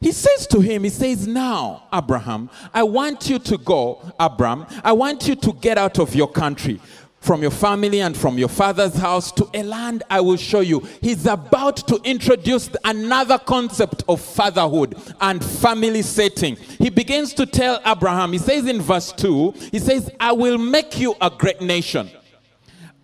He 0.00 0.12
says 0.12 0.46
to 0.48 0.60
him, 0.60 0.84
He 0.84 0.90
says, 0.90 1.26
Now, 1.26 1.88
Abraham, 1.92 2.48
I 2.72 2.84
want 2.84 3.28
you 3.28 3.38
to 3.40 3.58
go, 3.58 4.00
Abram, 4.18 4.66
I 4.82 4.92
want 4.92 5.28
you 5.28 5.34
to 5.36 5.52
get 5.52 5.76
out 5.76 5.98
of 5.98 6.14
your 6.14 6.30
country 6.30 6.80
from 7.20 7.42
your 7.42 7.50
family 7.50 8.00
and 8.00 8.16
from 8.16 8.38
your 8.38 8.48
father's 8.48 8.94
house 8.94 9.32
to 9.32 9.48
a 9.54 9.62
land 9.62 10.02
I 10.08 10.20
will 10.20 10.36
show 10.36 10.60
you. 10.60 10.80
He's 11.00 11.26
about 11.26 11.76
to 11.88 12.00
introduce 12.04 12.70
another 12.84 13.38
concept 13.38 14.04
of 14.08 14.20
fatherhood 14.20 14.96
and 15.20 15.44
family 15.44 16.02
setting. 16.02 16.56
He 16.56 16.90
begins 16.90 17.34
to 17.34 17.46
tell 17.46 17.80
Abraham, 17.84 18.32
he 18.32 18.38
says 18.38 18.66
in 18.66 18.80
verse 18.80 19.12
2, 19.12 19.52
he 19.72 19.78
says, 19.78 20.10
I 20.20 20.32
will 20.32 20.58
make 20.58 20.98
you 20.98 21.14
a 21.20 21.30
great 21.30 21.60
nation. 21.60 22.08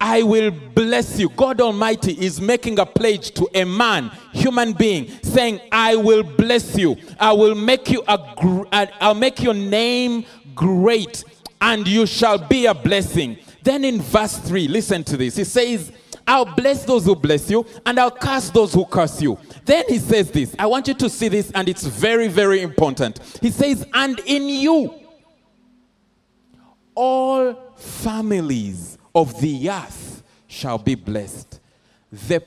I 0.01 0.23
will 0.23 0.51
bless 0.51 1.19
you. 1.19 1.29
God 1.31 1.61
Almighty 1.61 2.13
is 2.13 2.41
making 2.41 2.79
a 2.79 2.87
pledge 2.87 3.31
to 3.33 3.49
a 3.55 3.65
man, 3.65 4.11
human 4.33 4.73
being, 4.73 5.11
saying, 5.23 5.61
I 5.73 5.97
will 5.97 6.23
bless 6.23 6.77
you. 6.77 6.97
I 7.19 7.33
will 7.33 7.55
make 7.55 7.91
you 7.91 8.03
a 8.07 8.19
gr- 8.37 8.65
I'll 8.73 9.15
make 9.15 9.41
your 9.41 9.55
name 9.55 10.27
great 10.55 11.25
and 11.61 11.89
you 11.89 12.05
shall 12.05 12.37
be 12.37 12.67
a 12.67 12.75
blessing. 12.75 13.39
Then 13.65 13.83
in 13.83 14.03
verse 14.03 14.37
3, 14.37 14.69
listen 14.69 15.03
to 15.05 15.17
this. 15.17 15.37
He 15.37 15.45
says, 15.45 15.91
I'll 16.27 16.55
bless 16.55 16.85
those 16.85 17.07
who 17.07 17.17
bless 17.17 17.51
you, 17.51 17.67
and 17.87 17.99
I'll 17.99 18.11
curse 18.11 18.51
those 18.51 18.75
who 18.75 18.85
curse 18.85 19.23
you. 19.23 19.39
Then 19.65 19.85
he 19.89 19.99
says 19.99 20.31
this. 20.31 20.55
I 20.59 20.67
want 20.67 20.87
you 20.87 20.93
to 20.93 21.09
see 21.09 21.29
this, 21.29 21.51
and 21.53 21.67
it's 21.67 21.87
very, 21.87 22.29
very 22.29 22.61
important. 22.61 23.21
He 23.41 23.51
says, 23.51 23.87
And 23.95 24.21
in 24.27 24.51
you, 24.51 24.95
all 26.95 27.55
families 27.77 28.99
of 29.15 29.41
the 29.41 29.71
earth 29.71 30.23
shall 30.47 30.77
be 30.77 30.95
blessed. 30.95 31.61
The 32.13 32.43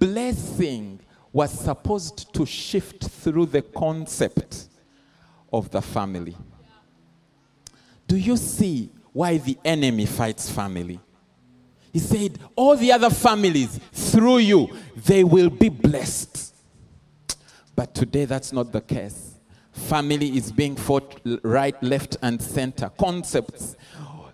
blessing 0.00 0.98
was 1.32 1.52
supposed 1.52 2.34
to 2.34 2.44
shift 2.44 3.08
through 3.08 3.46
the 3.46 3.62
concept 3.62 4.68
of 5.52 5.70
the 5.70 5.80
family. 5.80 6.36
Do 8.08 8.16
you 8.16 8.36
see 8.36 8.90
why 9.18 9.36
the 9.36 9.58
enemy 9.64 10.06
fights 10.06 10.48
family. 10.48 11.00
He 11.92 11.98
said, 11.98 12.38
All 12.54 12.76
the 12.76 12.92
other 12.92 13.10
families 13.10 13.80
through 13.92 14.38
you, 14.38 14.70
they 14.94 15.24
will 15.24 15.50
be 15.50 15.68
blessed. 15.68 16.54
But 17.74 17.96
today, 17.96 18.26
that's 18.26 18.52
not 18.52 18.70
the 18.70 18.80
case. 18.80 19.34
Family 19.72 20.36
is 20.36 20.52
being 20.52 20.76
fought 20.76 21.20
right, 21.42 21.74
left, 21.82 22.16
and 22.22 22.40
center. 22.40 22.92
Concepts 22.96 23.74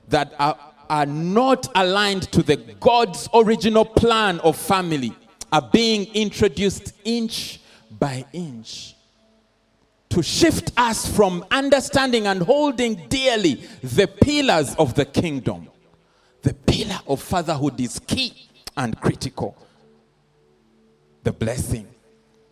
that 0.09 0.35
are, 0.39 0.59
are 0.91 1.07
not 1.07 1.66
aligned 1.74 2.30
to 2.32 2.43
the 2.43 2.57
God's 2.78 3.26
original 3.32 3.87
plan 3.87 4.39
of 4.41 4.55
family 4.55 5.14
are 5.51 5.66
being 5.72 6.12
introduced 6.12 6.93
inch 7.07 7.59
by 7.91 8.26
inch 8.35 8.93
to 10.15 10.23
shift 10.23 10.73
us 10.77 11.07
from 11.07 11.45
understanding 11.51 12.27
and 12.27 12.41
holding 12.43 12.95
dearly 13.09 13.55
the 13.83 14.07
pillars 14.07 14.75
of 14.77 14.95
the 14.95 15.05
kingdom. 15.05 15.69
The 16.43 16.55
pillar 16.55 16.99
of 17.07 17.21
fatherhood 17.21 17.81
is 17.81 17.99
key 17.99 18.49
and 18.77 19.01
critical. 19.01 19.57
The 21.25 21.33
blessing. 21.33 21.89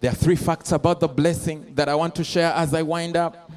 There 0.01 0.11
are 0.11 0.15
three 0.15 0.37
facts 0.37 0.73
about 0.73 0.99
the 0.99 1.09
blessing 1.09 1.73
that 1.75 1.89
I 1.89 1.95
want 1.95 2.17
to 2.17 2.25
share 2.25 2.53
as 2.53 2.75
I 2.75 2.83
wind 2.83 3.17
up. 3.17 3.51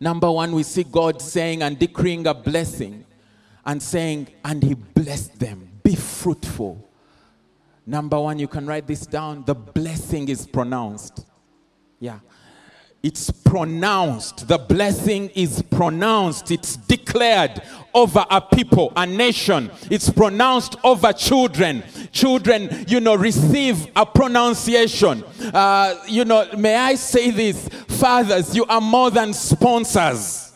Number 0.00 0.30
one, 0.30 0.52
we 0.52 0.64
see 0.64 0.84
God 0.84 1.22
saying 1.22 1.62
and 1.62 1.78
decreeing 1.78 2.26
a 2.26 2.34
blessing 2.34 3.04
and 3.64 3.80
saying, 3.80 4.28
and 4.44 4.62
He 4.62 4.74
blessed 4.74 5.38
them. 5.38 5.68
Be 5.82 5.94
fruitful 5.94 6.88
Number 7.88 8.20
one, 8.20 8.38
you 8.38 8.48
can 8.48 8.66
write 8.66 8.86
this 8.86 9.06
down 9.06 9.44
the 9.46 9.54
blessing 9.54 10.28
is 10.28 10.46
pronounced. 10.46 11.24
Yeah. 12.00 12.20
It's 13.00 13.30
pronounced. 13.30 14.48
The 14.48 14.58
blessing 14.58 15.30
is 15.30 15.62
pronounced. 15.62 16.50
It's 16.50 16.76
declared 16.76 17.62
over 17.94 18.26
a 18.28 18.40
people, 18.40 18.92
a 18.96 19.06
nation. 19.06 19.70
It's 19.88 20.10
pronounced 20.10 20.76
over 20.82 21.12
children. 21.12 21.84
Children, 22.10 22.86
you 22.88 22.98
know, 22.98 23.14
receive 23.14 23.86
a 23.94 24.04
pronunciation. 24.04 25.22
Uh, 25.54 25.94
you 26.08 26.24
know, 26.24 26.48
may 26.56 26.74
I 26.74 26.96
say 26.96 27.30
this? 27.30 27.68
Fathers, 27.68 28.54
you 28.54 28.64
are 28.64 28.80
more 28.80 29.12
than 29.12 29.32
sponsors. 29.32 30.52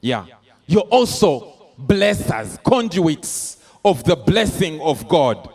Yeah. 0.00 0.24
You're 0.66 0.82
also 0.82 1.54
blessers, 1.78 2.62
conduits 2.62 3.58
of 3.84 4.04
the 4.04 4.16
blessing 4.16 4.80
of 4.80 5.06
God 5.06 5.52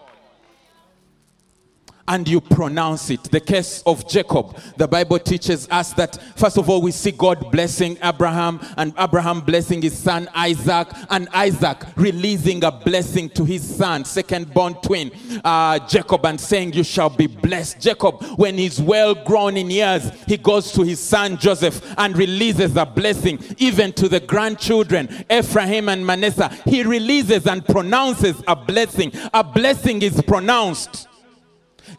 and 2.07 2.27
you 2.27 2.41
pronounce 2.41 3.09
it. 3.09 3.23
The 3.23 3.39
case 3.39 3.81
of 3.85 4.07
Jacob, 4.07 4.57
the 4.77 4.87
Bible 4.87 5.19
teaches 5.19 5.67
us 5.69 5.93
that 5.93 6.21
first 6.35 6.57
of 6.57 6.69
all, 6.69 6.81
we 6.81 6.91
see 6.91 7.11
God 7.11 7.51
blessing 7.51 7.97
Abraham, 8.03 8.59
and 8.77 8.93
Abraham 8.97 9.39
blessing 9.39 9.81
his 9.81 9.97
son 9.97 10.29
Isaac, 10.35 10.89
and 11.09 11.29
Isaac 11.29 11.83
releasing 11.95 12.63
a 12.63 12.71
blessing 12.71 13.29
to 13.29 13.45
his 13.45 13.63
son, 13.63 14.03
second 14.03 14.53
born 14.53 14.75
twin, 14.75 15.11
uh, 15.43 15.79
Jacob, 15.87 16.25
and 16.25 16.39
saying, 16.39 16.73
You 16.73 16.83
shall 16.83 17.09
be 17.09 17.27
blessed. 17.27 17.79
Jacob, 17.79 18.21
when 18.37 18.57
he's 18.57 18.81
well 18.81 19.15
grown 19.15 19.55
in 19.55 19.69
years, 19.69 20.09
he 20.27 20.37
goes 20.37 20.71
to 20.73 20.83
his 20.83 20.99
son 20.99 21.37
Joseph 21.37 21.81
and 21.97 22.17
releases 22.17 22.75
a 22.75 22.85
blessing, 22.85 23.39
even 23.57 23.93
to 23.93 24.09
the 24.09 24.19
grandchildren, 24.19 25.25
Ephraim 25.31 25.87
and 25.87 26.05
Manasseh. 26.05 26.49
He 26.65 26.83
releases 26.83 27.47
and 27.47 27.65
pronounces 27.65 28.43
a 28.47 28.55
blessing. 28.55 29.11
A 29.33 29.43
blessing 29.43 30.01
is 30.01 30.21
pronounced. 30.21 31.07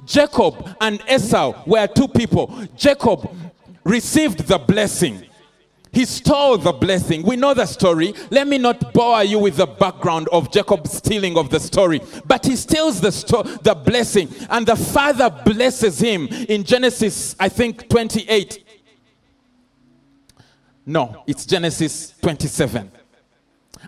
Jacob 0.05 0.76
and 0.80 1.01
Esau 1.11 1.62
were 1.66 1.86
two 1.86 2.09
people. 2.09 2.53
Jacob 2.76 3.28
received 3.84 4.40
the 4.47 4.59
blessing. 4.59 5.24
He 5.92 6.05
stole 6.07 6.59
the 6.59 6.72
blessing. 6.72 7.22
We 7.22 7.36
know 7.36 7.55
the 7.55 7.66
story. 7.66 8.14
Let 8.30 8.49
me 8.49 8.59
not 8.59 8.92
bore 8.92 9.22
you 9.22 9.38
with 9.38 9.57
the 9.57 9.66
background 9.66 10.28
of 10.32 10.51
Jacob 10.51 10.88
stealing 10.88 11.38
of 11.38 11.51
the 11.51 11.61
story. 11.61 12.01
But 12.26 12.45
he 12.45 12.57
steals 12.57 13.01
the, 13.01 13.12
sto- 13.12 13.45
the 13.45 13.74
blessing, 13.76 14.28
and 14.51 14.66
the 14.66 14.74
father 14.74 15.30
blesses 15.30 16.01
him 16.01 16.26
in 16.49 16.64
Genesis, 16.64 17.36
I 17.38 17.49
think, 17.49 17.88
28. 17.88 18.64
No, 20.86 21.22
it's 21.28 21.47
Genesis 21.47 22.12
27. 22.20 22.90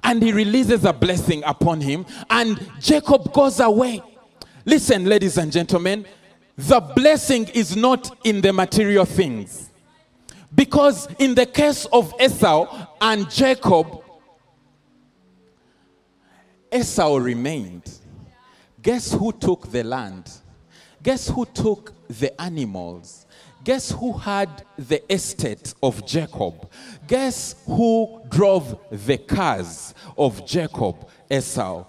And 0.04 0.22
he 0.22 0.32
releases 0.32 0.84
a 0.84 0.92
blessing 0.92 1.42
upon 1.44 1.80
him, 1.80 2.06
and 2.30 2.70
Jacob 2.78 3.32
goes 3.32 3.58
away. 3.58 4.00
Listen, 4.68 5.04
ladies 5.04 5.38
and 5.38 5.52
gentlemen, 5.52 6.04
the 6.56 6.80
blessing 6.80 7.46
is 7.54 7.76
not 7.76 8.18
in 8.24 8.40
the 8.40 8.52
material 8.52 9.04
things. 9.04 9.70
Because 10.52 11.06
in 11.20 11.36
the 11.36 11.46
case 11.46 11.84
of 11.92 12.12
Esau 12.20 12.88
and 13.00 13.30
Jacob, 13.30 14.02
Esau 16.72 17.16
remained. 17.18 17.88
Guess 18.82 19.12
who 19.12 19.30
took 19.30 19.70
the 19.70 19.84
land? 19.84 20.32
Guess 21.00 21.28
who 21.28 21.44
took 21.46 21.92
the 22.08 22.38
animals? 22.40 23.24
Guess 23.62 23.92
who 23.92 24.14
had 24.14 24.64
the 24.76 25.00
estate 25.12 25.74
of 25.80 26.04
Jacob? 26.04 26.68
Guess 27.06 27.54
who 27.66 28.20
drove 28.28 28.80
the 28.90 29.18
cars 29.18 29.94
of 30.18 30.44
Jacob, 30.44 31.08
Esau? 31.30 31.84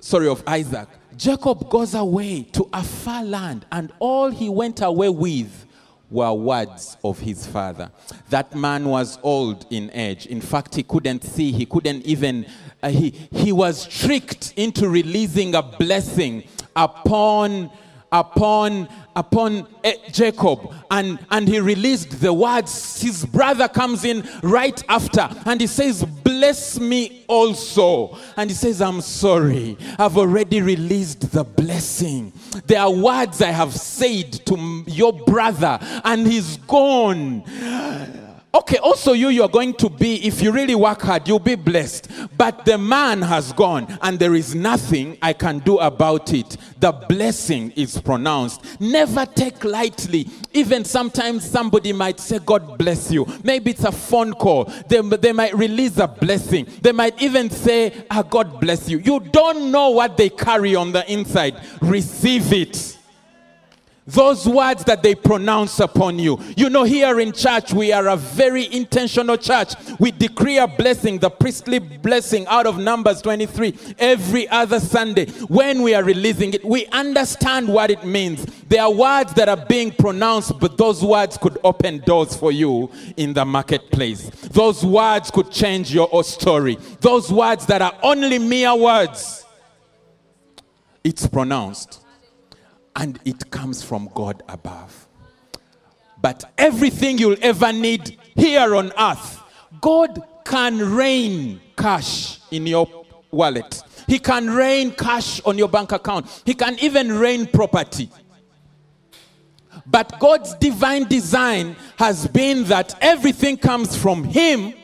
Sorry, 0.00 0.28
of 0.28 0.42
Isaac. 0.46 0.88
Jacob 1.20 1.68
goes 1.68 1.92
away 1.94 2.44
to 2.44 2.66
a 2.72 2.82
far 2.82 3.22
land, 3.22 3.66
and 3.70 3.92
all 3.98 4.30
he 4.30 4.48
went 4.48 4.80
away 4.80 5.10
with 5.10 5.66
were 6.10 6.32
words 6.32 6.96
of 7.04 7.18
his 7.18 7.46
father. 7.46 7.90
That 8.30 8.56
man 8.56 8.86
was 8.86 9.18
old 9.22 9.66
in 9.68 9.90
age. 9.92 10.24
In 10.24 10.40
fact, 10.40 10.74
he 10.74 10.82
couldn't 10.82 11.22
see, 11.22 11.52
he 11.52 11.66
couldn't 11.66 12.06
even, 12.06 12.46
uh, 12.82 12.88
he, 12.88 13.10
he 13.32 13.52
was 13.52 13.86
tricked 13.86 14.54
into 14.56 14.88
releasing 14.88 15.54
a 15.54 15.60
blessing 15.60 16.44
upon 16.74 17.70
upon 18.12 18.88
upon 19.16 19.66
eh, 19.84 19.94
Jacob 20.10 20.72
and 20.90 21.18
and 21.30 21.48
he 21.48 21.60
released 21.60 22.20
the 22.20 22.32
words. 22.32 23.00
His 23.00 23.24
brother 23.24 23.68
comes 23.68 24.04
in 24.04 24.28
right 24.42 24.82
after 24.88 25.28
and 25.46 25.60
he 25.60 25.66
says 25.66 26.04
bless 26.04 26.78
me 26.78 27.24
also. 27.28 28.16
And 28.36 28.50
he 28.50 28.56
says 28.56 28.80
I'm 28.80 29.00
sorry. 29.00 29.76
I've 29.98 30.16
already 30.16 30.62
released 30.62 31.32
the 31.32 31.44
blessing. 31.44 32.32
There 32.66 32.80
are 32.80 32.90
words 32.90 33.42
I 33.42 33.50
have 33.50 33.74
said 33.74 34.32
to 34.46 34.84
your 34.86 35.12
brother 35.12 35.78
and 36.04 36.26
he's 36.26 36.56
gone 36.58 37.44
Okay, 38.52 38.78
also 38.78 39.12
you, 39.12 39.28
you're 39.28 39.48
going 39.48 39.74
to 39.74 39.88
be, 39.88 40.26
if 40.26 40.42
you 40.42 40.50
really 40.50 40.74
work 40.74 41.02
hard, 41.02 41.28
you'll 41.28 41.38
be 41.38 41.54
blessed. 41.54 42.10
But 42.36 42.64
the 42.64 42.78
man 42.78 43.22
has 43.22 43.52
gone, 43.52 43.96
and 44.02 44.18
there 44.18 44.34
is 44.34 44.56
nothing 44.56 45.18
I 45.22 45.34
can 45.34 45.60
do 45.60 45.78
about 45.78 46.32
it. 46.32 46.56
The 46.80 46.90
blessing 46.90 47.70
is 47.76 48.00
pronounced. 48.00 48.80
Never 48.80 49.24
take 49.24 49.62
lightly. 49.62 50.28
Even 50.52 50.84
sometimes 50.84 51.48
somebody 51.48 51.92
might 51.92 52.18
say, 52.18 52.40
God 52.40 52.76
bless 52.76 53.12
you. 53.12 53.24
Maybe 53.44 53.70
it's 53.70 53.84
a 53.84 53.92
phone 53.92 54.32
call. 54.32 54.64
They, 54.88 55.00
they 55.00 55.32
might 55.32 55.54
release 55.54 55.98
a 55.98 56.08
blessing. 56.08 56.66
They 56.82 56.92
might 56.92 57.22
even 57.22 57.50
say, 57.50 58.04
ah, 58.10 58.22
God 58.22 58.58
bless 58.60 58.88
you. 58.88 58.98
You 58.98 59.20
don't 59.20 59.70
know 59.70 59.90
what 59.90 60.16
they 60.16 60.28
carry 60.28 60.74
on 60.74 60.90
the 60.90 61.08
inside. 61.10 61.54
Receive 61.80 62.52
it. 62.52 62.96
Those 64.10 64.48
words 64.48 64.82
that 64.84 65.04
they 65.04 65.14
pronounce 65.14 65.78
upon 65.78 66.18
you. 66.18 66.40
You 66.56 66.68
know, 66.68 66.82
here 66.82 67.20
in 67.20 67.32
church, 67.32 67.72
we 67.72 67.92
are 67.92 68.08
a 68.08 68.16
very 68.16 68.72
intentional 68.74 69.36
church. 69.36 69.74
We 70.00 70.10
decree 70.10 70.58
a 70.58 70.66
blessing, 70.66 71.18
the 71.18 71.30
priestly 71.30 71.78
blessing 71.78 72.44
out 72.48 72.66
of 72.66 72.76
Numbers 72.76 73.22
23 73.22 73.94
every 74.00 74.48
other 74.48 74.80
Sunday. 74.80 75.26
When 75.46 75.82
we 75.82 75.94
are 75.94 76.02
releasing 76.02 76.54
it, 76.54 76.64
we 76.64 76.86
understand 76.86 77.68
what 77.68 77.90
it 77.90 78.04
means. 78.04 78.44
There 78.68 78.82
are 78.82 78.92
words 78.92 79.32
that 79.34 79.48
are 79.48 79.64
being 79.66 79.92
pronounced, 79.92 80.58
but 80.58 80.76
those 80.76 81.04
words 81.04 81.36
could 81.36 81.58
open 81.62 81.98
doors 82.00 82.34
for 82.34 82.50
you 82.50 82.90
in 83.16 83.32
the 83.32 83.44
marketplace. 83.44 84.28
Those 84.50 84.84
words 84.84 85.30
could 85.30 85.52
change 85.52 85.94
your 85.94 86.24
story. 86.24 86.78
Those 87.00 87.30
words 87.32 87.64
that 87.66 87.80
are 87.80 87.96
only 88.02 88.40
mere 88.40 88.74
words, 88.74 89.44
it's 91.04 91.28
pronounced 91.28 91.99
and 92.96 93.18
it 93.24 93.50
comes 93.50 93.82
from 93.82 94.10
God 94.14 94.42
above. 94.48 95.06
But 96.20 96.52
everything 96.58 97.18
you'll 97.18 97.36
ever 97.40 97.72
need 97.72 98.18
here 98.34 98.74
on 98.74 98.92
earth, 98.98 99.40
God 99.80 100.22
can 100.44 100.94
rain 100.94 101.60
cash 101.76 102.40
in 102.50 102.66
your 102.66 102.88
wallet. 103.30 103.82
He 104.06 104.18
can 104.18 104.50
rain 104.50 104.90
cash 104.90 105.40
on 105.42 105.56
your 105.56 105.68
bank 105.68 105.92
account. 105.92 106.42
He 106.44 106.54
can 106.54 106.78
even 106.80 107.12
rain 107.12 107.46
property. 107.46 108.10
But 109.86 110.18
God's 110.20 110.54
divine 110.56 111.04
design 111.04 111.76
has 111.96 112.26
been 112.26 112.64
that 112.64 112.96
everything 113.00 113.56
comes 113.56 113.96
from 113.96 114.24
Him 114.24 114.74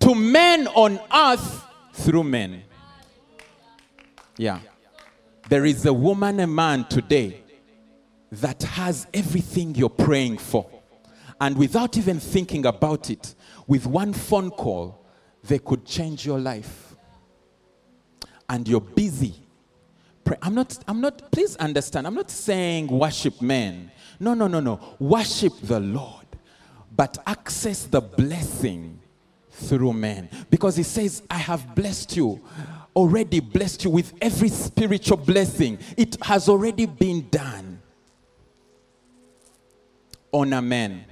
to 0.00 0.14
men 0.14 0.66
on 0.68 1.00
earth 1.14 1.64
through 1.92 2.24
men. 2.24 2.62
Yeah. 4.36 4.60
There 5.52 5.66
is 5.66 5.84
a 5.84 5.92
woman, 5.92 6.40
a 6.40 6.46
man 6.46 6.84
today 6.84 7.42
that 8.30 8.62
has 8.62 9.06
everything 9.12 9.74
you're 9.74 9.90
praying 9.90 10.38
for. 10.38 10.66
And 11.42 11.58
without 11.58 11.98
even 11.98 12.20
thinking 12.20 12.64
about 12.64 13.10
it, 13.10 13.34
with 13.66 13.86
one 13.86 14.14
phone 14.14 14.50
call, 14.50 15.04
they 15.44 15.58
could 15.58 15.84
change 15.84 16.24
your 16.24 16.38
life. 16.38 16.96
And 18.48 18.66
you're 18.66 18.80
busy. 18.80 19.34
Pray. 20.24 20.38
I'm 20.40 20.54
not, 20.54 20.78
I'm 20.88 21.02
not, 21.02 21.30
please 21.30 21.54
understand, 21.56 22.06
I'm 22.06 22.14
not 22.14 22.30
saying 22.30 22.86
worship 22.86 23.42
men. 23.42 23.90
No, 24.18 24.32
no, 24.32 24.46
no, 24.46 24.60
no. 24.60 24.80
Worship 24.98 25.52
the 25.60 25.80
Lord. 25.80 26.28
But 26.96 27.18
access 27.26 27.84
the 27.84 28.00
blessing 28.00 28.98
through 29.50 29.92
men. 29.92 30.30
Because 30.48 30.76
he 30.76 30.82
says, 30.82 31.22
I 31.30 31.36
have 31.36 31.74
blessed 31.74 32.16
you 32.16 32.40
already 32.94 33.40
blessed 33.40 33.84
you 33.84 33.90
with 33.90 34.12
every 34.20 34.48
spiritual 34.48 35.16
blessing. 35.16 35.78
It 35.96 36.16
has 36.22 36.48
already 36.48 36.86
been 36.86 37.28
done. 37.30 37.80
Honor 40.32 40.62
men. 40.62 41.04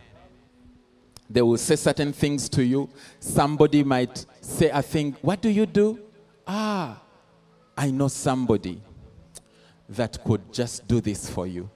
They 1.29 1.43
will 1.43 1.59
say 1.59 1.77
certain 1.77 2.13
things 2.13 2.49
to 2.51 2.65
you. 2.65 2.89
Somebody 3.21 3.85
might 3.85 4.27
say 4.41 4.71
I 4.73 4.83
think, 4.83 5.17
What 5.21 5.41
do 5.41 5.49
you 5.49 5.67
do? 5.67 6.01
Ah, 6.47 7.01
I 7.77 7.91
know 7.91 8.09
somebody 8.09 8.83
that 9.91 10.23
could 10.25 10.53
just 10.53 10.87
do 10.89 11.01
this 11.01 11.31
for 11.31 11.47
you. 11.47 11.71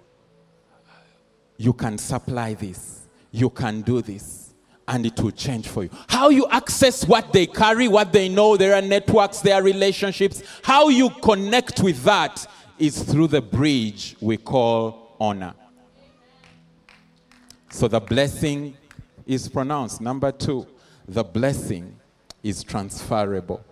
You 1.57 1.73
can 1.73 1.99
supply 1.99 2.55
this. 2.55 3.03
You 3.31 3.51
can 3.51 3.83
do 3.83 4.03
this. 4.03 4.44
And 4.87 5.07
it 5.07 5.19
will 5.21 5.31
change 5.31 5.69
for 5.69 5.85
you. 5.85 5.91
How 6.09 6.29
you 6.29 6.47
access 6.51 7.07
what 7.07 7.33
they 7.33 7.47
carry, 7.47 7.89
what 7.89 8.13
they 8.13 8.29
know, 8.29 8.57
their 8.57 8.81
networks, 8.83 9.41
their 9.41 9.63
relationships, 9.63 10.43
how 10.63 10.89
you 10.89 11.11
connect 11.11 11.81
with 11.81 12.03
that 12.05 12.47
is 12.79 13.03
through 13.03 13.29
the 13.29 13.41
bridge 13.41 14.17
we 14.21 14.37
call 14.37 15.17
honor. 15.21 15.55
So 17.71 17.89
the 17.89 18.01
blessing 18.01 18.77
is 19.27 19.49
pronounced. 19.49 20.01
Number 20.01 20.31
two, 20.31 20.67
the 21.09 21.25
blessing 21.25 21.99
is 22.43 22.63
transferable. 22.63 23.65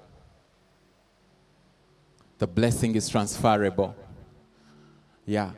The 2.38 2.46
blessing 2.46 2.96
is 2.96 3.08
transferable. 3.08 3.94
Yeah. 5.26 5.52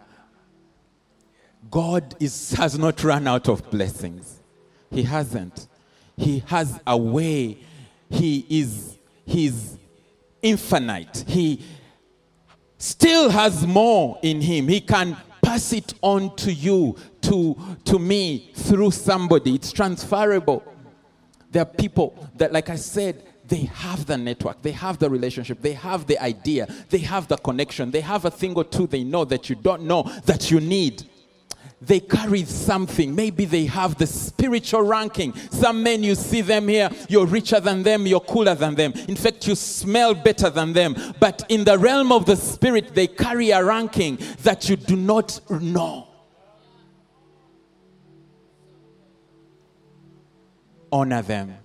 God 1.71 2.15
is, 2.21 2.51
has 2.53 2.79
not 2.79 3.03
run 3.03 3.27
out 3.27 3.49
of 3.49 3.71
blessings. 3.71 4.41
He 4.91 5.03
hasn't. 5.03 5.67
He 6.17 6.41
has 6.47 6.81
a 6.87 6.97
way. 6.97 7.59
He 8.11 8.47
is 8.49 8.97
he's 9.27 9.79
infinite. 10.43 11.25
He 11.27 11.65
still 12.79 13.31
has 13.31 13.67
more 13.67 14.19
in 14.23 14.41
him. 14.41 14.69
He 14.69 14.81
can 14.81 15.17
pass 15.43 15.73
it 15.73 15.95
on 16.03 16.35
to 16.37 16.53
you, 16.53 16.97
to, 17.23 17.57
to 17.85 17.99
me, 17.99 18.51
through 18.55 18.91
somebody. 18.91 19.55
It's 19.55 19.73
transferable. 19.73 20.63
There 21.51 21.63
are 21.63 21.67
people 21.67 22.29
that, 22.37 22.53
like 22.53 22.71
I 22.71 22.77
said, 22.77 23.23
they 23.47 23.65
have 23.67 24.07
the 24.07 24.17
network, 24.17 24.63
they 24.63 24.73
have 24.73 24.99
the 24.99 25.09
relationship, 25.11 25.61
they 25.61 25.75
have 25.75 26.07
the 26.07 26.19
idea, 26.19 26.67
they 26.89 26.99
have 26.99 27.29
the 27.29 27.37
connection, 27.37 27.91
they 27.91 28.01
have 28.01 28.25
a 28.25 28.31
thing 28.31 28.55
or 28.55 28.65
two 28.65 28.87
they 28.87 29.05
know 29.05 29.25
that 29.27 29.51
you 29.51 29.55
don't 29.55 29.83
know 29.83 30.03
that 30.25 30.51
you 30.51 30.61
need 30.61 31.05
they 31.87 32.01
carry 32.01 32.45
something. 32.45 33.15
Maybe 33.15 33.45
they 33.45 33.67
have 33.67 33.97
the 33.97 34.07
spiritual 34.07 34.83
ranking. 34.83 35.35
Some 35.51 35.83
men, 35.83 36.03
you 36.03 36.15
see 36.15 36.41
them 36.41 36.69
here, 36.69 36.91
you're 37.09 37.27
richer 37.27 37.61
than 37.61 37.83
them, 37.83 38.07
you're 38.07 38.21
cooler 38.21 38.55
than 38.55 38.75
them. 38.75 38.93
In 39.09 39.17
fact, 39.17 39.47
you 39.47 39.55
smell 39.55 40.15
better 40.15 40.51
than 40.51 40.73
them. 40.73 40.97
But 41.21 41.43
in 41.49 41.65
the 41.65 41.79
realm 41.79 42.13
of 42.13 42.27
the 42.27 42.37
spirit, 42.37 42.95
they 42.95 43.07
carry 43.07 43.51
a 43.51 43.65
ranking 43.65 44.19
that 44.43 44.69
you 44.69 44.77
do 44.77 44.97
not 44.97 45.41
know. 45.51 46.09
Honor 50.93 51.23
them 51.23 51.64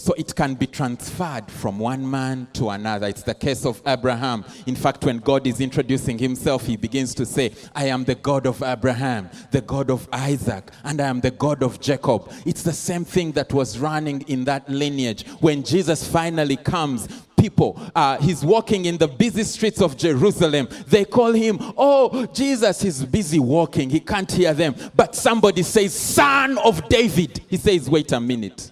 so 0.00 0.14
it 0.14 0.34
can 0.34 0.54
be 0.54 0.66
transferred 0.66 1.50
from 1.50 1.78
one 1.78 2.10
man 2.10 2.48
to 2.54 2.70
another. 2.70 3.06
It's 3.06 3.22
the 3.22 3.34
case 3.34 3.66
of 3.66 3.82
Abraham. 3.86 4.46
In 4.66 4.74
fact, 4.74 5.04
when 5.04 5.18
God 5.18 5.46
is 5.46 5.60
introducing 5.60 6.18
himself, 6.18 6.64
he 6.64 6.78
begins 6.78 7.14
to 7.16 7.26
say, 7.26 7.52
I 7.74 7.84
am 7.88 8.04
the 8.04 8.14
God 8.14 8.46
of 8.46 8.62
Abraham, 8.62 9.28
the 9.50 9.60
God 9.60 9.90
of 9.90 10.08
Isaac, 10.10 10.70
and 10.84 11.02
I 11.02 11.06
am 11.06 11.20
the 11.20 11.30
God 11.30 11.62
of 11.62 11.80
Jacob. 11.80 12.32
It's 12.46 12.62
the 12.62 12.72
same 12.72 13.04
thing 13.04 13.32
that 13.32 13.52
was 13.52 13.78
running 13.78 14.22
in 14.22 14.44
that 14.44 14.66
lineage. 14.70 15.26
When 15.40 15.62
Jesus 15.62 16.08
finally 16.08 16.56
comes, 16.56 17.06
people. 17.36 17.80
Uh, 17.94 18.18
he's 18.18 18.42
walking 18.42 18.86
in 18.86 18.96
the 18.96 19.08
busy 19.08 19.44
streets 19.44 19.82
of 19.82 19.98
Jerusalem. 19.98 20.68
They 20.86 21.04
call 21.04 21.32
him, 21.32 21.58
Oh, 21.76 22.26
Jesus 22.26 22.84
is 22.84 23.04
busy 23.04 23.38
walking. 23.38 23.90
He 23.90 24.00
can't 24.00 24.30
hear 24.30 24.54
them. 24.54 24.74
But 24.94 25.14
somebody 25.14 25.62
says, 25.62 25.94
Son 25.94 26.58
of 26.58 26.88
David. 26.88 27.40
He 27.48 27.56
says, 27.56 27.88
Wait 27.88 28.12
a 28.12 28.20
minute. 28.20 28.70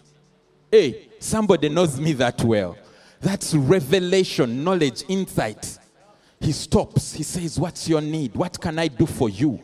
Hey, 0.70 1.07
Somebody 1.18 1.68
knows 1.68 2.00
me 2.00 2.12
that 2.14 2.42
well. 2.42 2.76
That's 3.20 3.54
revelation, 3.54 4.62
knowledge, 4.62 5.04
insight. 5.08 5.78
He 6.40 6.52
stops. 6.52 7.12
He 7.14 7.22
says, 7.22 7.58
What's 7.58 7.88
your 7.88 8.00
need? 8.00 8.34
What 8.34 8.60
can 8.60 8.78
I 8.78 8.88
do 8.88 9.06
for 9.06 9.28
you? 9.28 9.60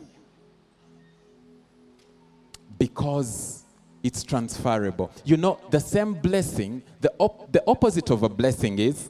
Because 2.77 3.63
it's 4.03 4.23
transferable. 4.23 5.09
You 5.23 5.37
know, 5.37 5.59
the 5.69 5.79
same 5.79 6.13
blessing, 6.13 6.83
the, 6.99 7.13
op- 7.17 7.51
the 7.51 7.63
opposite 7.65 8.09
of 8.09 8.23
a 8.23 8.29
blessing 8.29 8.77
is 8.77 9.09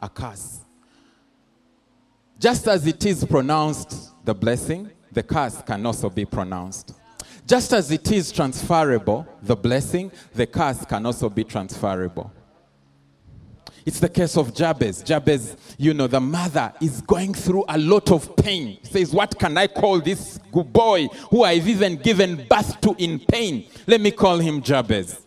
a 0.00 0.08
curse. 0.08 0.60
Just 2.38 2.66
as 2.68 2.86
it 2.86 3.04
is 3.04 3.24
pronounced 3.24 4.12
the 4.24 4.34
blessing, 4.34 4.90
the 5.12 5.22
curse 5.22 5.60
can 5.62 5.84
also 5.84 6.08
be 6.08 6.24
pronounced. 6.24 6.94
Just 7.46 7.72
as 7.72 7.90
it 7.90 8.10
is 8.12 8.30
transferable, 8.30 9.26
the 9.42 9.56
blessing, 9.56 10.12
the 10.34 10.46
curse 10.46 10.84
can 10.84 11.04
also 11.06 11.28
be 11.28 11.44
transferable. 11.44 12.32
It's 13.86 13.98
the 13.98 14.08
case 14.08 14.36
of 14.36 14.54
Jabez. 14.54 15.02
Jabez, 15.02 15.56
you 15.78 15.94
know, 15.94 16.06
the 16.06 16.20
mother 16.20 16.72
is 16.80 17.00
going 17.00 17.34
through 17.34 17.64
a 17.68 17.78
lot 17.78 18.10
of 18.10 18.36
pain. 18.36 18.78
Says, 18.84 19.12
What 19.12 19.38
can 19.38 19.56
I 19.56 19.66
call 19.66 20.00
this 20.00 20.38
good 20.52 20.72
boy 20.72 21.06
who 21.30 21.44
I've 21.44 21.66
even 21.66 21.96
given 21.96 22.46
birth 22.48 22.80
to 22.82 22.94
in 22.98 23.18
pain? 23.18 23.66
Let 23.86 24.00
me 24.00 24.10
call 24.10 24.38
him 24.38 24.60
Jabez. 24.60 25.20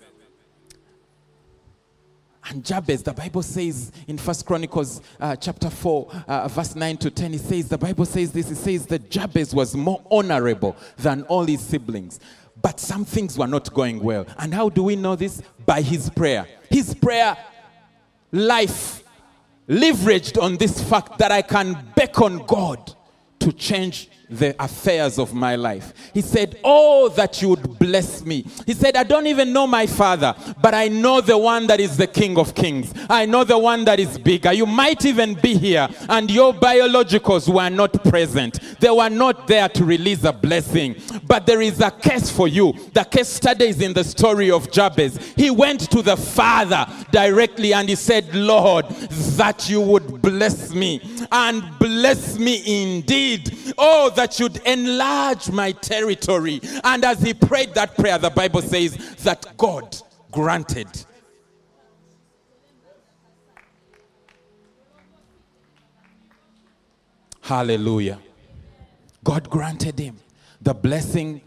And 2.50 2.64
Jabez, 2.66 3.04
the 3.04 3.14
Bible 3.14 3.42
says 3.42 3.92
in 4.08 4.18
First 4.18 4.46
Chronicles 4.46 5.02
uh, 5.20 5.36
chapter 5.36 5.70
4, 5.70 6.24
uh, 6.28 6.48
verse 6.50 6.76
9 6.76 6.98
to 6.98 7.10
10, 7.10 7.34
it 7.34 7.40
says, 7.40 7.70
the 7.70 7.78
Bible 7.78 8.06
says 8.06 8.32
this, 8.32 8.52
it 8.52 8.58
says 8.58 8.86
that 8.88 9.10
Jabez 9.10 9.56
was 9.56 9.76
more 9.76 10.02
honorable 10.12 10.76
than 10.98 11.24
all 11.24 11.46
his 11.46 11.62
siblings. 11.62 12.20
But 12.62 12.80
some 12.80 13.06
things 13.06 13.38
were 13.38 13.48
not 13.48 13.74
going 13.74 14.00
well. 14.00 14.26
And 14.38 14.54
how 14.54 14.70
do 14.70 14.84
we 14.84 14.96
know 14.96 15.16
this? 15.16 15.42
By 15.66 15.82
his 15.82 16.10
prayer. 16.10 16.46
His 16.70 16.94
prayer 16.94 17.38
life 18.32 19.04
leveraged 19.68 20.42
on 20.42 20.58
this 20.58 20.82
fact 20.82 21.18
that 21.20 21.32
I 21.32 21.42
can 21.42 21.92
beckon 21.96 22.46
God 22.46 22.94
to 23.40 23.52
change 23.52 24.10
the 24.38 24.56
affairs 24.64 25.20
of 25.20 25.34
my 25.34 25.56
life. 25.56 25.94
He 26.14 26.22
said, 26.22 26.60
Oh, 26.64 27.10
that 27.10 27.42
you 27.42 27.50
would 27.50 27.80
bless 27.80 28.24
me. 28.24 28.46
He 28.66 28.74
said, 28.74 28.96
I 28.96 29.04
don't 29.04 29.28
even 29.28 29.54
know 29.54 29.68
my 29.68 29.86
father, 29.86 30.36
but 30.62 30.74
I 30.74 30.88
know 30.88 31.22
the 31.22 31.38
one 31.38 31.68
that 31.68 31.80
is 31.80 31.98
the 31.98 32.08
King 32.08 32.38
of 32.38 32.56
Kings. 32.56 32.94
I 33.10 33.26
know 33.26 33.44
the 33.44 33.58
one 33.58 33.86
that 33.86 34.00
is 34.00 34.18
bigger. 34.18 34.54
You 34.54 34.66
might 34.66 35.06
even 35.06 35.36
be 35.36 35.56
here, 35.56 35.88
and 36.10 36.30
your 36.30 36.54
biologicals 36.54 37.54
were 37.54 37.70
not 37.70 38.04
present. 38.04 38.60
They 38.80 38.90
were 38.90 39.10
not 39.10 39.48
there 39.48 39.70
to 39.70 39.86
release 39.86 40.24
a 40.24 40.34
blessing. 40.34 40.96
But 41.26 41.46
there 41.46 41.62
is 41.62 41.80
a 41.82 41.92
case 41.92 42.30
for 42.30 42.48
you. 42.48 42.74
The 42.94 43.04
case 43.04 43.30
study 43.30 43.66
is 43.66 43.82
in 43.82 43.94
the 43.94 44.04
story 44.04 44.52
of 44.52 44.72
Jabez. 44.72 45.34
He 45.36 45.50
went 45.50 45.92
to 45.92 46.02
the 46.02 46.18
father 46.18 46.86
directly 47.12 47.74
and 47.74 47.90
he 47.90 47.96
said, 47.96 48.34
Lord, 48.34 48.88
that 48.90 49.70
you 49.70 49.82
would 49.82 50.22
bless 50.22 50.74
me 50.74 51.02
and 51.32 51.64
bless 51.80 52.38
me 52.38 52.96
indeed. 52.98 53.74
Oh, 53.78 54.10
that 54.12 54.23
that 54.24 54.40
you'd 54.40 54.56
enlarge 54.66 55.52
my 55.52 55.74
territory. 55.74 56.62
And 56.86 57.04
as 57.04 57.22
he 57.22 57.34
prayed 57.34 57.74
that 57.74 57.94
prayer, 57.96 58.18
the 58.18 58.30
Bible 58.30 58.62
says 58.62 58.96
that 59.18 59.58
God 59.58 59.98
granted. 60.32 60.88
Hallelujah. 67.42 68.20
God 69.26 69.50
granted 69.50 70.00
him. 70.00 70.16
The 70.62 70.74
blessing 70.74 71.42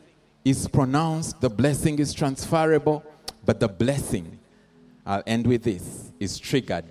is 0.44 0.68
pronounced, 0.68 1.40
the 1.40 1.48
blessing 1.48 1.98
is 1.98 2.12
transferable, 2.12 3.02
but 3.46 3.58
the 3.58 3.68
blessing, 3.68 4.38
I'll 5.06 5.22
end 5.26 5.46
with 5.46 5.62
this, 5.62 6.12
is 6.20 6.38
triggered 6.38 6.84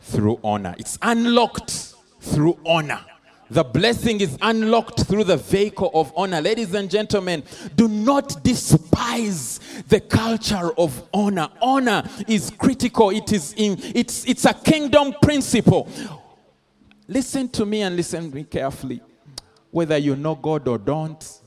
through 0.00 0.40
honor. 0.42 0.74
It's 0.76 0.98
unlocked 1.02 1.94
through 2.20 2.58
honor. 2.66 3.04
The 3.48 3.62
blessing 3.62 4.20
is 4.20 4.36
unlocked 4.42 5.04
through 5.04 5.24
the 5.24 5.36
vehicle 5.36 5.90
of 5.94 6.12
honor. 6.16 6.40
Ladies 6.40 6.74
and 6.74 6.90
gentlemen, 6.90 7.44
do 7.76 7.86
not 7.86 8.42
despise 8.42 9.60
the 9.88 10.00
culture 10.00 10.72
of 10.76 11.02
honor. 11.14 11.48
Honor 11.62 12.02
is 12.26 12.50
critical. 12.50 13.10
It 13.10 13.32
is 13.32 13.54
in, 13.56 13.78
it's, 13.94 14.24
it's 14.26 14.44
a 14.46 14.54
kingdom 14.54 15.14
principle. 15.22 15.88
Listen 17.06 17.48
to 17.50 17.64
me 17.64 17.82
and 17.82 17.94
listen 17.94 18.30
to 18.30 18.34
me 18.34 18.44
carefully. 18.44 19.00
Whether 19.70 19.98
you 19.98 20.16
know 20.16 20.34
God 20.34 20.66
or 20.66 20.78
don't, 20.78 21.40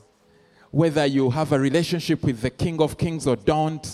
whether 0.70 1.04
you 1.04 1.28
have 1.28 1.52
a 1.52 1.58
relationship 1.58 2.22
with 2.22 2.40
the 2.40 2.50
King 2.50 2.80
of 2.80 2.96
Kings 2.96 3.26
or 3.26 3.36
don't, 3.36 3.86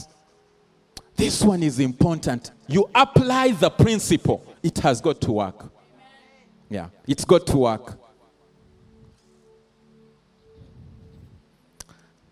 this 1.16 1.42
one 1.42 1.62
is 1.62 1.80
important. 1.80 2.52
You 2.68 2.88
apply 2.94 3.52
the 3.52 3.70
principle, 3.70 4.46
it 4.62 4.78
has 4.78 5.00
got 5.00 5.20
to 5.22 5.32
work. 5.32 5.72
Yeah, 6.68 6.88
it's 7.06 7.24
got 7.24 7.46
to 7.48 7.56
work. 7.56 7.98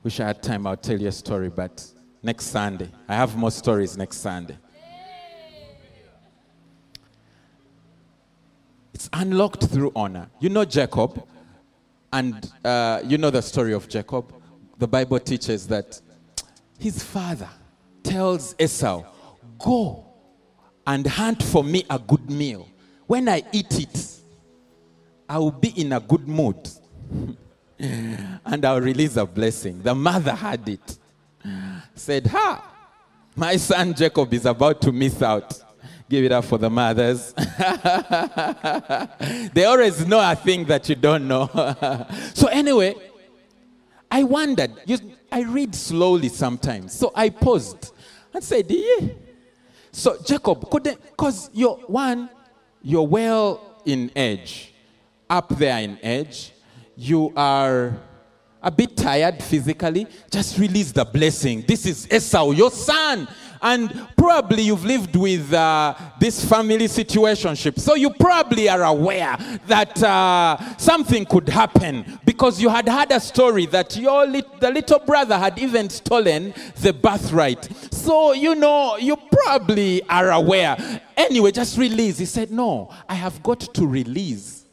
Wish 0.02 0.20
I 0.20 0.26
had 0.26 0.42
time, 0.42 0.66
I'll 0.66 0.76
tell 0.76 1.00
you 1.00 1.08
a 1.08 1.12
story, 1.12 1.48
but 1.48 1.84
next 2.22 2.46
Sunday. 2.46 2.90
I 3.08 3.14
have 3.14 3.36
more 3.36 3.50
stories 3.50 3.96
next 3.96 4.18
Sunday. 4.18 4.56
It's 8.92 9.08
unlocked 9.12 9.64
through 9.66 9.92
honor. 9.94 10.28
You 10.40 10.48
know 10.48 10.64
Jacob, 10.64 11.26
and 12.12 12.50
uh, 12.64 13.02
you 13.04 13.18
know 13.18 13.30
the 13.30 13.42
story 13.42 13.72
of 13.72 13.88
Jacob. 13.88 14.32
The 14.78 14.88
Bible 14.88 15.20
teaches 15.20 15.66
that 15.68 16.00
his 16.78 17.02
father 17.02 17.48
tells 18.02 18.54
Esau, 18.58 19.04
Go 19.58 20.06
and 20.86 21.06
hunt 21.06 21.42
for 21.42 21.64
me 21.64 21.84
a 21.88 21.98
good 21.98 22.30
meal. 22.30 22.68
When 23.06 23.28
I 23.28 23.42
eat 23.52 23.78
it, 23.80 24.14
I 25.28 25.38
will 25.38 25.50
be 25.50 25.68
in 25.80 25.92
a 25.92 26.00
good 26.00 26.28
mood 26.28 26.68
and 27.78 28.64
I'll 28.64 28.80
release 28.80 29.16
a 29.16 29.26
blessing. 29.26 29.82
The 29.82 29.94
mother 29.94 30.32
had 30.32 30.68
it. 30.68 30.98
said, 31.94 32.26
Ha, 32.26 32.72
my 33.36 33.56
son 33.56 33.94
Jacob 33.94 34.32
is 34.32 34.46
about 34.46 34.80
to 34.82 34.92
miss 34.92 35.20
out. 35.22 35.60
Give 36.08 36.24
it 36.24 36.32
up 36.32 36.44
for 36.44 36.58
the 36.58 36.68
mothers. 36.68 37.32
they 39.52 39.64
always 39.64 40.06
know 40.06 40.20
a 40.20 40.36
thing 40.36 40.64
that 40.66 40.88
you 40.88 40.94
don't 40.94 41.26
know. 41.26 41.46
so, 42.34 42.46
anyway, 42.48 42.94
I 44.10 44.22
wondered. 44.22 44.72
You, 44.84 44.98
I 45.32 45.42
read 45.42 45.74
slowly 45.74 46.28
sometimes. 46.28 46.92
So 46.92 47.10
I 47.14 47.30
paused 47.30 47.92
and 48.32 48.44
said, 48.44 48.66
Yeah. 48.68 49.08
So, 49.90 50.18
Jacob, 50.22 50.70
couldn't, 50.70 51.00
because 51.02 51.50
you're 51.52 51.76
one, 51.86 52.28
you're 52.82 53.06
well 53.06 53.80
in 53.84 54.10
age, 54.14 54.73
up 55.34 55.48
there 55.48 55.80
in 55.80 55.98
age. 56.02 56.52
You 56.96 57.32
are 57.36 57.92
a 58.62 58.70
bit 58.70 58.96
tired 58.96 59.42
physically. 59.42 60.06
Just 60.30 60.56
release 60.58 60.92
the 60.92 61.04
blessing. 61.04 61.64
This 61.66 61.86
is 61.86 62.08
Esau, 62.10 62.52
your 62.52 62.70
son. 62.70 63.26
And 63.60 64.08
probably 64.16 64.62
you've 64.64 64.84
lived 64.84 65.16
with 65.16 65.52
uh, 65.52 65.94
this 66.20 66.44
family 66.44 66.86
situationship. 66.86 67.80
So 67.80 67.94
you 67.94 68.10
probably 68.10 68.68
are 68.68 68.84
aware 68.84 69.36
that 69.66 70.02
uh, 70.02 70.76
something 70.76 71.24
could 71.24 71.48
happen 71.48 72.20
because 72.26 72.60
you 72.60 72.68
had 72.68 72.86
had 72.86 73.10
a 73.10 73.18
story 73.18 73.64
that 73.66 73.96
your 73.96 74.26
the 74.26 74.70
little 74.70 74.98
brother 75.00 75.38
had 75.38 75.58
even 75.58 75.88
stolen 75.88 76.52
the 76.80 76.92
birthright. 76.92 77.66
So, 77.90 78.34
you 78.34 78.54
know, 78.54 78.98
you 78.98 79.16
probably 79.16 80.02
are 80.08 80.30
aware. 80.30 80.76
Anyway, 81.16 81.50
just 81.50 81.78
release. 81.78 82.18
He 82.18 82.26
said, 82.26 82.50
No, 82.50 82.90
I 83.08 83.14
have 83.14 83.42
got 83.42 83.60
to 83.60 83.86
release 83.86 84.63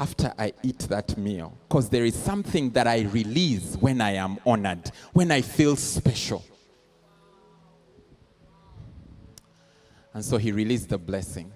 after 0.00 0.32
I 0.38 0.54
eat 0.62 0.78
that 0.88 1.16
meal. 1.18 1.56
Because 1.68 1.90
there 1.90 2.06
is 2.06 2.14
something 2.14 2.70
that 2.70 2.86
I 2.86 3.02
release 3.02 3.76
when 3.76 4.00
I 4.00 4.12
am 4.12 4.38
honored, 4.46 4.90
when 5.12 5.30
I 5.30 5.42
feel 5.42 5.76
special. 5.76 6.42
And 10.14 10.24
so 10.24 10.38
he 10.38 10.50
released 10.50 10.88
the 10.88 10.98
blessing. 10.98 11.52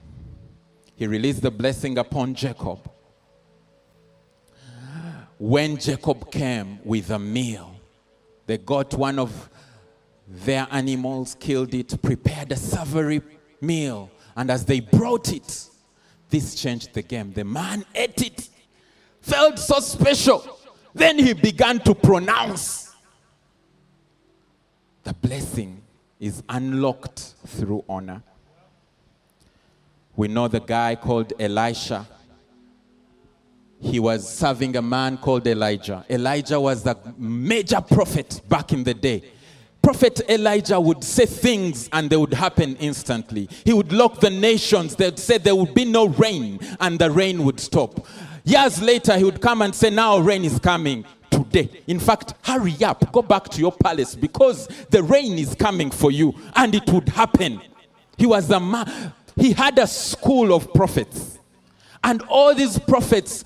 He 0.94 1.06
released 1.06 1.42
the 1.42 1.50
blessing 1.50 1.98
upon 1.98 2.34
Jacob. 2.34 2.90
When 5.38 5.78
Jacob 5.78 6.30
came 6.30 6.78
with 6.84 7.10
a 7.10 7.18
meal, 7.18 7.74
they 8.46 8.58
got 8.58 8.94
one 8.94 9.18
of 9.18 9.50
their 10.28 10.68
animals, 10.70 11.34
killed 11.40 11.74
it, 11.74 12.00
prepared 12.00 12.52
a 12.52 12.56
savory 12.56 13.22
meal, 13.60 14.10
and 14.36 14.50
as 14.50 14.64
they 14.64 14.80
brought 14.80 15.32
it, 15.32 15.68
this 16.34 16.56
changed 16.56 16.92
the 16.92 17.02
game. 17.02 17.32
The 17.32 17.44
man 17.44 17.84
ate 17.94 18.20
it, 18.22 18.48
felt 19.20 19.56
so 19.56 19.78
special. 19.78 20.58
Then 20.92 21.16
he 21.16 21.32
began 21.32 21.78
to 21.80 21.94
pronounce. 21.94 22.92
The 25.04 25.14
blessing 25.14 25.80
is 26.18 26.42
unlocked 26.48 27.34
through 27.46 27.84
honor. 27.88 28.20
We 30.16 30.26
know 30.26 30.48
the 30.48 30.58
guy 30.58 30.96
called 30.96 31.32
Elisha. 31.38 32.04
He 33.80 34.00
was 34.00 34.28
serving 34.28 34.76
a 34.76 34.82
man 34.82 35.18
called 35.18 35.46
Elijah. 35.46 36.04
Elijah 36.10 36.58
was 36.58 36.82
the 36.82 36.96
major 37.16 37.80
prophet 37.80 38.40
back 38.48 38.72
in 38.72 38.82
the 38.82 38.94
day. 38.94 39.22
Prophet 39.84 40.22
Elijah 40.28 40.80
would 40.80 41.04
say 41.04 41.26
things 41.26 41.88
and 41.92 42.10
they 42.10 42.16
would 42.16 42.34
happen 42.34 42.74
instantly. 42.76 43.48
He 43.64 43.72
would 43.72 43.92
lock 43.92 44.18
the 44.18 44.30
nations. 44.30 44.96
They'd 44.96 45.18
say 45.18 45.38
there 45.38 45.54
would 45.54 45.74
be 45.74 45.84
no 45.84 46.08
rain 46.08 46.58
and 46.80 46.98
the 46.98 47.10
rain 47.10 47.44
would 47.44 47.60
stop. 47.60 48.06
Years 48.44 48.82
later, 48.82 49.16
he 49.16 49.24
would 49.24 49.40
come 49.40 49.62
and 49.62 49.74
say, 49.74 49.90
Now 49.90 50.18
rain 50.18 50.44
is 50.44 50.58
coming 50.58 51.04
today. 51.30 51.70
In 51.86 52.00
fact, 52.00 52.34
hurry 52.42 52.82
up, 52.82 53.12
go 53.12 53.22
back 53.22 53.48
to 53.50 53.60
your 53.60 53.72
palace 53.72 54.14
because 54.14 54.66
the 54.90 55.02
rain 55.02 55.38
is 55.38 55.54
coming 55.54 55.90
for 55.90 56.10
you. 56.10 56.34
And 56.56 56.74
it 56.74 56.90
would 56.90 57.10
happen. 57.10 57.60
He 58.16 58.26
was 58.26 58.50
a 58.50 58.60
man 58.60 59.12
he 59.36 59.52
had 59.52 59.78
a 59.78 59.86
school 59.86 60.54
of 60.54 60.72
prophets. 60.72 61.38
And 62.02 62.22
all 62.22 62.54
these 62.54 62.78
prophets 62.78 63.44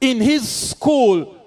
in 0.00 0.20
his 0.20 0.48
school 0.48 1.37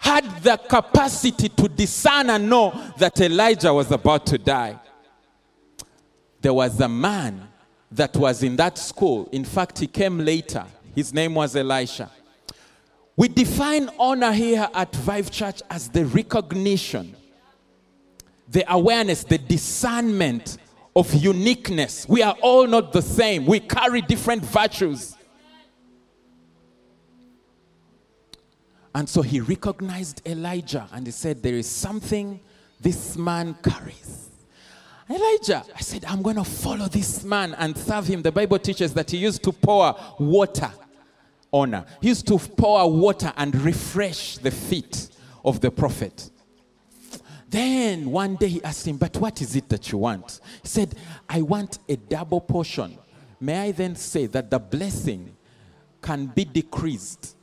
had 0.00 0.24
the 0.42 0.56
capacity 0.56 1.50
to 1.50 1.68
discern 1.68 2.30
and 2.30 2.48
know 2.48 2.72
that 2.96 3.20
Elijah 3.20 3.72
was 3.72 3.92
about 3.92 4.24
to 4.26 4.38
die. 4.38 4.78
There 6.40 6.54
was 6.54 6.80
a 6.80 6.88
man 6.88 7.46
that 7.92 8.16
was 8.16 8.42
in 8.42 8.56
that 8.56 8.78
school. 8.78 9.28
In 9.30 9.44
fact, 9.44 9.78
he 9.78 9.86
came 9.86 10.18
later. 10.18 10.64
His 10.94 11.12
name 11.12 11.34
was 11.34 11.54
Elisha. 11.54 12.10
We 13.14 13.28
define 13.28 13.90
honor 13.98 14.32
here 14.32 14.66
at 14.72 14.96
Vive 14.96 15.30
Church 15.30 15.60
as 15.68 15.90
the 15.90 16.06
recognition, 16.06 17.14
the 18.48 18.64
awareness, 18.72 19.22
the 19.24 19.36
discernment 19.36 20.56
of 20.96 21.12
uniqueness. 21.12 22.08
We 22.08 22.22
are 22.22 22.36
all 22.40 22.66
not 22.66 22.94
the 22.94 23.02
same, 23.02 23.44
we 23.44 23.60
carry 23.60 24.00
different 24.00 24.42
virtues. 24.46 25.14
And 28.94 29.08
so 29.08 29.22
he 29.22 29.40
recognized 29.40 30.26
Elijah 30.26 30.88
and 30.92 31.06
he 31.06 31.12
said, 31.12 31.42
There 31.42 31.54
is 31.54 31.68
something 31.68 32.40
this 32.80 33.16
man 33.16 33.56
carries. 33.62 34.30
Elijah, 35.08 35.64
I 35.74 35.80
said, 35.80 36.04
I'm 36.04 36.22
going 36.22 36.36
to 36.36 36.44
follow 36.44 36.86
this 36.86 37.24
man 37.24 37.54
and 37.54 37.76
serve 37.76 38.06
him. 38.06 38.22
The 38.22 38.30
Bible 38.30 38.58
teaches 38.58 38.94
that 38.94 39.10
he 39.10 39.16
used 39.16 39.42
to 39.42 39.52
pour 39.52 39.96
water 40.18 40.70
on 41.50 41.74
honor. 41.74 41.84
He 42.00 42.08
used 42.08 42.28
to 42.28 42.38
pour 42.38 42.90
water 42.90 43.32
and 43.36 43.54
refresh 43.62 44.38
the 44.38 44.50
feet 44.50 45.08
of 45.44 45.60
the 45.60 45.70
prophet. 45.70 46.30
Then 47.48 48.08
one 48.10 48.36
day 48.36 48.46
he 48.46 48.62
asked 48.62 48.86
him, 48.86 48.96
But 48.96 49.16
what 49.16 49.42
is 49.42 49.56
it 49.56 49.68
that 49.70 49.90
you 49.90 49.98
want? 49.98 50.40
He 50.62 50.68
said, 50.68 50.94
I 51.28 51.42
want 51.42 51.80
a 51.88 51.96
double 51.96 52.40
portion. 52.40 52.96
May 53.40 53.58
I 53.58 53.72
then 53.72 53.96
say 53.96 54.26
that 54.26 54.50
the 54.50 54.60
blessing 54.60 55.34
can 56.00 56.26
be 56.26 56.44
decreased? 56.44 57.34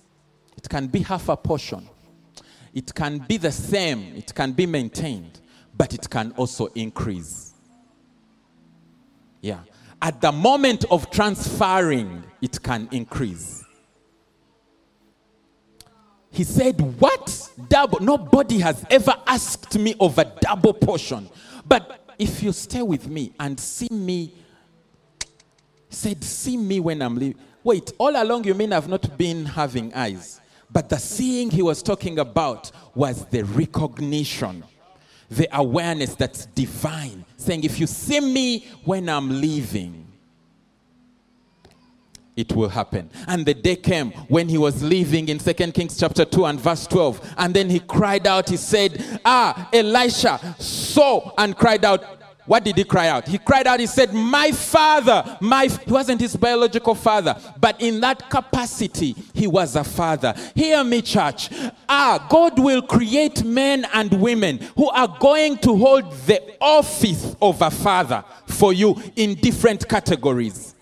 It 0.58 0.68
can 0.68 0.88
be 0.88 1.00
half 1.00 1.30
a 1.30 1.38
portion. 1.38 1.88
It 2.74 2.94
can 2.94 3.20
be 3.20 3.38
the 3.38 3.52
same. 3.52 4.16
It 4.16 4.34
can 4.34 4.52
be 4.52 4.66
maintained, 4.66 5.40
but 5.76 5.94
it 5.94 6.10
can 6.10 6.34
also 6.36 6.68
increase. 6.68 7.54
Yeah. 9.42 9.60
At 10.02 10.22
the 10.22 10.32
moment 10.32 10.86
of 10.92 11.10
transferring, 11.10 12.24
it 12.42 12.62
can 12.62 12.88
increase. 12.92 13.64
He 16.30 16.44
said, 16.44 16.80
What? 17.00 17.50
Double. 17.68 18.00
Nobody 18.00 18.60
has 18.60 18.86
ever 18.90 19.16
asked 19.26 19.78
me 19.80 19.96
of 20.00 20.18
a 20.20 20.26
double 20.40 20.74
portion. 20.74 21.30
But 21.66 22.14
if 22.20 22.44
you 22.44 22.52
stay 22.52 22.82
with 22.82 23.08
me 23.08 23.34
and 23.40 23.60
see 23.60 23.88
me, 23.90 24.34
said, 25.90 26.24
See 26.24 26.58
me 26.58 26.80
when 26.80 27.02
I'm 27.02 27.16
leaving. 27.16 27.42
Wait, 27.64 27.92
all 27.98 28.22
along 28.22 28.44
you 28.44 28.54
mean 28.54 28.72
I've 28.72 28.88
not 28.88 29.18
been 29.18 29.46
having 29.46 29.94
eyes. 29.94 30.40
But 30.72 30.90
the 30.90 30.98
seeing 30.98 31.50
he 31.50 31.62
was 31.62 31.82
talking 31.82 32.20
about 32.20 32.72
was 32.94 33.26
the 33.28 33.44
recognition, 33.44 34.64
the 35.30 35.48
awareness 35.58 36.16
that's 36.16 36.46
divine. 36.48 37.26
Saying, 37.38 37.64
If 37.64 37.80
you 37.80 37.88
see 37.88 38.20
me 38.20 38.68
when 38.84 39.08
I'm 39.10 39.42
leaving, 39.42 40.08
it 42.38 42.54
will 42.54 42.70
happen. 42.70 43.10
And 43.28 43.46
the 43.46 43.56
day 43.56 43.76
came 43.76 44.12
when 44.30 44.48
he 44.48 44.60
was 44.60 44.84
leaving 44.84 45.28
in 45.28 45.40
Second 45.40 45.74
Kings 45.74 45.98
chapter 46.00 46.24
2 46.24 46.46
and 46.46 46.62
verse 46.62 46.86
12. 46.86 47.34
And 47.38 47.54
then 47.54 47.70
he 47.70 47.80
cried 47.80 48.28
out, 48.28 48.50
he 48.50 48.58
said, 48.58 49.20
Ah, 49.26 49.70
Elisha 49.74 50.56
saw 50.60 51.32
and 51.38 51.58
cried 51.58 51.84
out. 51.84 52.06
What 52.48 52.64
did 52.64 52.78
he 52.78 52.86
cry 52.86 53.10
out? 53.10 53.28
He 53.28 53.38
cried 53.38 53.68
out, 53.68 53.80
he 53.80 53.86
said, 53.86 54.14
My 54.14 54.52
father, 54.52 55.38
my 55.42 55.68
he 55.68 55.92
wasn't 55.92 56.22
his 56.22 56.36
biological 56.36 56.96
father, 56.96 57.36
but 57.60 57.80
in 57.82 58.00
that 58.00 58.30
capacity, 58.30 59.16
he 59.34 59.48
was 59.48 59.76
a 59.76 59.84
father. 59.84 60.34
Hear 60.56 60.84
me, 60.84 61.02
church. 61.02 61.50
Ah, 61.90 62.26
God 62.30 62.58
will 62.58 62.82
create 62.82 63.44
men 63.44 63.86
and 63.94 64.14
women 64.14 64.60
who 64.78 64.90
are 64.90 65.14
going 65.20 65.58
to 65.58 65.76
hold 65.76 66.12
the 66.26 66.56
office 66.62 67.36
of 67.42 67.62
a 67.62 67.70
father 67.70 68.24
for 68.46 68.72
you 68.72 68.96
in 69.18 69.36
different 69.36 69.88
categories. 69.88 70.74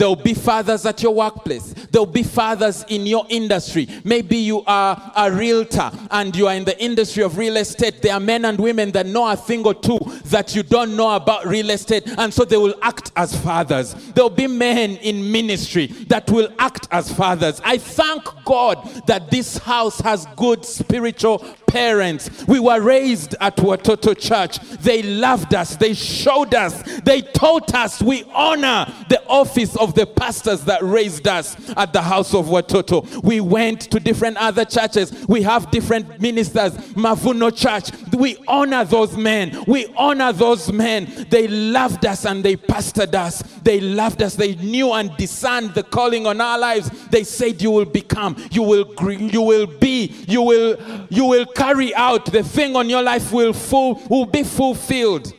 There'll 0.00 0.16
be 0.16 0.32
fathers 0.32 0.86
at 0.86 1.02
your 1.02 1.14
workplace. 1.14 1.74
There'll 1.90 2.06
be 2.06 2.22
fathers 2.22 2.86
in 2.88 3.04
your 3.04 3.26
industry. 3.28 3.86
Maybe 4.02 4.38
you 4.38 4.64
are 4.66 5.12
a 5.14 5.30
realtor 5.30 5.90
and 6.10 6.34
you 6.34 6.46
are 6.46 6.54
in 6.54 6.64
the 6.64 6.82
industry 6.82 7.22
of 7.22 7.36
real 7.36 7.58
estate. 7.58 8.00
There 8.00 8.14
are 8.14 8.18
men 8.18 8.46
and 8.46 8.58
women 8.58 8.92
that 8.92 9.04
know 9.04 9.30
a 9.30 9.36
thing 9.36 9.66
or 9.66 9.74
two 9.74 9.98
that 10.24 10.56
you 10.56 10.62
don't 10.62 10.96
know 10.96 11.14
about 11.14 11.44
real 11.44 11.68
estate, 11.68 12.04
and 12.16 12.32
so 12.32 12.46
they 12.46 12.56
will 12.56 12.76
act 12.80 13.12
as 13.14 13.38
fathers. 13.42 13.92
There'll 14.14 14.30
be 14.30 14.46
men 14.46 14.96
in 14.96 15.30
ministry 15.30 15.88
that 16.08 16.30
will 16.30 16.48
act 16.58 16.88
as 16.90 17.12
fathers. 17.12 17.60
I 17.62 17.76
thank 17.76 18.24
God 18.46 18.82
that 19.06 19.30
this 19.30 19.58
house 19.58 20.00
has 20.00 20.26
good 20.34 20.64
spiritual 20.64 21.44
parents. 21.70 22.44
We 22.46 22.58
were 22.58 22.80
raised 22.80 23.34
at 23.40 23.56
Watoto 23.56 24.18
Church. 24.18 24.58
They 24.80 25.02
loved 25.02 25.54
us, 25.54 25.76
they 25.76 25.94
showed 25.94 26.54
us, 26.54 26.82
they 27.00 27.22
taught 27.22 27.74
us. 27.74 28.02
We 28.02 28.24
honor 28.34 28.92
the 29.08 29.22
office 29.26 29.76
of 29.76 29.94
the 29.94 30.06
pastors 30.06 30.64
that 30.64 30.82
raised 30.82 31.28
us 31.28 31.56
at 31.76 31.92
the 31.92 32.02
house 32.02 32.34
of 32.34 32.46
Watoto. 32.46 33.22
We 33.22 33.40
went 33.40 33.82
to 33.82 34.00
different 34.00 34.36
other 34.38 34.64
churches. 34.64 35.26
We 35.28 35.42
have 35.42 35.70
different 35.70 36.20
ministers. 36.20 36.72
Mavuno 36.94 37.50
Church. 37.56 37.90
we 38.12 38.36
honor 38.48 38.84
those 38.84 39.16
men. 39.16 39.64
We 39.66 39.86
honor 39.96 40.32
those 40.32 40.72
men. 40.72 41.26
They 41.30 41.46
loved 41.48 42.04
us 42.04 42.24
and 42.24 42.44
they 42.44 42.56
pastored 42.56 43.14
us. 43.14 43.42
They 43.62 43.80
loved 43.80 44.22
us. 44.22 44.34
They 44.34 44.56
knew 44.56 44.92
and 44.92 45.16
discerned 45.16 45.74
the 45.74 45.82
calling 45.82 46.26
on 46.26 46.40
our 46.40 46.58
lives. 46.58 46.90
They 47.08 47.24
said, 47.24 47.62
You 47.62 47.70
will 47.70 47.84
become, 47.84 48.36
you 48.50 48.62
will, 48.62 48.92
you 49.18 49.42
will 49.42 49.66
be, 49.66 50.06
you 50.26 50.42
will, 50.42 50.76
you 51.08 51.24
will 51.24 51.46
carry 51.60 51.94
out 51.94 52.24
the 52.24 52.42
thing 52.42 52.74
on 52.74 52.88
your 52.88 53.02
life 53.02 53.32
will 53.32 53.52
full, 53.52 54.00
will 54.08 54.24
be 54.24 54.42
fulfilled 54.42 55.30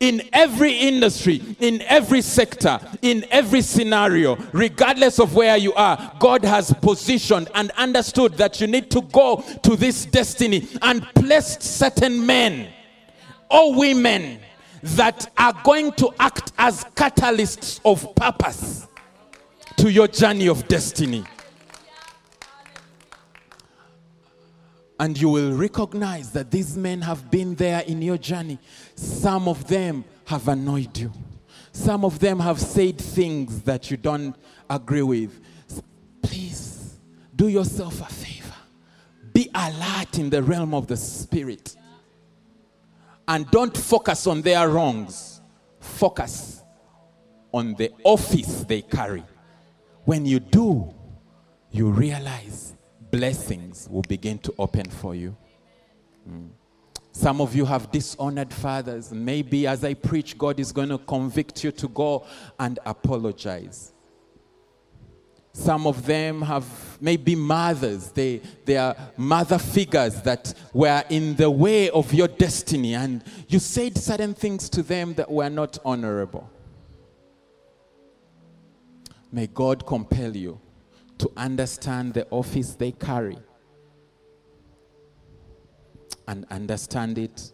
in 0.00 0.22
every 0.32 0.72
industry, 0.72 1.42
in 1.60 1.82
every 1.82 2.22
sector, 2.22 2.80
in 3.02 3.26
every 3.30 3.60
scenario, 3.60 4.36
regardless 4.52 5.20
of 5.20 5.34
where 5.34 5.58
you 5.58 5.74
are, 5.74 6.16
God 6.18 6.42
has 6.46 6.72
positioned 6.72 7.50
and 7.54 7.70
understood 7.72 8.38
that 8.38 8.58
you 8.62 8.66
need 8.66 8.90
to 8.92 9.02
go 9.02 9.44
to 9.62 9.76
this 9.76 10.06
destiny 10.06 10.66
and 10.80 11.02
placed 11.14 11.62
certain 11.62 12.24
men 12.24 12.70
or 13.50 13.74
women 13.74 14.40
that 14.82 15.30
are 15.36 15.52
going 15.62 15.92
to 15.92 16.10
act 16.18 16.52
as 16.56 16.84
catalysts 16.94 17.80
of 17.84 18.14
purpose 18.14 18.86
to 19.76 19.92
your 19.92 20.08
journey 20.08 20.48
of 20.48 20.66
destiny. 20.68 21.22
And 25.00 25.18
you 25.18 25.30
will 25.30 25.54
recognize 25.54 26.30
that 26.32 26.50
these 26.50 26.76
men 26.76 27.00
have 27.00 27.30
been 27.30 27.54
there 27.54 27.80
in 27.80 28.02
your 28.02 28.18
journey. 28.18 28.58
Some 28.94 29.48
of 29.48 29.66
them 29.66 30.04
have 30.26 30.46
annoyed 30.46 30.96
you. 30.98 31.10
Some 31.72 32.04
of 32.04 32.18
them 32.18 32.38
have 32.38 32.60
said 32.60 32.98
things 32.98 33.62
that 33.62 33.90
you 33.90 33.96
don't 33.96 34.36
agree 34.68 35.00
with. 35.00 35.40
Please 36.20 36.98
do 37.34 37.48
yourself 37.48 38.02
a 38.02 38.12
favor. 38.12 38.54
Be 39.32 39.50
alert 39.54 40.18
in 40.18 40.28
the 40.28 40.42
realm 40.42 40.74
of 40.74 40.86
the 40.86 40.98
spirit. 40.98 41.76
And 43.26 43.50
don't 43.50 43.74
focus 43.74 44.26
on 44.26 44.42
their 44.42 44.68
wrongs. 44.68 45.40
Focus 45.78 46.62
on 47.52 47.74
the 47.76 47.90
office 48.04 48.64
they 48.64 48.82
carry. 48.82 49.24
When 50.04 50.26
you 50.26 50.40
do, 50.40 50.92
you 51.70 51.88
realize 51.88 52.74
blessings 53.10 53.88
will 53.90 54.02
begin 54.02 54.38
to 54.38 54.54
open 54.58 54.88
for 54.88 55.14
you. 55.14 55.36
Mm. 56.28 56.50
Some 57.12 57.40
of 57.40 57.54
you 57.56 57.64
have 57.64 57.90
dishonored 57.90 58.52
fathers. 58.52 59.12
Maybe 59.12 59.66
as 59.66 59.84
I 59.84 59.94
preach, 59.94 60.38
God 60.38 60.60
is 60.60 60.72
going 60.72 60.90
to 60.90 60.98
convict 60.98 61.64
you 61.64 61.72
to 61.72 61.88
go 61.88 62.24
and 62.58 62.78
apologize. 62.86 63.92
Some 65.52 65.86
of 65.86 66.06
them 66.06 66.42
have 66.42 66.64
maybe 67.00 67.34
mothers. 67.34 68.12
They, 68.12 68.40
they 68.64 68.76
are 68.76 68.96
mother 69.16 69.58
figures 69.58 70.22
that 70.22 70.54
were 70.72 71.02
in 71.10 71.34
the 71.34 71.50
way 71.50 71.90
of 71.90 72.14
your 72.14 72.28
destiny, 72.28 72.94
and 72.94 73.24
you 73.48 73.58
said 73.58 73.98
certain 73.98 74.32
things 74.32 74.68
to 74.70 74.82
them 74.82 75.14
that 75.14 75.28
were 75.28 75.50
not 75.50 75.78
honorable. 75.84 76.48
May 79.32 79.48
God 79.48 79.84
compel 79.84 80.36
you 80.36 80.60
to 81.20 81.30
understand 81.36 82.14
the 82.14 82.26
office 82.30 82.74
they 82.74 82.92
carry 82.92 83.36
and 86.26 86.46
understand 86.50 87.18
it 87.18 87.52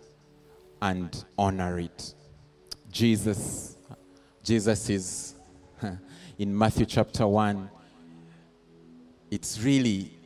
and 0.81 1.25
honor 1.37 1.81
it. 1.81 2.15
Jesus, 2.93 3.77
Jesus 4.45 4.89
is 4.89 5.35
in 6.39 6.57
Matthew 6.57 6.87
chapter 6.87 7.27
1. 7.27 7.69
It's 9.33 9.61
really 9.61 10.17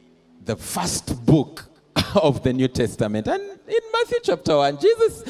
the 0.45 0.57
first 0.57 1.25
book 1.25 1.65
of 2.15 2.43
the 2.43 2.53
New 2.53 2.69
Testament. 2.69 3.27
And 3.27 3.43
in 3.43 3.81
Matthew 3.91 4.19
chapter 4.23 4.55
1, 4.55 4.79
Jesus 4.81 5.25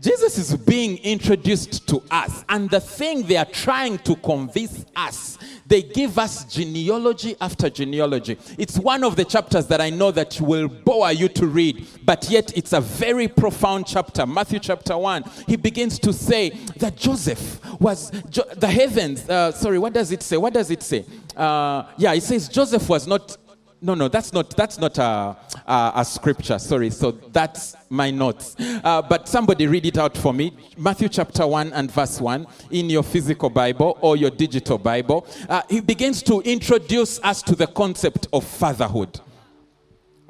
Jesus 0.00 0.38
is 0.38 0.56
being 0.56 0.98
introduced 0.98 1.88
to 1.88 2.02
us, 2.10 2.44
and 2.48 2.68
the 2.68 2.80
thing 2.80 3.22
they 3.22 3.36
are 3.36 3.44
trying 3.44 3.98
to 3.98 4.16
convince 4.16 4.84
us, 4.96 5.38
they 5.66 5.82
give 5.82 6.18
us 6.18 6.44
genealogy 6.44 7.36
after 7.40 7.70
genealogy. 7.70 8.36
It's 8.58 8.78
one 8.78 9.04
of 9.04 9.16
the 9.16 9.24
chapters 9.24 9.66
that 9.68 9.80
I 9.80 9.90
know 9.90 10.10
that 10.10 10.40
will 10.40 10.68
bore 10.68 11.12
you 11.12 11.28
to 11.28 11.46
read, 11.46 11.86
but 12.04 12.28
yet 12.28 12.56
it's 12.56 12.72
a 12.72 12.80
very 12.80 13.28
profound 13.28 13.86
chapter. 13.86 14.26
Matthew 14.26 14.58
chapter 14.58 14.98
1, 14.98 15.24
he 15.46 15.56
begins 15.56 15.98
to 16.00 16.12
say 16.12 16.50
that 16.76 16.96
Joseph 16.96 17.60
was, 17.80 18.10
the 18.10 18.68
heavens, 18.68 19.28
uh, 19.28 19.52
sorry, 19.52 19.78
what 19.78 19.92
does 19.92 20.10
it 20.10 20.22
say? 20.22 20.36
What 20.36 20.54
does 20.54 20.70
it 20.70 20.82
say? 20.82 21.04
Uh, 21.36 21.84
yeah, 21.96 22.12
it 22.12 22.22
says 22.22 22.48
Joseph 22.48 22.88
was 22.88 23.06
not 23.06 23.36
no, 23.84 23.94
no, 23.94 24.08
that's 24.08 24.32
not 24.32 24.48
that's 24.56 24.78
not 24.78 24.96
a, 24.96 25.36
a, 25.66 25.92
a 25.96 26.04
scripture. 26.06 26.58
Sorry, 26.58 26.88
so 26.88 27.10
that's 27.10 27.76
my 27.90 28.10
notes. 28.10 28.56
Uh, 28.58 29.02
but 29.02 29.28
somebody 29.28 29.66
read 29.66 29.84
it 29.84 29.98
out 29.98 30.16
for 30.16 30.32
me. 30.32 30.56
Matthew 30.78 31.10
chapter 31.10 31.46
one 31.46 31.70
and 31.74 31.90
verse 31.90 32.18
one 32.18 32.46
in 32.70 32.88
your 32.88 33.02
physical 33.02 33.50
Bible 33.50 33.98
or 34.00 34.16
your 34.16 34.30
digital 34.30 34.78
Bible. 34.78 35.26
Uh, 35.50 35.60
he 35.68 35.80
begins 35.80 36.22
to 36.22 36.40
introduce 36.40 37.20
us 37.22 37.42
to 37.42 37.54
the 37.54 37.66
concept 37.66 38.26
of 38.32 38.44
fatherhood. 38.44 39.20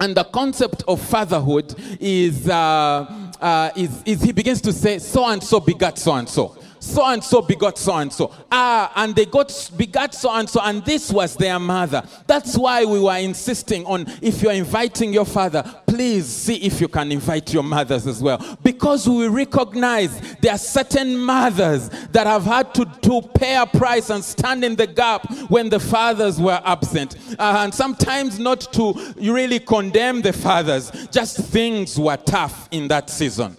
And 0.00 0.16
the 0.16 0.24
concept 0.24 0.82
of 0.88 1.00
fatherhood 1.00 1.76
is, 2.00 2.48
uh, 2.48 3.30
uh 3.40 3.70
is, 3.76 4.02
is 4.04 4.20
he 4.20 4.32
begins 4.32 4.60
to 4.62 4.72
say, 4.72 4.98
so 4.98 5.28
and 5.28 5.40
so 5.40 5.60
begat 5.60 5.96
so 5.96 6.14
and 6.14 6.28
so 6.28 6.58
so 6.84 7.06
and 7.06 7.22
so 7.22 7.42
begot 7.42 7.78
so 7.78 7.96
and 7.96 8.12
so. 8.12 8.32
Ah, 8.50 8.92
and 8.96 9.14
they 9.14 9.26
got 9.26 9.70
begot 9.76 10.14
so 10.14 10.30
and 10.32 10.48
so, 10.48 10.60
and 10.62 10.84
this 10.84 11.10
was 11.10 11.36
their 11.36 11.58
mother. 11.58 12.02
That's 12.26 12.56
why 12.56 12.84
we 12.84 13.00
were 13.00 13.16
insisting 13.16 13.84
on 13.86 14.06
if 14.20 14.42
you're 14.42 14.52
inviting 14.52 15.12
your 15.12 15.24
father, 15.24 15.62
please 15.86 16.26
see 16.26 16.56
if 16.56 16.80
you 16.80 16.88
can 16.88 17.10
invite 17.10 17.52
your 17.52 17.62
mothers 17.62 18.06
as 18.06 18.22
well. 18.22 18.58
Because 18.62 19.08
we 19.08 19.28
recognize 19.28 20.36
there 20.36 20.52
are 20.52 20.58
certain 20.58 21.16
mothers 21.16 21.88
that 22.12 22.26
have 22.26 22.44
had 22.44 22.74
to, 22.74 22.84
to 22.84 23.22
pay 23.34 23.56
a 23.56 23.66
price 23.66 24.10
and 24.10 24.22
stand 24.22 24.64
in 24.64 24.76
the 24.76 24.86
gap 24.86 25.30
when 25.48 25.68
the 25.68 25.80
fathers 25.80 26.40
were 26.40 26.60
absent. 26.64 27.16
Uh, 27.38 27.62
and 27.64 27.74
sometimes 27.74 28.38
not 28.38 28.60
to 28.72 28.92
really 29.16 29.58
condemn 29.58 30.20
the 30.22 30.32
fathers, 30.32 30.90
just 31.10 31.38
things 31.38 31.98
were 31.98 32.16
tough 32.16 32.68
in 32.70 32.88
that 32.88 33.08
season. 33.08 33.56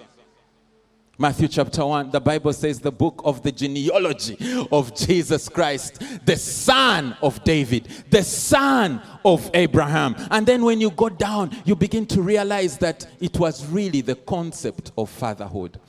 Matthew 1.18 1.48
chapter 1.48 1.86
1, 1.86 2.12
the 2.12 2.20
Bible 2.20 2.52
says 2.52 2.80
the 2.80 2.92
book 2.92 3.22
of 3.24 3.42
the 3.42 3.52
genealogy 3.52 4.38
of 4.70 4.94
Jesus 4.94 5.48
Christ, 5.48 6.04
the 6.26 6.36
son 6.36 7.16
of 7.22 7.42
David, 7.46 7.88
the 8.10 8.22
son 8.22 9.02
of 9.24 9.50
Abraham. 9.54 10.16
And 10.30 10.46
then 10.46 10.66
when 10.66 10.82
you 10.82 10.92
go 10.92 11.08
down, 11.08 11.56
you 11.64 11.74
begin 11.74 12.06
to 12.08 12.22
realize 12.22 12.78
that 12.80 13.08
it 13.22 13.40
was 13.40 13.66
really 13.68 14.02
the 14.02 14.16
concept 14.16 14.92
of 14.98 15.10
fatherhood. 15.10 15.80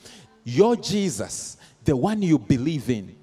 Your 0.44 0.76
Jesus, 0.76 1.56
the 1.84 1.96
one 1.96 2.22
you 2.22 2.38
believe 2.38 2.88
in, 2.88 3.16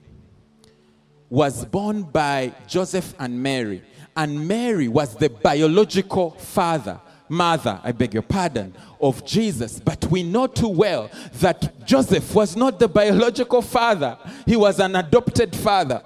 was 1.29 1.63
born 1.63 2.03
by 2.03 2.53
Joseph 2.67 3.13
and 3.17 3.41
Mary. 3.41 3.81
And 4.17 4.45
Mary 4.45 4.89
was 4.89 5.15
the 5.15 5.29
biological 5.29 6.31
father 6.31 6.99
mother, 7.29 7.79
I 7.83 7.91
beg 7.91 8.13
your 8.13 8.23
pardon, 8.23 8.73
of 9.01 9.25
Jesus. 9.25 9.79
But 9.79 10.05
we 10.05 10.23
know 10.23 10.47
too 10.47 10.69
well 10.69 11.09
that 11.35 11.85
Joseph 11.85 12.33
was 12.33 12.55
not 12.55 12.79
the 12.79 12.87
biological 12.87 13.61
father, 13.61 14.17
he 14.45 14.55
was 14.55 14.79
an 14.79 14.95
adopted 14.95 15.55
father. 15.55 16.01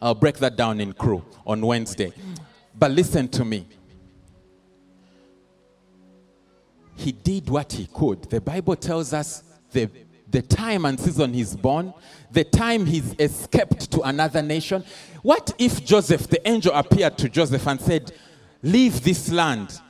I'll 0.00 0.16
break 0.16 0.38
that 0.38 0.56
down 0.56 0.80
in 0.80 0.92
crew 0.92 1.24
on 1.46 1.64
Wednesday. 1.64 2.12
But 2.76 2.90
listen 2.90 3.28
to 3.28 3.44
me. 3.44 3.66
He 6.96 7.12
did 7.12 7.48
what 7.48 7.72
he 7.72 7.86
could. 7.86 8.22
The 8.28 8.40
Bible 8.40 8.76
tells 8.76 9.12
us 9.12 9.44
the 9.70 9.88
the 10.32 10.42
time 10.42 10.84
and 10.86 10.98
season 10.98 11.32
he's 11.32 11.54
born, 11.54 11.94
the 12.30 12.42
time 12.42 12.86
he's 12.86 13.14
escaped 13.18 13.90
to 13.92 14.00
another 14.00 14.42
nation. 14.42 14.82
What 15.22 15.54
if 15.58 15.84
Joseph, 15.84 16.26
the 16.26 16.46
angel, 16.48 16.72
appeared 16.74 17.16
to 17.18 17.28
Joseph 17.28 17.66
and 17.66 17.80
said, 17.80 18.12
Leave 18.62 19.04
this 19.04 19.30
land? 19.30 19.80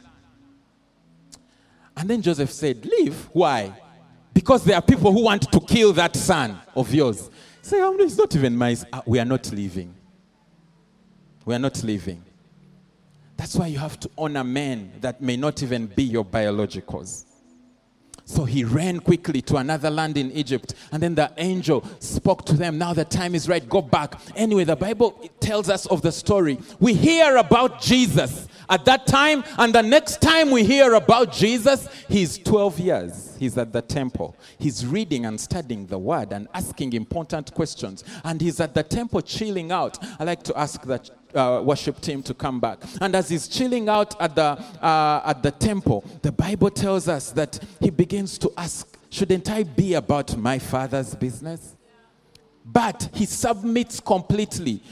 And 1.97 2.10
then 2.10 2.20
Joseph 2.20 2.51
said, 2.51 2.85
Leave? 2.85 3.28
Why? 3.32 3.73
Because 4.35 4.64
there 4.64 4.77
are 4.77 4.82
people 4.82 5.12
who 5.12 5.23
want 5.23 5.51
to 5.52 5.60
kill 5.60 5.93
that 5.94 6.16
son 6.16 6.59
of 6.74 6.93
yours. 6.93 7.31
Say, 7.60 7.81
oh, 7.81 7.97
it's 7.98 8.16
not 8.16 8.35
even 8.35 8.56
my. 8.56 8.77
Uh, 8.93 9.02
we 9.06 9.20
are 9.20 9.24
not 9.24 9.51
leaving. 9.52 9.94
We 11.44 11.55
are 11.55 11.59
not 11.59 11.82
leaving. 11.85 12.23
That's 13.36 13.55
why 13.55 13.66
you 13.69 13.78
have 13.78 14.01
to 14.01 14.10
honor 14.16 14.44
men 14.44 14.93
that 15.01 15.20
may 15.20 15.36
not 15.36 15.62
even 15.62 15.86
be 15.86 16.02
your 16.02 16.24
biologicals. 16.24 17.24
So 18.33 18.47
he 18.47 18.65
ran 18.65 18.99
quickly 18.99 19.43
to 19.43 19.57
another 19.57 19.91
land 19.91 20.17
in 20.17 20.33
Egypt. 20.33 20.73
And 20.91 21.03
then 21.03 21.15
the 21.15 21.31
angel 21.37 21.85
spoke 21.99 22.47
to 22.47 22.55
them. 22.55 22.79
Now 22.79 22.95
the 22.95 23.05
time 23.05 23.35
is 23.35 23.47
right. 23.47 23.69
Go 23.69 23.83
back. 23.83 24.19
Anyway, 24.35 24.65
the 24.65 24.75
Bible 24.75 25.11
tells 25.39 25.69
us 25.69 25.85
of 25.85 26.01
the 26.01 26.11
story. 26.11 26.59
We 26.81 26.95
hear 26.95 27.37
about 27.37 27.83
Jesus 27.83 28.49
at 28.71 28.87
that 28.87 29.07
time. 29.07 29.45
And 29.59 29.75
the 29.75 29.83
next 29.83 30.23
time 30.23 30.51
we 30.51 30.65
hear 30.65 30.95
about 30.95 31.31
Jesus, 31.31 31.87
he's 32.09 32.39
12 32.39 32.81
years. 32.81 33.37
He's 33.39 33.59
at 33.59 33.71
the 33.71 33.83
temple. 33.83 34.35
He's 34.59 34.87
reading 34.87 35.27
and 35.27 35.39
studying 35.39 35.87
the 35.87 35.99
word 35.99 36.33
and 36.33 36.49
asking 36.55 36.95
important 36.95 37.53
questions. 37.53 38.03
And 38.25 38.41
he's 38.41 38.61
at 38.61 38.73
the 38.73 38.83
temple 38.83 39.21
chilling 39.21 39.73
out. 39.73 39.99
I 40.19 40.25
like 40.25 40.43
to 40.45 40.59
ask 40.59 40.81
that 40.85 41.11
uh, 41.35 41.63
worship 41.65 42.01
team 42.01 42.23
to 42.25 42.35
come 42.35 42.61
back. 42.61 42.79
And 43.01 43.15
as 43.15 43.29
he's 43.29 43.49
chilling 43.49 43.89
out 43.89 44.21
at 44.21 44.35
the, 44.35 44.43
uh, 44.83 45.23
at 45.25 45.43
the 45.43 45.51
temple, 45.51 46.05
the 46.23 46.33
Bible 46.33 46.71
tells 46.71 47.09
us 47.09 47.31
that 47.33 47.59
he 47.81 47.91
begins 47.91 48.39
to 48.39 48.53
ask, 48.57 48.89
Shouldn't 49.11 49.51
I 49.51 49.65
be 49.65 49.93
about 49.95 50.37
my 50.39 50.59
father's 50.59 51.15
business? 51.15 51.77
But 52.65 53.11
he 53.13 53.27
submits 53.27 54.01
completely 54.01 54.83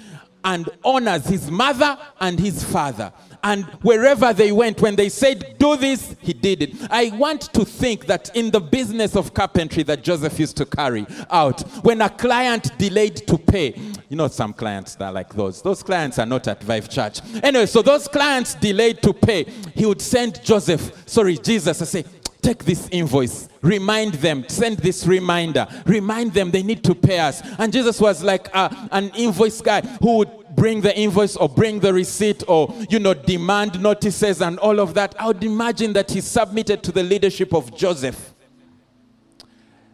and 0.45 0.69
honors 0.85 1.27
his 1.27 1.51
mother 1.51 1.99
and 2.21 2.39
his 2.39 2.63
father. 2.65 3.13
And 3.43 3.65
wherever 3.83 4.33
they 4.33 4.53
went, 4.53 4.81
when 4.81 4.97
they 4.97 5.09
said, 5.09 5.57
Do 5.59 5.77
this, 5.77 6.17
he 6.21 6.33
did 6.33 6.63
it. 6.63 6.75
I 6.91 7.11
want 7.17 7.43
to 7.55 7.65
think 7.65 8.07
that 8.07 8.35
in 8.37 8.51
the 8.51 8.61
business 8.61 9.17
of 9.17 9.35
carpentry 9.35 9.83
that 9.85 10.03
Joseph 10.03 10.39
used 10.39 10.57
to 10.59 10.67
carry 10.67 11.07
out, 11.31 11.61
when 11.85 12.01
a 12.03 12.11
client 12.11 12.77
delayed 12.79 13.17
to 13.29 13.39
pay, 13.39 13.75
you 14.09 14.17
know, 14.17 14.29
some 14.29 14.53
clients 14.53 14.95
that 14.97 15.07
are 15.07 15.13
like 15.13 15.33
those. 15.35 15.63
Those 15.63 15.83
clients 15.83 16.19
are 16.19 16.27
not 16.27 16.49
at 16.49 16.63
Vive 16.63 16.89
Church. 16.89 17.21
Anyway, 17.43 17.67
so 17.67 17.83
those 17.83 18.09
clients 18.09 18.55
delayed 18.55 19.03
to 19.03 19.13
pay. 19.13 19.45
He 19.75 19.87
would 19.87 20.01
send 20.01 20.43
Joseph, 20.43 20.93
sorry, 21.07 21.37
Jesus, 21.39 21.81
I 21.81 21.85
say, 21.85 22.05
take 22.41 22.65
this 22.65 22.89
invoice, 22.91 23.49
remind 23.63 24.15
them, 24.15 24.45
send 24.49 24.79
this 24.79 25.07
reminder, 25.07 25.67
remind 25.87 26.33
them 26.33 26.51
they 26.51 26.63
need 26.63 26.83
to 26.85 26.95
pay 26.95 27.19
us. 27.19 27.43
And 27.59 27.73
Jesus 27.73 28.01
was 28.01 28.23
like 28.23 28.49
uh, 28.55 28.69
an 28.91 29.11
invoice 29.15 29.61
guy 29.61 29.83
who 30.01 30.19
would 30.19 30.31
bring 30.61 30.83
the 30.83 30.95
invoice 30.95 31.37
or 31.37 31.49
bring 31.49 31.81
the 31.81 31.91
receipt 31.91 32.45
or, 32.47 32.71
you 32.91 32.99
know, 32.99 33.15
demand 33.15 33.81
notices 33.81 34.43
and 34.43 34.59
all 34.59 34.79
of 34.79 34.93
that. 34.93 35.19
I 35.19 35.29
would 35.29 35.43
imagine 35.43 35.95
that 35.95 36.11
he 36.11 36.21
submitted 36.21 36.83
to 36.83 36.93
the 36.93 37.03
leadership 37.03 37.55
of 37.55 37.75
Joseph. 37.75 38.35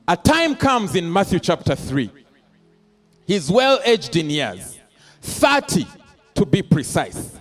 A 0.08 0.16
time 0.16 0.56
comes 0.56 0.96
in 0.96 1.12
Matthew 1.12 1.38
chapter 1.38 1.76
3. 1.76 2.10
He's 3.28 3.48
well 3.48 3.78
aged 3.84 4.16
in 4.16 4.28
years, 4.28 4.76
30 5.20 5.86
to 6.34 6.44
be 6.44 6.62
precise. 6.62 7.38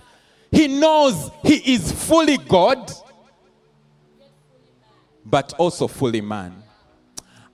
He 0.52 0.68
knows 0.68 1.28
he 1.42 1.74
is 1.74 1.90
fully 1.90 2.36
God 2.36 2.92
but 5.24 5.52
also 5.58 5.88
fully 5.88 6.20
man. 6.20 6.62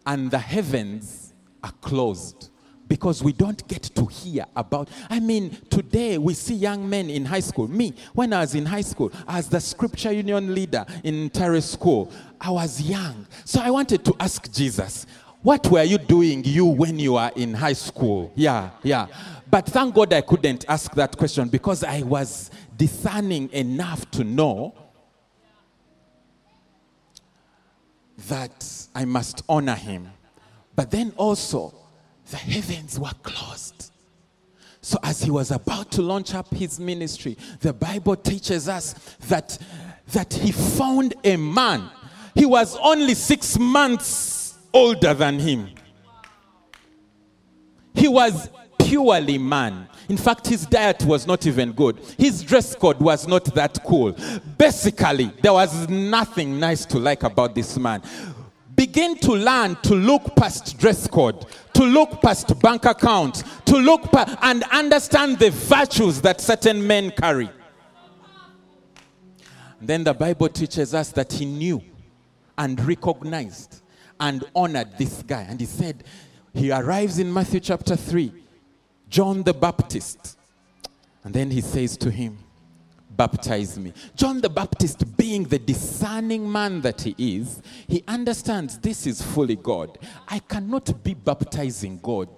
And 0.04 0.30
the 0.30 0.38
heavens 0.38 1.32
are 1.64 1.72
closed 1.80 2.50
because 2.92 3.22
we 3.22 3.32
don't 3.32 3.66
get 3.68 3.82
to 3.82 4.04
hear 4.04 4.44
about 4.54 4.86
i 5.08 5.18
mean 5.18 5.48
today 5.70 6.18
we 6.18 6.34
see 6.34 6.52
young 6.52 6.86
men 6.86 7.08
in 7.08 7.24
high 7.24 7.40
school. 7.40 7.66
Me 7.66 7.94
when 8.12 8.34
i 8.34 8.40
was 8.40 8.54
in 8.54 8.66
high 8.66 8.82
school 8.82 9.10
as 9.26 9.48
the 9.48 9.58
scripture 9.58 10.12
union 10.12 10.54
leader 10.54 10.84
in 11.02 11.30
terrace 11.30 11.70
school 11.70 12.12
i 12.38 12.50
was 12.50 12.82
young. 12.82 13.26
So 13.46 13.62
i 13.62 13.70
wanted 13.70 14.04
to 14.04 14.14
ask 14.20 14.52
jesus 14.52 15.06
what 15.40 15.66
were 15.68 15.82
you 15.82 15.96
doing 15.96 16.44
you 16.44 16.66
when 16.66 16.98
you 16.98 17.14
were 17.14 17.32
in 17.34 17.54
high 17.54 17.72
school? 17.72 18.30
Yeah 18.34 18.68
yeah. 18.82 19.06
But 19.50 19.64
thank 19.64 19.94
god 19.94 20.12
i 20.12 20.20
couldn't 20.20 20.66
ask 20.68 20.92
that 20.94 21.16
question 21.16 21.48
because 21.48 21.82
i 21.84 22.02
was 22.02 22.50
discerning 22.76 23.48
enough 23.52 24.10
to 24.10 24.22
know 24.22 24.74
that 28.28 28.86
I 28.94 29.06
must 29.06 29.42
honor 29.48 29.76
him. 29.76 30.10
But 30.76 30.90
then 30.90 31.14
also, 31.16 31.81
the 32.32 32.38
heavens 32.38 32.98
were 32.98 33.12
closed. 33.22 33.92
So, 34.80 34.98
as 35.02 35.22
he 35.22 35.30
was 35.30 35.50
about 35.50 35.92
to 35.92 36.02
launch 36.02 36.34
up 36.34 36.52
his 36.52 36.80
ministry, 36.80 37.36
the 37.60 37.72
Bible 37.74 38.16
teaches 38.16 38.68
us 38.68 38.94
that, 39.28 39.56
that 40.08 40.32
he 40.32 40.50
found 40.50 41.14
a 41.22 41.36
man. 41.36 41.88
He 42.34 42.46
was 42.46 42.76
only 42.78 43.14
six 43.14 43.58
months 43.58 44.58
older 44.72 45.12
than 45.12 45.38
him. 45.38 45.68
He 47.94 48.08
was 48.08 48.48
purely 48.80 49.38
man. 49.38 49.86
In 50.08 50.16
fact, 50.16 50.46
his 50.46 50.66
diet 50.66 51.04
was 51.04 51.26
not 51.26 51.46
even 51.46 51.72
good. 51.72 51.98
His 52.18 52.42
dress 52.42 52.74
code 52.74 52.98
was 52.98 53.28
not 53.28 53.44
that 53.54 53.78
cool. 53.84 54.16
Basically, 54.58 55.30
there 55.42 55.52
was 55.52 55.88
nothing 55.88 56.58
nice 56.58 56.84
to 56.86 56.98
like 56.98 57.22
about 57.22 57.54
this 57.54 57.78
man. 57.78 58.02
Begin 58.86 59.14
to 59.18 59.34
learn 59.34 59.76
to 59.84 59.94
look 59.94 60.34
past 60.34 60.76
dress 60.76 61.06
code, 61.06 61.46
to 61.72 61.84
look 61.84 62.20
past 62.20 62.58
bank 62.58 62.84
account, 62.84 63.44
to 63.64 63.76
look 63.76 64.02
pa- 64.10 64.36
and 64.42 64.64
understand 64.72 65.38
the 65.38 65.50
virtues 65.50 66.20
that 66.22 66.40
certain 66.40 66.84
men 66.84 67.12
carry. 67.12 67.48
Then 69.80 70.02
the 70.02 70.12
Bible 70.12 70.48
teaches 70.48 70.94
us 70.94 71.12
that 71.12 71.32
he 71.32 71.44
knew 71.44 71.80
and 72.58 72.84
recognized 72.84 73.82
and 74.18 74.42
honored 74.52 74.98
this 74.98 75.22
guy. 75.22 75.42
And 75.42 75.60
he 75.60 75.66
said, 75.66 76.02
he 76.52 76.72
arrives 76.72 77.20
in 77.20 77.32
Matthew 77.32 77.60
chapter 77.60 77.94
3 77.94 78.32
John 79.08 79.44
the 79.44 79.54
Baptist. 79.54 80.36
And 81.22 81.32
then 81.32 81.52
he 81.52 81.60
says 81.60 81.96
to 81.98 82.10
him, 82.10 82.36
Baptize 83.16 83.78
me. 83.78 83.92
John 84.16 84.40
the 84.40 84.48
Baptist, 84.48 85.16
being 85.16 85.44
the 85.44 85.58
discerning 85.58 86.50
man 86.50 86.80
that 86.80 87.00
he 87.02 87.14
is, 87.18 87.62
he 87.86 88.02
understands 88.08 88.78
this 88.78 89.06
is 89.06 89.20
fully 89.20 89.56
God. 89.56 89.98
I 90.28 90.38
cannot 90.38 91.02
be 91.02 91.14
baptizing 91.14 91.98
God. 92.02 92.28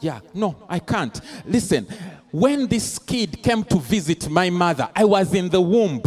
Yeah, 0.00 0.20
no, 0.34 0.56
I 0.68 0.80
can't. 0.80 1.20
Listen, 1.46 1.86
when 2.30 2.66
this 2.66 2.98
kid 2.98 3.42
came 3.42 3.62
to 3.64 3.78
visit 3.78 4.28
my 4.28 4.50
mother, 4.50 4.88
I 4.96 5.04
was 5.04 5.32
in 5.34 5.48
the 5.48 5.60
womb. 5.60 6.02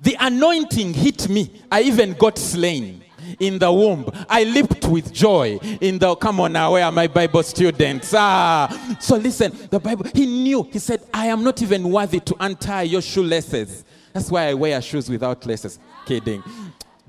The 0.00 0.16
anointing 0.18 0.94
hit 0.94 1.28
me. 1.28 1.62
I 1.70 1.82
even 1.82 2.14
got 2.14 2.36
slain 2.36 3.01
in 3.38 3.58
the 3.58 3.72
womb. 3.72 4.08
I 4.28 4.44
leaped 4.44 4.86
with 4.86 5.12
joy 5.12 5.58
in 5.80 5.98
the, 5.98 6.14
come 6.16 6.40
on 6.40 6.52
now, 6.52 6.72
where 6.72 6.84
are 6.84 6.92
my 6.92 7.06
Bible 7.06 7.42
students? 7.42 8.12
Ah, 8.16 8.96
so 9.00 9.16
listen, 9.16 9.52
the 9.70 9.80
Bible, 9.80 10.06
he 10.14 10.26
knew, 10.26 10.62
he 10.64 10.78
said, 10.78 11.02
I 11.12 11.26
am 11.26 11.42
not 11.42 11.62
even 11.62 11.90
worthy 11.90 12.20
to 12.20 12.36
untie 12.40 12.82
your 12.82 13.02
shoelaces. 13.02 13.84
That's 14.12 14.30
why 14.30 14.48
I 14.48 14.54
wear 14.54 14.80
shoes 14.82 15.08
without 15.08 15.44
laces. 15.46 15.78
Kidding. 16.06 16.42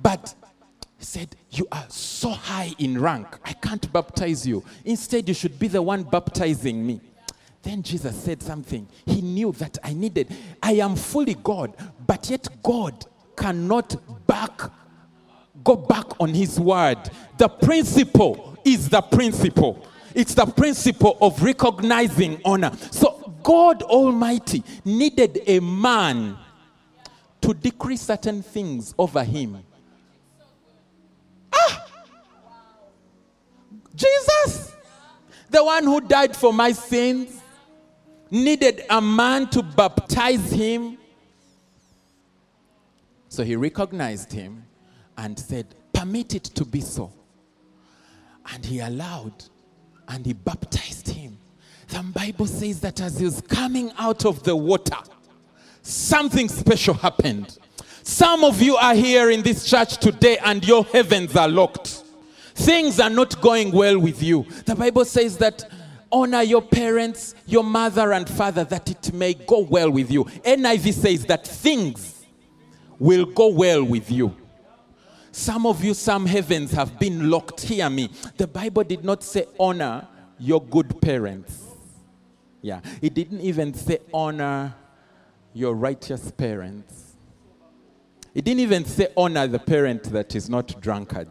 But 0.02 0.34
he 0.98 1.06
said, 1.06 1.36
You 1.50 1.68
are 1.72 1.86
so 1.90 2.30
high 2.30 2.74
in 2.80 3.00
rank, 3.00 3.28
I 3.44 3.54
can't 3.54 3.92
baptize 3.92 4.48
you. 4.48 4.64
Instead, 4.86 5.28
you 5.28 5.34
should 5.34 5.60
be 5.60 5.68
the 5.68 5.82
one 5.82 6.04
baptizing 6.04 6.86
me. 6.86 7.02
Then 7.62 7.82
Jesus 7.82 8.16
said 8.22 8.44
something. 8.44 8.88
He 9.06 9.22
knew 9.22 9.54
that 9.54 9.78
I 9.84 9.94
needed, 9.94 10.34
I 10.62 10.74
am 10.74 10.96
fully 10.96 11.36
God, 11.36 11.74
but 12.06 12.30
yet 12.30 12.48
God 12.62 13.06
cannot 13.36 14.28
back 14.28 14.62
go 15.64 15.76
back 15.76 16.06
on 16.20 16.30
his 16.30 16.60
word. 16.60 16.98
The 17.38 17.48
principle 17.48 18.58
is 18.64 18.90
the 18.90 19.02
principle. 19.02 19.86
It's 20.14 20.34
the 20.34 20.46
principle 20.46 21.18
of 21.22 21.42
recognizing 21.42 22.42
honor. 22.46 22.72
So 22.92 23.34
God 23.42 23.84
Almighty 23.84 24.64
needed 24.86 25.42
a 25.48 25.60
man 25.60 26.38
to 27.42 27.54
decree 27.54 27.98
certain 27.98 28.42
things 28.42 28.94
over 28.98 29.24
him. 29.24 29.64
Ah! 31.52 31.86
Jesus, 33.96 34.74
the 35.50 35.64
one 35.64 35.84
who 35.84 36.02
died 36.02 36.36
for 36.36 36.54
my 36.54 36.72
sins, 36.72 37.42
needed 38.32 38.84
a 38.90 39.02
man 39.02 39.50
to 39.50 39.62
baptize 39.62 40.52
him. 40.52 40.98
So 43.30 43.44
he 43.44 43.56
recognized 43.56 44.32
him 44.32 44.64
and 45.18 45.38
said, 45.38 45.68
Permit 45.94 46.36
it 46.36 46.44
to 46.44 46.66
be 46.66 46.82
so. 46.82 47.12
And 48.52 48.66
he 48.66 48.80
allowed 48.80 49.44
and 50.08 50.26
he 50.26 50.34
baptized 50.34 51.08
him. 51.08 51.38
The 51.88 52.02
Bible 52.02 52.48
says 52.48 52.80
that 52.82 53.00
as 53.02 53.20
he 53.20 53.26
was 53.26 53.42
coming 53.42 53.92
out 53.98 54.26
of 54.26 54.44
the 54.44 54.56
water, 54.56 54.98
something 55.82 56.50
special 56.50 56.94
happened. 56.94 57.58
Some 58.02 58.44
of 58.44 58.62
you 58.62 58.76
are 58.76 58.96
here 58.96 59.30
in 59.30 59.44
this 59.44 59.66
church 59.66 59.98
today 59.98 60.38
and 60.44 60.66
your 60.66 60.84
heavens 60.86 61.36
are 61.36 61.48
locked. 61.48 62.04
Things 62.56 63.00
are 63.00 63.10
not 63.10 63.40
going 63.42 63.72
well 63.72 63.98
with 63.98 64.22
you. 64.22 64.44
The 64.66 64.76
Bible 64.76 65.06
says 65.06 65.38
that 65.38 65.64
honor 66.12 66.42
your 66.44 66.62
parents, 66.62 67.34
your 67.46 67.64
mother 67.64 68.14
and 68.14 68.30
father, 68.30 68.64
that 68.66 68.90
it 68.90 69.14
may 69.14 69.34
go 69.34 69.60
well 69.60 69.90
with 69.90 70.12
you. 70.12 70.26
NIV 70.26 70.94
says 70.94 71.26
that 71.26 71.48
things 71.48 72.26
will 73.00 73.26
go 73.26 73.48
well 73.48 73.84
with 73.84 74.12
you. 74.12 74.36
Some 75.34 75.66
of 75.66 75.84
you, 75.84 75.96
some 75.96 76.28
heavens 76.28 76.74
have 76.74 77.00
been 77.00 77.32
locked. 77.32 77.62
Hear 77.62 77.90
me. 77.90 78.12
The 78.38 78.46
Bible 78.46 78.84
did 78.84 79.04
not 79.04 79.24
say 79.24 79.48
honor 79.60 80.08
your 80.38 80.62
good 80.62 81.02
parents. 81.02 81.60
Yeah. 82.62 82.82
It 83.02 83.16
didn't 83.16 83.42
even 83.42 83.74
say 83.74 83.98
honor 84.14 84.76
your 85.52 85.74
righteous 85.74 86.30
parents. 86.30 87.16
It 88.36 88.46
didn't 88.46 88.60
even 88.60 88.86
say 88.86 89.08
honor 89.18 89.48
the 89.48 89.58
parent 89.58 90.04
that 90.12 90.36
is 90.36 90.52
not 90.52 90.80
drunkard. 90.80 91.30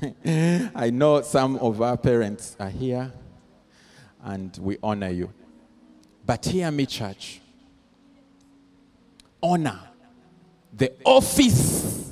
I 0.24 0.90
know 0.92 1.20
some 1.22 1.56
of 1.56 1.82
our 1.82 1.96
parents 1.96 2.56
are 2.60 2.70
here 2.70 3.12
and 4.22 4.56
we 4.58 4.78
honor 4.80 5.10
you. 5.10 5.32
But 6.24 6.44
hear 6.44 6.70
me, 6.70 6.86
church. 6.86 7.40
Honor 9.42 9.80
the 10.72 10.92
office 11.04 12.03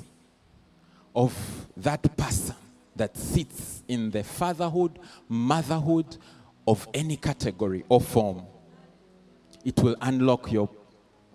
of 1.15 1.67
that 1.77 2.17
person 2.17 2.57
that 2.97 3.17
sits 3.17 3.83
in 3.89 4.11
the 4.11 4.23
fatherhood, 4.23 4.99
motherhood 5.29 6.17
of 6.67 6.87
any 6.95 7.17
category 7.17 7.85
or 7.89 8.01
form. 8.01 8.47
it 9.65 9.81
will 9.81 9.97
unlock 10.01 10.51
your 10.51 10.69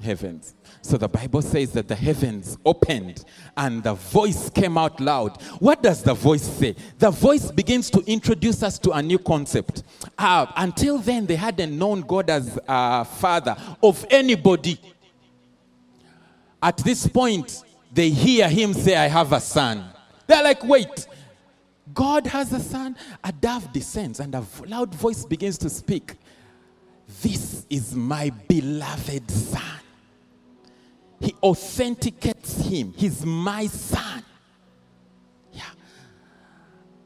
heavens. 0.02 0.56
So 0.82 0.98
the 0.98 1.08
Bible 1.08 1.42
says 1.42 1.72
that 1.72 1.88
the 1.88 1.96
heavens 1.96 2.58
opened 2.66 3.26
and 3.56 3.84
the 3.84 3.94
voice 3.94 4.50
came 4.50 4.78
out 4.78 5.00
loud. 5.00 5.42
What 5.60 5.82
does 5.82 6.04
the 6.04 6.14
voice 6.14 6.44
say? 6.44 6.76
The 7.00 7.10
voice 7.10 7.52
begins 7.52 7.90
to 7.92 8.04
introduce 8.06 8.64
us 8.64 8.78
to 8.80 8.92
a 8.92 9.02
new 9.02 9.18
concept. 9.18 9.84
Uh, 10.18 10.46
until 10.56 11.00
then, 11.00 11.26
they 11.26 11.36
hadn't 11.36 11.78
known 11.78 12.02
God 12.02 12.30
as 12.30 12.60
a 12.68 13.06
father 13.06 13.56
of 13.82 14.06
anybody. 14.10 14.80
At 16.62 16.78
this 16.78 17.08
point, 17.08 17.64
they 17.98 18.12
hear 18.12 18.48
him 18.48 18.76
say, 18.76 18.96
I 18.96 19.08
have 19.08 19.34
a 19.34 19.40
son. 19.40 19.84
They're 20.28 20.44
like, 20.44 20.64
wait, 20.64 21.08
God 21.96 22.28
has 22.28 22.54
a 22.54 22.60
son? 22.60 22.96
A 23.24 23.32
dove 23.32 23.74
descends 23.74 24.20
and 24.20 24.36
a 24.36 24.46
loud 24.68 24.94
voice 24.94 25.26
begins 25.26 25.58
to 25.58 25.70
speak. 25.70 26.14
This 27.24 27.66
is 27.72 27.96
my 27.96 28.30
beloved 28.48 29.32
son. 29.32 29.80
He 31.20 31.34
authenticates 31.42 32.62
him. 32.68 32.94
He's 32.96 33.26
my 33.26 33.66
son. 33.66 34.24
Yeah. 35.52 35.64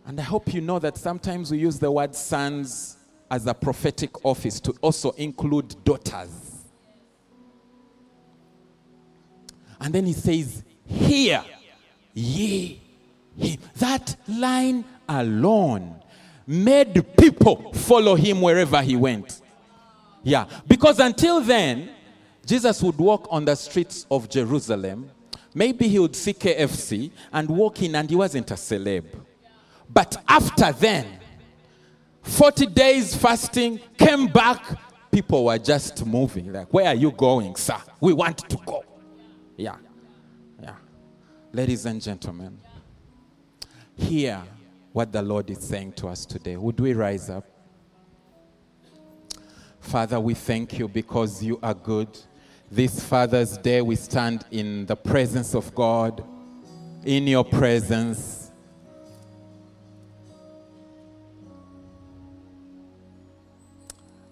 And 0.06 0.20
I 0.20 0.24
hope 0.24 0.54
you 0.54 0.60
know 0.60 0.80
that 0.80 0.98
sometimes 0.98 1.52
we 1.52 1.60
use 1.60 1.80
the 1.80 1.90
word 1.90 2.14
sons 2.14 2.98
as 3.30 3.48
a 3.48 3.54
prophetic 3.54 4.26
office 4.26 4.60
to 4.60 4.74
also 4.82 5.12
include 5.12 5.74
daughters. 5.86 6.66
And 9.80 9.96
then 9.96 10.06
he 10.06 10.12
says, 10.12 10.66
Hear 10.92 11.44
ye 12.14 12.82
him. 13.38 13.60
That 13.78 14.16
line 14.28 14.84
alone 15.08 15.96
made 16.46 17.18
people 17.18 17.74
follow 17.74 18.16
him 18.16 18.42
wherever 18.42 18.82
he 18.82 18.96
went. 18.96 19.42
Yeah, 20.24 20.46
because 20.68 21.00
until 21.00 21.42
then, 21.42 21.90
Jesus 22.46 22.82
would 22.84 22.98
walk 22.98 23.28
on 23.32 23.46
the 23.46 23.56
streets 23.56 24.06
of 24.12 24.30
Jerusalem. 24.30 25.10
Maybe 25.54 25.88
he 25.88 26.00
would 26.00 26.16
see 26.16 26.34
KFC 26.34 27.12
and 27.32 27.50
walk 27.50 27.82
in, 27.82 27.96
and 27.96 28.10
he 28.10 28.16
wasn't 28.16 28.52
a 28.52 28.56
celeb. 28.56 29.06
But 29.90 30.18
after 30.28 30.72
then, 30.72 31.20
40 32.22 32.68
days 32.68 33.16
fasting, 33.16 33.80
came 33.98 34.28
back, 34.28 34.64
people 35.12 35.46
were 35.46 35.58
just 35.58 36.06
moving. 36.06 36.54
Like, 36.54 36.72
where 36.74 36.88
are 36.88 36.96
you 36.96 37.12
going, 37.12 37.56
sir? 37.56 37.78
We 38.00 38.14
want 38.14 38.38
to 38.50 38.58
go. 38.66 38.84
Yeah. 39.58 39.76
Yeah. 39.82 39.91
Ladies 41.54 41.86
and 41.86 42.02
gentlemen, 42.02 42.58
hear 43.98 44.42
what 44.94 45.12
the 45.12 45.22
Lord 45.22 45.50
is 45.50 45.60
saying 45.60 45.92
to 45.94 46.08
us 46.08 46.26
today. 46.26 46.56
Would 46.56 46.80
we 46.80 46.94
rise 46.94 47.30
up? 47.30 47.46
Father, 49.82 50.18
we 50.18 50.34
thank 50.34 50.80
you 50.80 50.88
because 50.88 51.44
you 51.44 51.60
are 51.62 51.74
good. 51.74 52.08
This 52.72 53.04
Father's 53.04 53.58
Day, 53.58 53.82
we 53.82 53.98
stand 53.98 54.46
in 54.50 54.86
the 54.86 54.96
presence 54.96 55.54
of 55.54 55.76
God, 55.76 56.24
in 57.04 57.28
your 57.28 57.44
presence. 57.44 58.50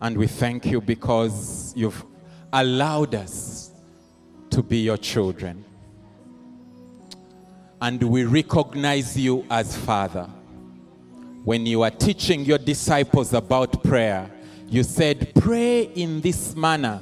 And 0.02 0.18
we 0.18 0.28
thank 0.28 0.68
you 0.68 0.80
because 0.80 1.74
you've 1.76 2.06
allowed 2.54 3.14
us 3.14 3.72
to 4.52 4.64
be 4.64 4.78
your 4.78 4.96
children. 4.96 5.66
And 7.82 8.02
we 8.04 8.26
recognize 8.26 9.18
you 9.18 9.46
as 9.50 9.78
Father. 9.78 10.30
When 11.46 11.66
you 11.66 11.84
are 11.84 11.92
teaching 11.92 12.44
your 12.44 12.58
disciples 12.58 13.34
about 13.34 13.84
prayer, 13.84 14.30
you 14.68 14.84
said, 14.84 15.32
Pray 15.36 15.84
in 15.84 16.22
this 16.22 16.56
manner 16.56 17.02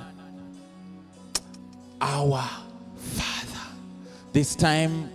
our 1.99 2.47
Father. 2.95 3.59
This 4.33 4.55
time, 4.55 5.09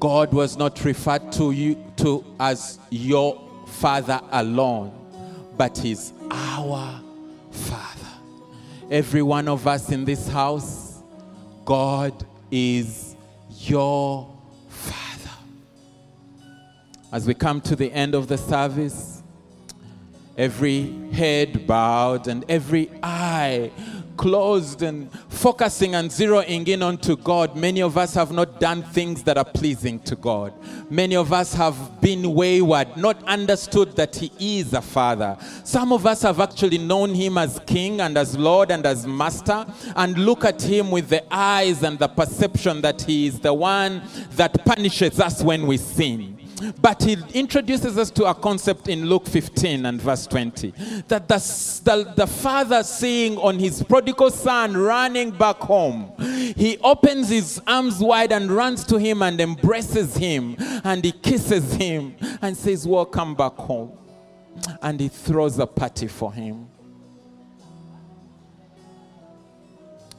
God 0.00 0.32
was 0.32 0.56
not 0.56 0.84
referred 0.84 1.30
to 1.32 1.52
you 1.52 1.82
to 1.98 2.24
as 2.40 2.80
your 2.90 3.40
Father 3.66 4.20
alone, 4.32 4.92
but 5.56 5.78
He's 5.78 6.12
our 6.30 7.00
Father. 7.52 8.08
Every 8.90 9.22
one 9.22 9.46
of 9.46 9.66
us 9.66 9.90
in 9.92 10.04
this 10.04 10.26
house, 10.28 11.02
God 11.64 12.26
is 12.50 13.14
your. 13.60 14.31
As 17.12 17.26
we 17.26 17.34
come 17.34 17.60
to 17.60 17.76
the 17.76 17.92
end 17.92 18.14
of 18.14 18.26
the 18.26 18.38
service, 18.38 19.22
every 20.38 20.90
head 21.10 21.66
bowed 21.66 22.26
and 22.26 22.42
every 22.48 22.90
eye 23.02 23.70
closed 24.16 24.82
and 24.82 25.12
focusing 25.28 25.94
and 25.94 26.10
zeroing 26.10 26.66
in 26.68 26.82
onto 26.82 27.16
God, 27.16 27.54
many 27.54 27.82
of 27.82 27.98
us 27.98 28.14
have 28.14 28.32
not 28.32 28.60
done 28.60 28.82
things 28.82 29.22
that 29.24 29.36
are 29.36 29.44
pleasing 29.44 29.98
to 30.00 30.16
God. 30.16 30.54
Many 30.90 31.16
of 31.16 31.34
us 31.34 31.52
have 31.52 32.00
been 32.00 32.32
wayward, 32.32 32.96
not 32.96 33.22
understood 33.24 33.94
that 33.96 34.16
He 34.16 34.58
is 34.58 34.72
a 34.72 34.80
Father. 34.80 35.36
Some 35.64 35.92
of 35.92 36.06
us 36.06 36.22
have 36.22 36.40
actually 36.40 36.78
known 36.78 37.14
Him 37.14 37.36
as 37.36 37.60
King 37.66 38.00
and 38.00 38.16
as 38.16 38.38
Lord 38.38 38.70
and 38.70 38.86
as 38.86 39.06
Master, 39.06 39.66
and 39.96 40.16
look 40.16 40.46
at 40.46 40.62
Him 40.62 40.90
with 40.90 41.10
the 41.10 41.22
eyes 41.30 41.82
and 41.82 41.98
the 41.98 42.08
perception 42.08 42.80
that 42.80 43.02
He 43.02 43.26
is 43.26 43.40
the 43.40 43.52
one 43.52 44.00
that 44.32 44.64
punishes 44.64 45.20
us 45.20 45.42
when 45.42 45.66
we 45.66 45.76
sin. 45.76 46.38
But 46.80 47.02
he 47.02 47.16
introduces 47.34 47.98
us 47.98 48.10
to 48.12 48.24
a 48.24 48.34
concept 48.34 48.88
in 48.88 49.06
Luke 49.06 49.26
15 49.26 49.86
and 49.86 50.00
verse 50.00 50.26
20 50.26 50.70
that 51.08 51.28
the, 51.28 51.36
the, 51.84 52.12
the 52.16 52.26
father 52.26 52.82
seeing 52.82 53.36
on 53.38 53.58
his 53.58 53.82
prodigal 53.82 54.30
son 54.30 54.76
running 54.76 55.30
back 55.30 55.56
home, 55.56 56.12
he 56.56 56.78
opens 56.78 57.28
his 57.28 57.60
arms 57.66 57.98
wide 58.00 58.32
and 58.32 58.50
runs 58.50 58.84
to 58.84 58.98
him 58.98 59.22
and 59.22 59.40
embraces 59.40 60.16
him 60.16 60.56
and 60.84 61.04
he 61.04 61.12
kisses 61.12 61.74
him 61.74 62.14
and 62.40 62.56
says, 62.56 62.86
Welcome 62.86 63.34
back 63.34 63.54
home. 63.54 63.96
And 64.82 65.00
he 65.00 65.08
throws 65.08 65.58
a 65.58 65.66
party 65.66 66.08
for 66.08 66.32
him. 66.32 66.68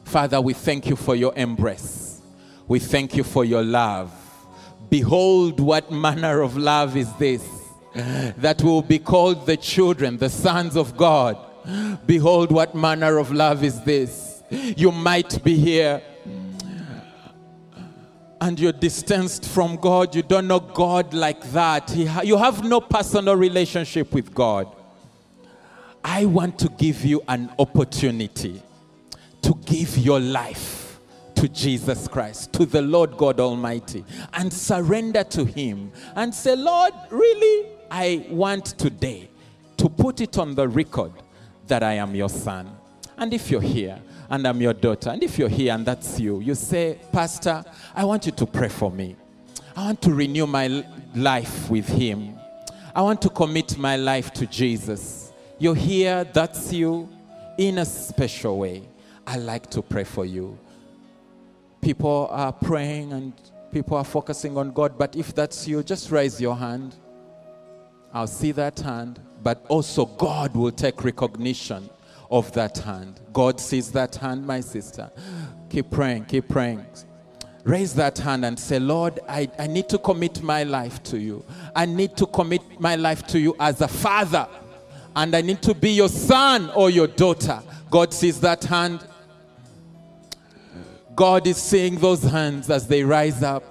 Father, 0.04 0.40
we 0.40 0.52
thank 0.52 0.86
you 0.86 0.96
for 0.96 1.16
your 1.16 1.32
embrace. 1.34 2.20
We 2.66 2.78
thank 2.78 3.16
you 3.16 3.24
for 3.24 3.44
your 3.44 3.62
love. 3.62 4.23
Behold, 4.94 5.58
what 5.58 5.90
manner 5.90 6.40
of 6.40 6.56
love 6.56 6.96
is 6.96 7.12
this 7.14 7.44
that 8.36 8.62
will 8.62 8.80
be 8.80 9.00
called 9.00 9.44
the 9.44 9.56
children, 9.56 10.18
the 10.18 10.30
sons 10.30 10.76
of 10.76 10.96
God. 10.96 11.36
Behold, 12.06 12.52
what 12.52 12.76
manner 12.76 13.18
of 13.18 13.32
love 13.32 13.64
is 13.64 13.80
this. 13.80 14.44
You 14.50 14.92
might 14.92 15.42
be 15.42 15.56
here 15.56 16.00
and 18.40 18.60
you're 18.60 18.70
distanced 18.70 19.46
from 19.46 19.78
God. 19.78 20.14
You 20.14 20.22
don't 20.22 20.46
know 20.46 20.60
God 20.60 21.12
like 21.12 21.42
that. 21.50 21.92
You 21.96 22.36
have 22.36 22.62
no 22.62 22.80
personal 22.80 23.34
relationship 23.34 24.12
with 24.14 24.32
God. 24.32 24.68
I 26.04 26.24
want 26.26 26.56
to 26.60 26.68
give 26.68 27.04
you 27.04 27.20
an 27.26 27.52
opportunity 27.58 28.62
to 29.42 29.54
give 29.66 29.98
your 29.98 30.20
life 30.20 30.83
to 31.44 31.48
Jesus 31.50 32.08
Christ, 32.08 32.54
to 32.54 32.64
the 32.64 32.80
Lord 32.80 33.18
God 33.18 33.38
Almighty, 33.38 34.02
and 34.32 34.50
surrender 34.50 35.22
to 35.24 35.44
Him 35.44 35.92
and 36.16 36.34
say, 36.34 36.56
Lord, 36.56 36.94
really, 37.10 37.66
I 37.90 38.24
want 38.30 38.64
today 38.78 39.28
to 39.76 39.90
put 39.90 40.22
it 40.22 40.38
on 40.38 40.54
the 40.54 40.66
record 40.66 41.12
that 41.66 41.82
I 41.82 41.94
am 41.94 42.14
your 42.14 42.30
son. 42.30 42.74
And 43.18 43.34
if 43.34 43.50
you're 43.50 43.60
here 43.60 44.00
and 44.30 44.48
I'm 44.48 44.58
your 44.62 44.72
daughter, 44.72 45.10
and 45.10 45.22
if 45.22 45.38
you're 45.38 45.50
here 45.50 45.74
and 45.74 45.84
that's 45.84 46.18
you, 46.18 46.40
you 46.40 46.54
say, 46.54 46.98
Pastor, 47.12 47.62
I 47.94 48.06
want 48.06 48.24
you 48.24 48.32
to 48.32 48.46
pray 48.46 48.70
for 48.70 48.90
me. 48.90 49.14
I 49.76 49.84
want 49.84 50.00
to 50.00 50.14
renew 50.14 50.46
my 50.46 50.82
life 51.14 51.68
with 51.68 51.86
Him. 51.86 52.38
I 52.94 53.02
want 53.02 53.20
to 53.20 53.28
commit 53.28 53.76
my 53.76 53.96
life 53.96 54.32
to 54.34 54.46
Jesus. 54.46 55.30
You're 55.58 55.74
here, 55.74 56.24
that's 56.24 56.72
you, 56.72 57.06
in 57.58 57.76
a 57.76 57.84
special 57.84 58.60
way. 58.60 58.88
I 59.26 59.36
like 59.36 59.68
to 59.72 59.82
pray 59.82 60.04
for 60.04 60.24
you 60.24 60.58
people 61.84 62.28
are 62.30 62.52
praying 62.52 63.12
and 63.12 63.34
people 63.70 63.96
are 63.96 64.04
focusing 64.04 64.56
on 64.56 64.72
God. 64.72 64.96
But 64.96 65.14
if 65.14 65.34
that's 65.34 65.68
you, 65.68 65.82
just 65.82 66.10
raise 66.10 66.40
your 66.40 66.56
hand. 66.56 66.96
I'll 68.12 68.26
see 68.26 68.52
that 68.52 68.80
hand. 68.80 69.20
But 69.42 69.66
also, 69.68 70.06
God 70.06 70.56
will 70.56 70.72
take 70.72 71.04
recognition 71.04 71.90
of 72.30 72.50
that 72.54 72.78
hand. 72.78 73.20
God 73.34 73.60
sees 73.60 73.92
that 73.92 74.14
hand, 74.14 74.46
my 74.46 74.60
sister. 74.60 75.10
Keep 75.68 75.90
praying, 75.90 76.24
keep 76.24 76.48
praying. 76.48 76.86
Raise 77.64 77.94
that 77.94 78.16
hand 78.16 78.46
and 78.46 78.58
say, 78.58 78.78
Lord, 78.78 79.20
I, 79.28 79.50
I 79.58 79.66
need 79.66 79.88
to 79.90 79.98
commit 79.98 80.42
my 80.42 80.62
life 80.62 81.02
to 81.04 81.18
you. 81.18 81.44
I 81.76 81.84
need 81.84 82.16
to 82.16 82.26
commit 82.26 82.62
my 82.80 82.96
life 82.96 83.26
to 83.28 83.38
you 83.38 83.54
as 83.60 83.82
a 83.82 83.88
father. 83.88 84.48
And 85.16 85.34
I 85.36 85.42
need 85.42 85.60
to 85.62 85.74
be 85.74 85.90
your 85.90 86.08
son 86.08 86.70
or 86.70 86.88
your 86.88 87.06
daughter. 87.06 87.62
God 87.90 88.14
sees 88.14 88.40
that 88.40 88.64
hand 88.64 89.06
God 91.14 91.46
is 91.46 91.56
seeing 91.56 91.96
those 91.96 92.22
hands 92.22 92.70
as 92.70 92.86
they 92.86 93.02
rise 93.02 93.42
up. 93.42 93.62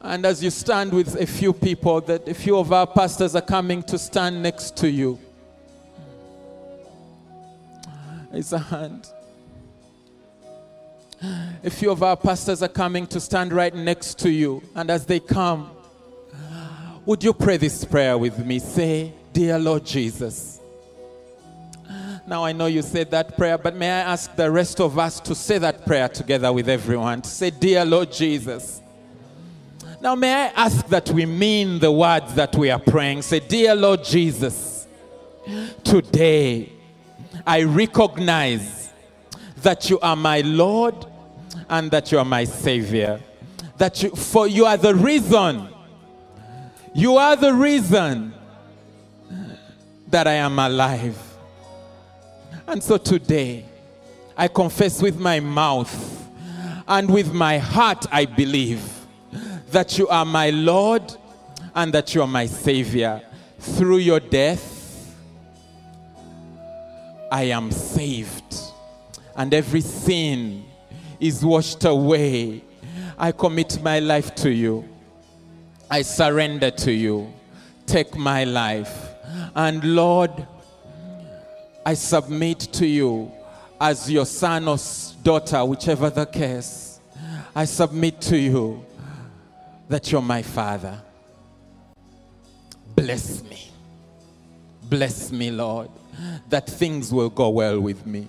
And 0.00 0.26
as 0.26 0.42
you 0.42 0.50
stand 0.50 0.92
with 0.92 1.20
a 1.20 1.26
few 1.26 1.52
people, 1.52 2.00
that 2.02 2.28
a 2.28 2.34
few 2.34 2.56
of 2.58 2.72
our 2.72 2.86
pastors 2.86 3.36
are 3.36 3.42
coming 3.42 3.82
to 3.84 3.98
stand 3.98 4.42
next 4.42 4.76
to 4.78 4.90
you. 4.90 5.18
It's 8.32 8.52
a 8.52 8.58
hand. 8.58 9.08
A 11.62 11.70
few 11.70 11.92
of 11.92 12.02
our 12.02 12.16
pastors 12.16 12.62
are 12.62 12.68
coming 12.68 13.06
to 13.08 13.20
stand 13.20 13.52
right 13.52 13.74
next 13.74 14.18
to 14.20 14.30
you. 14.30 14.62
And 14.74 14.90
as 14.90 15.06
they 15.06 15.20
come, 15.20 15.70
would 17.06 17.22
you 17.22 17.32
pray 17.32 17.56
this 17.56 17.84
prayer 17.84 18.18
with 18.18 18.44
me? 18.44 18.58
Say, 18.58 19.12
Dear 19.32 19.58
Lord 19.58 19.86
Jesus. 19.86 20.51
Now 22.26 22.44
I 22.44 22.52
know 22.52 22.66
you 22.66 22.82
said 22.82 23.10
that 23.10 23.36
prayer, 23.36 23.58
but 23.58 23.74
may 23.74 23.90
I 23.90 24.12
ask 24.12 24.34
the 24.36 24.50
rest 24.50 24.80
of 24.80 24.98
us 24.98 25.18
to 25.20 25.34
say 25.34 25.58
that 25.58 25.84
prayer 25.84 26.08
together 26.08 26.52
with 26.52 26.68
everyone? 26.68 27.22
To 27.22 27.28
say, 27.28 27.50
Dear 27.50 27.84
Lord 27.84 28.12
Jesus. 28.12 28.80
Now 30.00 30.14
may 30.14 30.32
I 30.32 30.46
ask 30.48 30.86
that 30.88 31.10
we 31.10 31.26
mean 31.26 31.78
the 31.78 31.90
words 31.90 32.34
that 32.34 32.54
we 32.54 32.70
are 32.70 32.78
praying? 32.78 33.22
Say, 33.22 33.40
Dear 33.40 33.74
Lord 33.74 34.04
Jesus, 34.04 34.86
today 35.82 36.72
I 37.44 37.64
recognize 37.64 38.92
that 39.62 39.90
you 39.90 39.98
are 40.00 40.16
my 40.16 40.42
Lord 40.42 40.94
and 41.68 41.90
that 41.90 42.12
you 42.12 42.18
are 42.18 42.24
my 42.24 42.44
Savior. 42.44 43.20
That 43.78 44.00
you, 44.02 44.10
for 44.10 44.46
you 44.46 44.64
are 44.64 44.76
the 44.76 44.94
reason, 44.94 45.68
you 46.94 47.16
are 47.16 47.34
the 47.34 47.52
reason 47.52 48.32
that 50.08 50.28
I 50.28 50.34
am 50.34 50.58
alive. 50.58 51.31
And 52.66 52.82
so 52.82 52.96
today, 52.96 53.64
I 54.36 54.48
confess 54.48 55.02
with 55.02 55.18
my 55.18 55.40
mouth 55.40 56.28
and 56.88 57.12
with 57.12 57.32
my 57.32 57.58
heart, 57.58 58.06
I 58.10 58.24
believe 58.24 58.82
that 59.70 59.98
you 59.98 60.08
are 60.08 60.24
my 60.24 60.50
Lord 60.50 61.02
and 61.74 61.92
that 61.92 62.14
you 62.14 62.22
are 62.22 62.26
my 62.26 62.46
Savior. 62.46 63.22
Through 63.58 63.98
your 63.98 64.20
death, 64.20 65.14
I 67.30 67.44
am 67.44 67.70
saved, 67.70 68.56
and 69.36 69.54
every 69.54 69.80
sin 69.80 70.64
is 71.18 71.44
washed 71.44 71.84
away. 71.84 72.62
I 73.16 73.32
commit 73.32 73.82
my 73.82 74.00
life 74.00 74.34
to 74.36 74.50
you. 74.50 74.86
I 75.90 76.02
surrender 76.02 76.70
to 76.70 76.92
you. 76.92 77.32
Take 77.86 78.16
my 78.16 78.44
life. 78.44 79.08
And 79.54 79.82
Lord, 79.94 80.46
I 81.84 81.94
submit 81.94 82.60
to 82.74 82.86
you 82.86 83.30
as 83.80 84.10
your 84.10 84.26
son 84.26 84.68
or 84.68 84.76
daughter, 85.22 85.64
whichever 85.64 86.10
the 86.10 86.26
case. 86.26 87.00
I 87.54 87.64
submit 87.64 88.20
to 88.22 88.38
you 88.38 88.84
that 89.88 90.10
you're 90.10 90.22
my 90.22 90.42
father. 90.42 91.02
Bless 92.94 93.42
me. 93.42 93.70
Bless 94.84 95.32
me, 95.32 95.50
Lord, 95.50 95.88
that 96.48 96.68
things 96.68 97.12
will 97.12 97.30
go 97.30 97.48
well 97.48 97.80
with 97.80 98.06
me. 98.06 98.28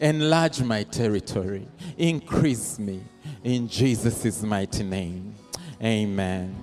Enlarge 0.00 0.62
my 0.62 0.82
territory. 0.84 1.66
Increase 1.96 2.78
me. 2.78 3.02
In 3.42 3.66
Jesus' 3.68 4.42
mighty 4.42 4.84
name. 4.84 5.34
Amen. 5.82 6.54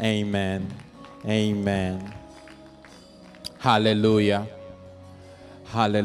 Amen. 0.00 0.72
Amen. 1.26 2.14
Hallelujah. 3.58 4.46
Hallelujah. 5.72 6.00